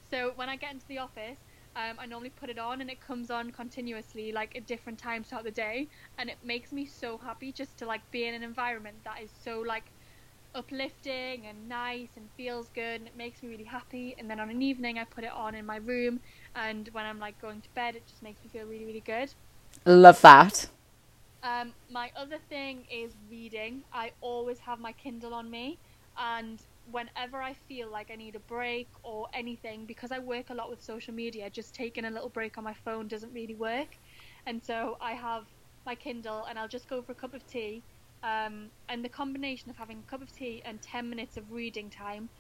So 0.10 0.32
when 0.36 0.50
I 0.50 0.56
get 0.56 0.74
into 0.74 0.88
the 0.88 1.00
office, 1.00 1.38
um, 1.76 1.98
I 2.00 2.06
normally 2.08 2.32
put 2.32 2.50
it 2.50 2.58
on 2.58 2.82
and 2.82 2.90
it 2.90 3.00
comes 3.00 3.30
on 3.30 3.52
continuously, 3.52 4.32
like 4.32 4.56
at 4.56 4.66
different 4.66 4.98
times 4.98 5.28
throughout 5.28 5.44
the 5.44 5.52
day, 5.52 5.88
and 6.18 6.30
it 6.30 6.38
makes 6.44 6.72
me 6.72 6.86
so 6.86 7.18
happy 7.20 7.52
just 7.52 7.78
to 7.78 7.86
like 7.86 8.10
be 8.10 8.26
in 8.26 8.34
an 8.34 8.42
environment 8.42 8.96
that 9.04 9.22
is 9.22 9.30
so 9.44 9.62
like 9.62 9.84
uplifting 10.56 11.46
and 11.46 11.70
nice 11.70 12.10
and 12.16 12.28
feels 12.36 12.70
good 12.74 13.02
and 13.02 13.08
it 13.08 13.16
makes 13.16 13.44
me 13.44 13.50
really 13.50 13.64
happy. 13.64 14.16
And 14.18 14.30
then 14.30 14.40
on 14.40 14.50
an 14.50 14.62
evening, 14.62 14.98
I 14.98 15.04
put 15.04 15.24
it 15.24 15.32
on 15.32 15.54
in 15.54 15.66
my 15.66 15.78
room 15.78 16.20
and 16.56 16.90
when 16.94 17.06
I'm 17.06 17.20
like 17.20 17.40
going 17.40 17.62
to 17.62 17.70
bed, 17.76 17.96
it 17.96 18.08
just 18.08 18.24
makes 18.24 18.44
me 18.44 18.50
feel 18.52 18.66
really, 18.66 18.86
really 18.86 19.04
good. 19.06 19.34
Love 19.86 20.22
that. 20.22 20.68
Um, 21.44 21.76
my 21.90 22.12
other 22.16 22.40
thing 22.40 22.86
is 22.86 23.18
reading. 23.30 23.84
I 23.92 24.14
always 24.22 24.60
have 24.62 24.80
my 24.80 24.92
Kindle 24.94 25.34
on 25.34 25.50
me, 25.50 25.80
and 26.18 26.60
whenever 26.84 27.42
I 27.42 27.54
feel 27.54 27.92
like 27.92 28.10
I 28.12 28.16
need 28.16 28.36
a 28.36 28.40
break 28.40 28.90
or 29.04 29.28
anything, 29.34 29.86
because 29.86 30.12
I 30.12 30.20
work 30.20 30.50
a 30.50 30.54
lot 30.56 30.70
with 30.70 30.82
social 30.82 31.14
media, 31.14 31.50
just 31.50 31.76
taking 31.76 32.06
a 32.06 32.10
little 32.12 32.30
break 32.30 32.58
on 32.58 32.64
my 32.64 32.74
phone 32.74 33.08
doesn't 33.08 33.34
really 33.34 33.56
work. 33.56 33.98
And 34.46 34.64
so 34.64 34.98
I 35.00 35.14
have 35.14 35.48
my 35.86 35.96
Kindle, 35.96 36.44
and 36.46 36.58
I'll 36.58 36.68
just 36.68 36.88
go 36.90 37.02
for 37.04 37.12
a 37.12 37.16
cup 37.16 37.34
of 37.34 37.46
tea. 37.46 37.86
Um, 38.24 38.72
and 38.90 39.06
the 39.06 39.10
combination 39.10 39.70
of 39.70 39.78
having 39.78 40.00
a 40.00 40.04
cup 40.04 40.22
of 40.24 40.32
tea 40.32 40.64
and 40.66 40.82
10 40.82 41.10
minutes 41.10 41.38
of 41.38 41.52
reading 41.52 41.90
time 41.92 42.32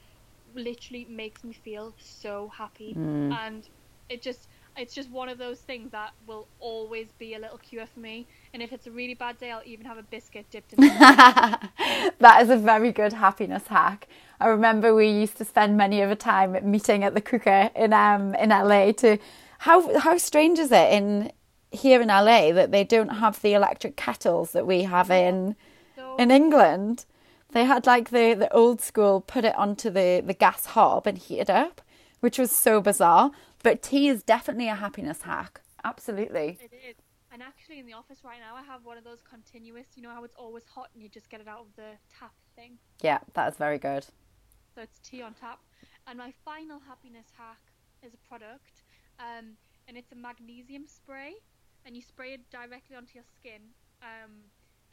literally 0.46 1.06
makes 1.06 1.44
me 1.44 1.54
feel 1.54 1.96
so 2.00 2.50
happy. 2.50 3.00
Mm. 3.00 3.40
And 3.40 3.68
it 4.10 4.22
just 4.24 4.48
it's 4.78 4.94
just 4.94 5.10
one 5.10 5.28
of 5.28 5.38
those 5.38 5.60
things 5.60 5.92
that 5.92 6.12
will 6.28 6.48
always 6.60 7.08
be 7.18 7.34
a 7.34 7.40
little 7.40 7.58
cure 7.58 7.86
for 7.88 8.00
me. 8.00 8.28
And 8.54 8.62
if 8.62 8.72
it's 8.72 8.88
a 8.88 8.92
really 8.92 9.16
bad 9.16 9.40
day, 9.40 9.52
I'll 9.52 9.62
even 9.66 9.86
have 9.86 9.98
a 9.98 10.04
biscuit 10.04 10.50
dipped 10.52 10.74
in. 10.74 10.80
that 10.88 12.40
is 12.42 12.50
a 12.50 12.58
very 12.58 12.92
good 12.92 13.14
happiness 13.14 13.68
hack. 13.68 14.08
I 14.40 14.48
remember 14.48 14.94
we 14.94 15.10
used 15.10 15.38
to 15.38 15.46
spend 15.46 15.78
many 15.78 16.02
of 16.02 16.12
a 16.12 16.16
time 16.16 16.58
meeting 16.70 17.04
at 17.04 17.16
the 17.16 17.22
cooker 17.22 17.72
in 17.76 17.92
um 17.94 18.36
in 18.36 18.50
LA. 18.50 18.92
To 18.94 19.18
how 19.60 19.98
how 20.00 20.18
strange 20.18 20.60
is 20.60 20.72
it 20.72 20.94
in 20.94 21.32
here 21.72 22.02
in 22.02 22.10
LA 22.10 22.52
that 22.52 22.72
they 22.72 22.84
don't 22.84 23.10
have 23.10 23.42
the 23.42 23.54
electric 23.54 23.96
kettles 23.96 24.52
that 24.52 24.68
we 24.68 24.84
have 24.84 25.10
in 25.10 25.56
so, 25.96 26.16
in 26.18 26.30
England? 26.30 27.06
They 27.52 27.64
had 27.64 27.88
like 27.88 28.12
the 28.12 28.36
the 28.36 28.54
old 28.54 28.82
school 28.82 29.22
put 29.22 29.44
it 29.44 29.56
onto 29.56 29.90
the 29.90 30.22
the 30.24 30.36
gas 30.36 30.68
hob 30.68 31.08
and 31.08 31.18
heat 31.18 31.40
it 31.40 31.50
up, 31.50 31.82
which 32.20 32.38
was 32.38 32.52
so 32.52 32.80
bizarre. 32.80 33.32
But 33.64 33.82
tea 33.82 34.08
is 34.08 34.24
definitely 34.24 34.68
a 34.70 34.76
happiness 34.76 35.24
hack. 35.24 35.62
Absolutely. 35.84 36.58
It 36.62 36.74
is. 36.74 36.96
And 37.32 37.42
actually, 37.42 37.80
in 37.80 37.86
the 37.86 37.94
office 37.94 38.20
right 38.24 38.40
now, 38.40 38.56
I 38.56 38.64
have 38.64 38.86
one 38.86 38.98
of 38.98 39.04
those 39.04 39.20
continuous. 39.22 39.88
You 39.96 40.04
know 40.04 40.12
how 40.12 40.24
it's 40.24 40.36
always 40.36 40.64
hot 40.66 40.90
and 40.94 41.04
you 41.04 41.10
just 41.10 41.30
get 41.30 41.42
it 41.42 41.48
out 41.48 41.62
of 41.62 41.76
the 41.76 41.98
tap 42.18 42.34
thing. 42.56 42.78
Yeah, 43.02 43.20
that 43.34 43.52
is 43.52 43.58
very 43.58 43.78
good. 43.78 44.06
So 44.74 44.82
it's 44.82 45.00
tea 45.00 45.22
on 45.22 45.34
tap. 45.34 45.60
And 46.08 46.18
my 46.18 46.34
final 46.46 46.80
happiness 46.80 47.28
hack 47.38 47.60
is 48.02 48.14
a 48.14 48.28
product, 48.28 48.84
um, 49.20 49.58
and 49.88 49.98
it's 49.98 50.12
a 50.12 50.16
magnesium 50.16 50.86
spray, 50.88 51.34
and 51.86 51.96
you 51.96 52.02
spray 52.02 52.34
it 52.34 52.50
directly 52.50 52.96
onto 52.96 53.16
your 53.16 53.26
skin, 53.36 53.62
um, 54.02 54.32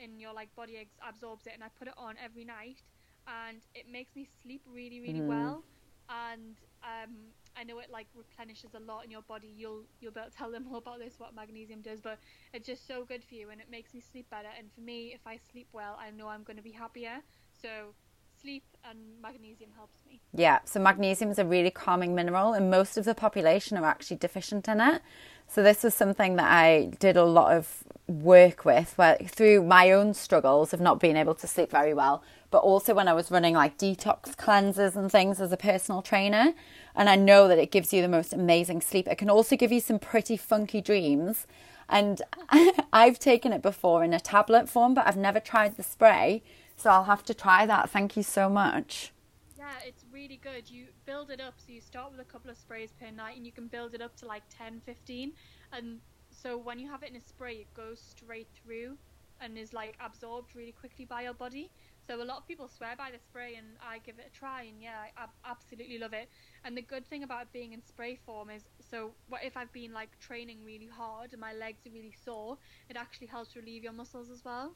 and 0.00 0.20
your 0.20 0.32
like 0.32 0.54
body 0.56 0.78
ex- 0.78 0.98
absorbs 1.06 1.46
it. 1.46 1.52
And 1.54 1.62
I 1.62 1.68
put 1.78 1.86
it 1.86 1.94
on 1.96 2.16
every 2.22 2.44
night, 2.44 2.82
and 3.28 3.58
it 3.74 3.86
makes 3.90 4.16
me 4.16 4.28
sleep 4.42 4.62
really, 4.66 5.00
really 5.00 5.20
mm. 5.20 5.28
well. 5.28 5.62
And 6.08 6.56
um, 6.82 7.14
I 7.56 7.64
know 7.64 7.78
it 7.78 7.90
like 7.90 8.06
replenishes 8.14 8.74
a 8.74 8.80
lot 8.80 9.04
in 9.04 9.10
your 9.10 9.22
body. 9.22 9.52
You'll 9.56 9.84
you'll 10.00 10.12
be 10.12 10.20
able 10.20 10.30
to 10.30 10.36
tell 10.36 10.50
them 10.50 10.66
all 10.70 10.78
about 10.78 10.98
this 10.98 11.14
what 11.18 11.34
magnesium 11.34 11.80
does, 11.80 12.00
but 12.00 12.18
it's 12.52 12.66
just 12.66 12.86
so 12.86 13.04
good 13.04 13.22
for 13.24 13.34
you 13.34 13.50
and 13.50 13.60
it 13.60 13.70
makes 13.70 13.94
me 13.94 14.00
sleep 14.00 14.28
better. 14.30 14.48
And 14.58 14.72
for 14.72 14.80
me, 14.80 15.12
if 15.14 15.26
I 15.26 15.38
sleep 15.52 15.68
well, 15.72 15.96
I 16.00 16.10
know 16.10 16.28
I'm 16.28 16.42
going 16.42 16.56
to 16.56 16.62
be 16.62 16.72
happier. 16.72 17.20
So 17.60 17.94
sleep 18.40 18.64
and 18.88 18.98
magnesium 19.22 19.70
helps 19.74 20.00
me. 20.06 20.20
Yeah, 20.34 20.58
so 20.64 20.78
magnesium 20.80 21.30
is 21.30 21.38
a 21.38 21.44
really 21.44 21.70
calming 21.70 22.14
mineral, 22.14 22.52
and 22.52 22.70
most 22.70 22.96
of 22.96 23.04
the 23.04 23.14
population 23.14 23.78
are 23.78 23.86
actually 23.86 24.16
deficient 24.16 24.68
in 24.68 24.80
it. 24.80 25.00
So 25.46 25.62
this 25.62 25.82
was 25.82 25.94
something 25.94 26.36
that 26.36 26.50
I 26.50 26.90
did 26.98 27.16
a 27.16 27.24
lot 27.24 27.52
of 27.52 27.84
work 28.06 28.64
with, 28.64 28.96
where 28.96 29.16
through 29.16 29.62
my 29.62 29.92
own 29.92 30.12
struggles 30.14 30.72
of 30.74 30.80
not 30.80 31.00
being 31.00 31.16
able 31.16 31.34
to 31.36 31.46
sleep 31.46 31.70
very 31.70 31.94
well, 31.94 32.22
but 32.50 32.58
also 32.58 32.94
when 32.94 33.08
I 33.08 33.14
was 33.14 33.30
running 33.30 33.54
like 33.54 33.78
detox 33.78 34.36
cleanses 34.36 34.96
and 34.96 35.10
things 35.10 35.40
as 35.40 35.52
a 35.52 35.56
personal 35.56 36.02
trainer. 36.02 36.52
And 36.94 37.08
I 37.08 37.16
know 37.16 37.48
that 37.48 37.58
it 37.58 37.70
gives 37.70 37.92
you 37.92 38.02
the 38.02 38.08
most 38.08 38.32
amazing 38.32 38.80
sleep. 38.80 39.08
It 39.08 39.18
can 39.18 39.30
also 39.30 39.56
give 39.56 39.72
you 39.72 39.80
some 39.80 39.98
pretty 39.98 40.36
funky 40.36 40.80
dreams. 40.80 41.46
And 41.88 42.22
I've 42.92 43.18
taken 43.18 43.52
it 43.52 43.62
before 43.62 44.04
in 44.04 44.12
a 44.12 44.20
tablet 44.20 44.68
form, 44.68 44.94
but 44.94 45.06
I've 45.06 45.16
never 45.16 45.40
tried 45.40 45.76
the 45.76 45.82
spray. 45.82 46.42
So 46.76 46.90
I'll 46.90 47.04
have 47.04 47.24
to 47.24 47.34
try 47.34 47.66
that. 47.66 47.90
Thank 47.90 48.16
you 48.16 48.22
so 48.22 48.48
much. 48.48 49.12
Yeah, 49.58 49.72
it's 49.86 50.04
really 50.12 50.40
good. 50.42 50.70
You 50.70 50.86
build 51.06 51.30
it 51.30 51.40
up. 51.40 51.54
So 51.56 51.72
you 51.72 51.80
start 51.80 52.12
with 52.12 52.20
a 52.20 52.24
couple 52.24 52.50
of 52.50 52.56
sprays 52.56 52.90
per 53.00 53.10
night 53.10 53.36
and 53.36 53.46
you 53.46 53.52
can 53.52 53.66
build 53.66 53.94
it 53.94 54.00
up 54.00 54.16
to 54.18 54.26
like 54.26 54.42
10, 54.56 54.80
15. 54.84 55.32
And 55.72 56.00
so 56.30 56.56
when 56.56 56.78
you 56.78 56.88
have 56.88 57.02
it 57.02 57.10
in 57.10 57.16
a 57.16 57.20
spray, 57.20 57.54
it 57.54 57.74
goes 57.74 58.00
straight 58.00 58.48
through 58.62 58.96
and 59.40 59.58
is 59.58 59.72
like 59.72 59.96
absorbed 60.04 60.54
really 60.54 60.72
quickly 60.72 61.04
by 61.04 61.22
your 61.22 61.34
body. 61.34 61.70
So 62.06 62.22
a 62.22 62.24
lot 62.24 62.38
of 62.38 62.46
people 62.46 62.68
swear 62.68 62.94
by 62.96 63.10
the 63.10 63.18
spray, 63.18 63.54
and 63.56 63.66
I 63.82 63.98
give 63.98 64.18
it 64.18 64.30
a 64.32 64.38
try, 64.38 64.62
and 64.62 64.80
yeah, 64.80 65.06
I 65.16 65.26
absolutely 65.48 65.98
love 65.98 66.12
it. 66.12 66.28
And 66.64 66.76
the 66.76 66.82
good 66.82 67.06
thing 67.06 67.22
about 67.22 67.52
being 67.52 67.72
in 67.72 67.82
spray 67.84 68.18
form 68.26 68.50
is, 68.50 68.62
so 68.90 69.12
what 69.28 69.42
if 69.44 69.56
I've 69.56 69.72
been 69.72 69.92
like 69.92 70.10
training 70.20 70.58
really 70.64 70.88
hard 70.88 71.32
and 71.32 71.40
my 71.40 71.52
legs 71.54 71.86
are 71.86 71.90
really 71.90 72.14
sore, 72.24 72.58
it 72.88 72.96
actually 72.96 73.28
helps 73.28 73.56
relieve 73.56 73.82
your 73.82 73.92
muscles 73.92 74.28
as 74.30 74.44
well. 74.44 74.74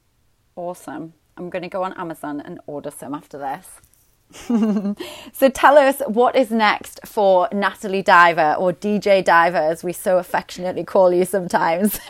Awesome. 0.57 1.13
I'm 1.37 1.51
going 1.51 1.63
to 1.63 1.69
go 1.69 1.83
on 1.83 1.93
Amazon 1.95 2.41
and 2.41 2.61
order 2.67 2.91
some 2.91 3.15
after 3.15 3.39
this. 3.39 3.69
so 5.33 5.49
tell 5.49 5.79
us 5.79 6.03
what 6.07 6.37
is 6.37 6.51
next 6.51 7.01
for 7.07 7.49
Natalie 7.53 8.03
Diver 8.03 8.57
or 8.59 8.73
DJ 8.73 9.25
Diver, 9.25 9.57
as 9.57 9.83
we 9.85 9.93
so 9.93 10.19
affectionately 10.19 10.85
call 10.85 11.13
you 11.13 11.25
sometimes. 11.25 11.99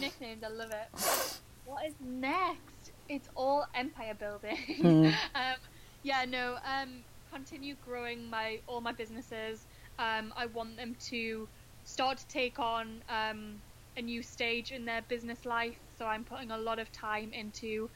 nicknamed. 0.00 0.44
I 0.44 0.48
love 0.48 0.70
it. 0.70 1.38
What 1.66 1.86
is 1.86 1.94
next? 2.00 2.69
It's 3.10 3.28
all 3.36 3.66
empire 3.74 4.14
building. 4.14 4.58
Mm. 4.82 5.20
um, 5.34 5.56
yeah, 6.02 6.24
no. 6.26 6.58
Um, 6.64 7.04
continue 7.28 7.76
growing 7.80 8.30
my 8.30 8.60
all 8.68 8.80
my 8.80 8.92
businesses. 8.92 9.66
Um, 9.98 10.32
I 10.36 10.46
want 10.46 10.76
them 10.76 10.94
to 11.10 11.48
start 11.84 12.18
to 12.18 12.26
take 12.28 12.58
on 12.60 13.04
um, 13.08 13.62
a 13.96 14.02
new 14.02 14.22
stage 14.22 14.72
in 14.72 14.86
their 14.86 15.02
business 15.08 15.44
life. 15.46 15.80
So 15.96 16.06
I'm 16.06 16.24
putting 16.24 16.50
a 16.50 16.58
lot 16.58 16.78
of 16.80 16.92
time 16.92 17.32
into 17.32 17.90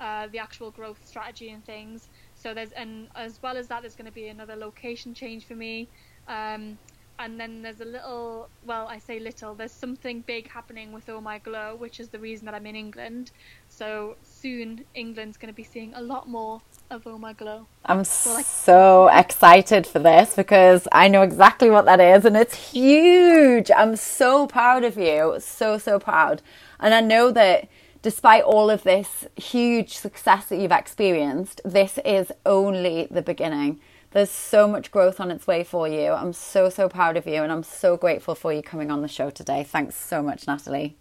uh, 0.00 0.28
the 0.28 0.38
actual 0.38 0.70
growth 0.72 1.04
strategy 1.04 1.50
and 1.50 1.64
things. 1.64 2.08
So 2.34 2.54
there's 2.54 2.72
and 2.72 3.08
as 3.16 3.40
well 3.42 3.56
as 3.56 3.68
that, 3.68 3.82
there's 3.82 3.96
going 3.96 4.06
to 4.06 4.12
be 4.12 4.28
another 4.28 4.56
location 4.56 5.14
change 5.14 5.46
for 5.46 5.56
me. 5.56 5.90
Um, 6.26 6.78
and 7.20 7.38
then 7.38 7.60
there's 7.60 7.80
a 7.80 7.84
little 7.84 8.48
well 8.64 8.88
i 8.88 8.98
say 8.98 9.20
little 9.20 9.54
there's 9.54 9.70
something 9.72 10.22
big 10.22 10.48
happening 10.48 10.90
with 10.90 11.08
oh 11.08 11.20
my 11.20 11.38
glow 11.38 11.76
which 11.76 12.00
is 12.00 12.08
the 12.08 12.18
reason 12.18 12.46
that 12.46 12.54
i'm 12.54 12.66
in 12.66 12.74
england. 12.74 13.30
So 13.68 14.16
soon 14.22 14.84
england's 14.94 15.36
going 15.36 15.52
to 15.52 15.56
be 15.56 15.62
seeing 15.62 15.92
a 15.94 16.00
lot 16.02 16.28
more 16.28 16.60
of 16.90 17.06
oh 17.06 17.18
my 17.18 17.32
glow. 17.34 17.66
I'm 17.84 18.04
so, 18.04 18.34
like, 18.34 18.46
so 18.46 19.08
excited 19.08 19.86
for 19.86 19.98
this 19.98 20.34
because 20.34 20.88
i 20.92 21.08
know 21.08 21.22
exactly 21.22 21.70
what 21.70 21.84
that 21.84 22.00
is 22.00 22.24
and 22.24 22.36
it's 22.36 22.72
huge. 22.72 23.70
I'm 23.76 23.96
so 23.96 24.46
proud 24.46 24.82
of 24.84 24.96
you. 24.96 25.36
So 25.40 25.78
so 25.78 25.98
proud. 25.98 26.42
And 26.80 26.94
i 26.94 27.00
know 27.00 27.30
that 27.30 27.68
despite 28.02 28.42
all 28.44 28.70
of 28.70 28.82
this 28.82 29.26
huge 29.36 29.98
success 29.98 30.46
that 30.46 30.56
you've 30.56 30.72
experienced 30.72 31.60
this 31.64 31.98
is 32.04 32.32
only 32.46 33.06
the 33.10 33.22
beginning 33.22 33.78
there's 34.12 34.30
so 34.30 34.66
much 34.66 34.90
growth 34.90 35.20
on 35.20 35.30
its 35.30 35.46
way 35.46 35.62
for 35.62 35.86
you. 35.86 36.12
I'm 36.12 36.32
so, 36.32 36.68
so 36.68 36.88
proud 36.88 37.16
of 37.16 37.26
you 37.26 37.42
and 37.42 37.52
I'm 37.52 37.62
so 37.62 37.96
grateful 37.96 38.34
for 38.34 38.52
you 38.52 38.62
coming 38.62 38.90
on 38.90 39.02
the 39.02 39.08
show 39.08 39.30
today. 39.30 39.62
Thanks 39.62 39.94
so 39.94 40.22
much, 40.22 40.46
Natalie. 40.46 40.96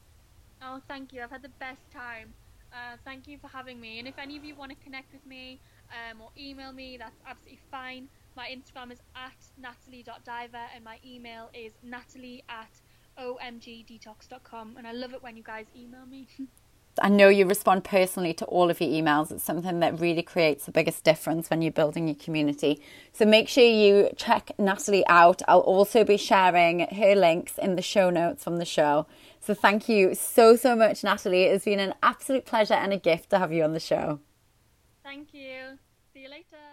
Oh, 0.61 0.81
thank 0.87 1.11
you. 1.11 1.21
I've 1.21 1.31
had 1.31 1.41
the 1.41 1.49
best 1.59 1.89
time. 1.91 2.33
Uh, 2.71 2.97
thank 3.03 3.27
you 3.27 3.39
for 3.39 3.47
having 3.47 3.81
me. 3.81 3.97
And 3.97 4.07
if 4.07 4.19
any 4.19 4.37
of 4.37 4.43
you 4.43 4.53
want 4.55 4.71
to 4.71 4.77
connect 4.83 5.11
with 5.11 5.25
me 5.25 5.59
um, 5.89 6.21
or 6.21 6.29
email 6.37 6.71
me, 6.71 6.97
that's 6.97 7.19
absolutely 7.27 7.59
fine. 7.71 8.07
My 8.37 8.47
Instagram 8.47 8.91
is 8.91 8.99
at 9.15 9.33
natalie.diver 9.57 10.65
and 10.75 10.83
my 10.83 10.99
email 11.05 11.49
is 11.53 11.73
natalie 11.81 12.43
at 12.47 12.69
omgdetox.com. 13.17 14.75
And 14.77 14.85
I 14.85 14.91
love 14.91 15.13
it 15.13 15.23
when 15.23 15.35
you 15.35 15.43
guys 15.43 15.65
email 15.75 16.05
me. 16.05 16.27
I 17.01 17.09
know 17.09 17.29
you 17.29 17.45
respond 17.45 17.83
personally 17.83 18.33
to 18.35 18.45
all 18.45 18.69
of 18.69 18.79
your 18.81 18.89
emails. 18.89 19.31
It's 19.31 19.43
something 19.43 19.79
that 19.79 19.99
really 19.99 20.21
creates 20.21 20.65
the 20.65 20.71
biggest 20.71 21.03
difference 21.03 21.49
when 21.49 21.61
you're 21.61 21.71
building 21.71 22.07
your 22.07 22.15
community. 22.15 22.81
So 23.13 23.25
make 23.25 23.49
sure 23.49 23.63
you 23.63 24.09
check 24.15 24.51
Natalie 24.57 25.05
out. 25.07 25.41
I'll 25.47 25.59
also 25.59 26.03
be 26.03 26.17
sharing 26.17 26.81
her 26.81 27.15
links 27.15 27.57
in 27.57 27.75
the 27.75 27.81
show 27.81 28.09
notes 28.09 28.43
from 28.43 28.57
the 28.57 28.65
show. 28.65 29.07
So 29.39 29.53
thank 29.53 29.89
you 29.89 30.15
so, 30.15 30.55
so 30.55 30.75
much, 30.75 31.03
Natalie. 31.03 31.43
It 31.43 31.53
has 31.53 31.65
been 31.65 31.79
an 31.79 31.93
absolute 32.03 32.45
pleasure 32.45 32.75
and 32.75 32.93
a 32.93 32.97
gift 32.97 33.29
to 33.31 33.39
have 33.39 33.51
you 33.51 33.63
on 33.63 33.73
the 33.73 33.79
show. 33.79 34.19
Thank 35.03 35.33
you. 35.33 35.79
See 36.13 36.21
you 36.21 36.29
later. 36.29 36.68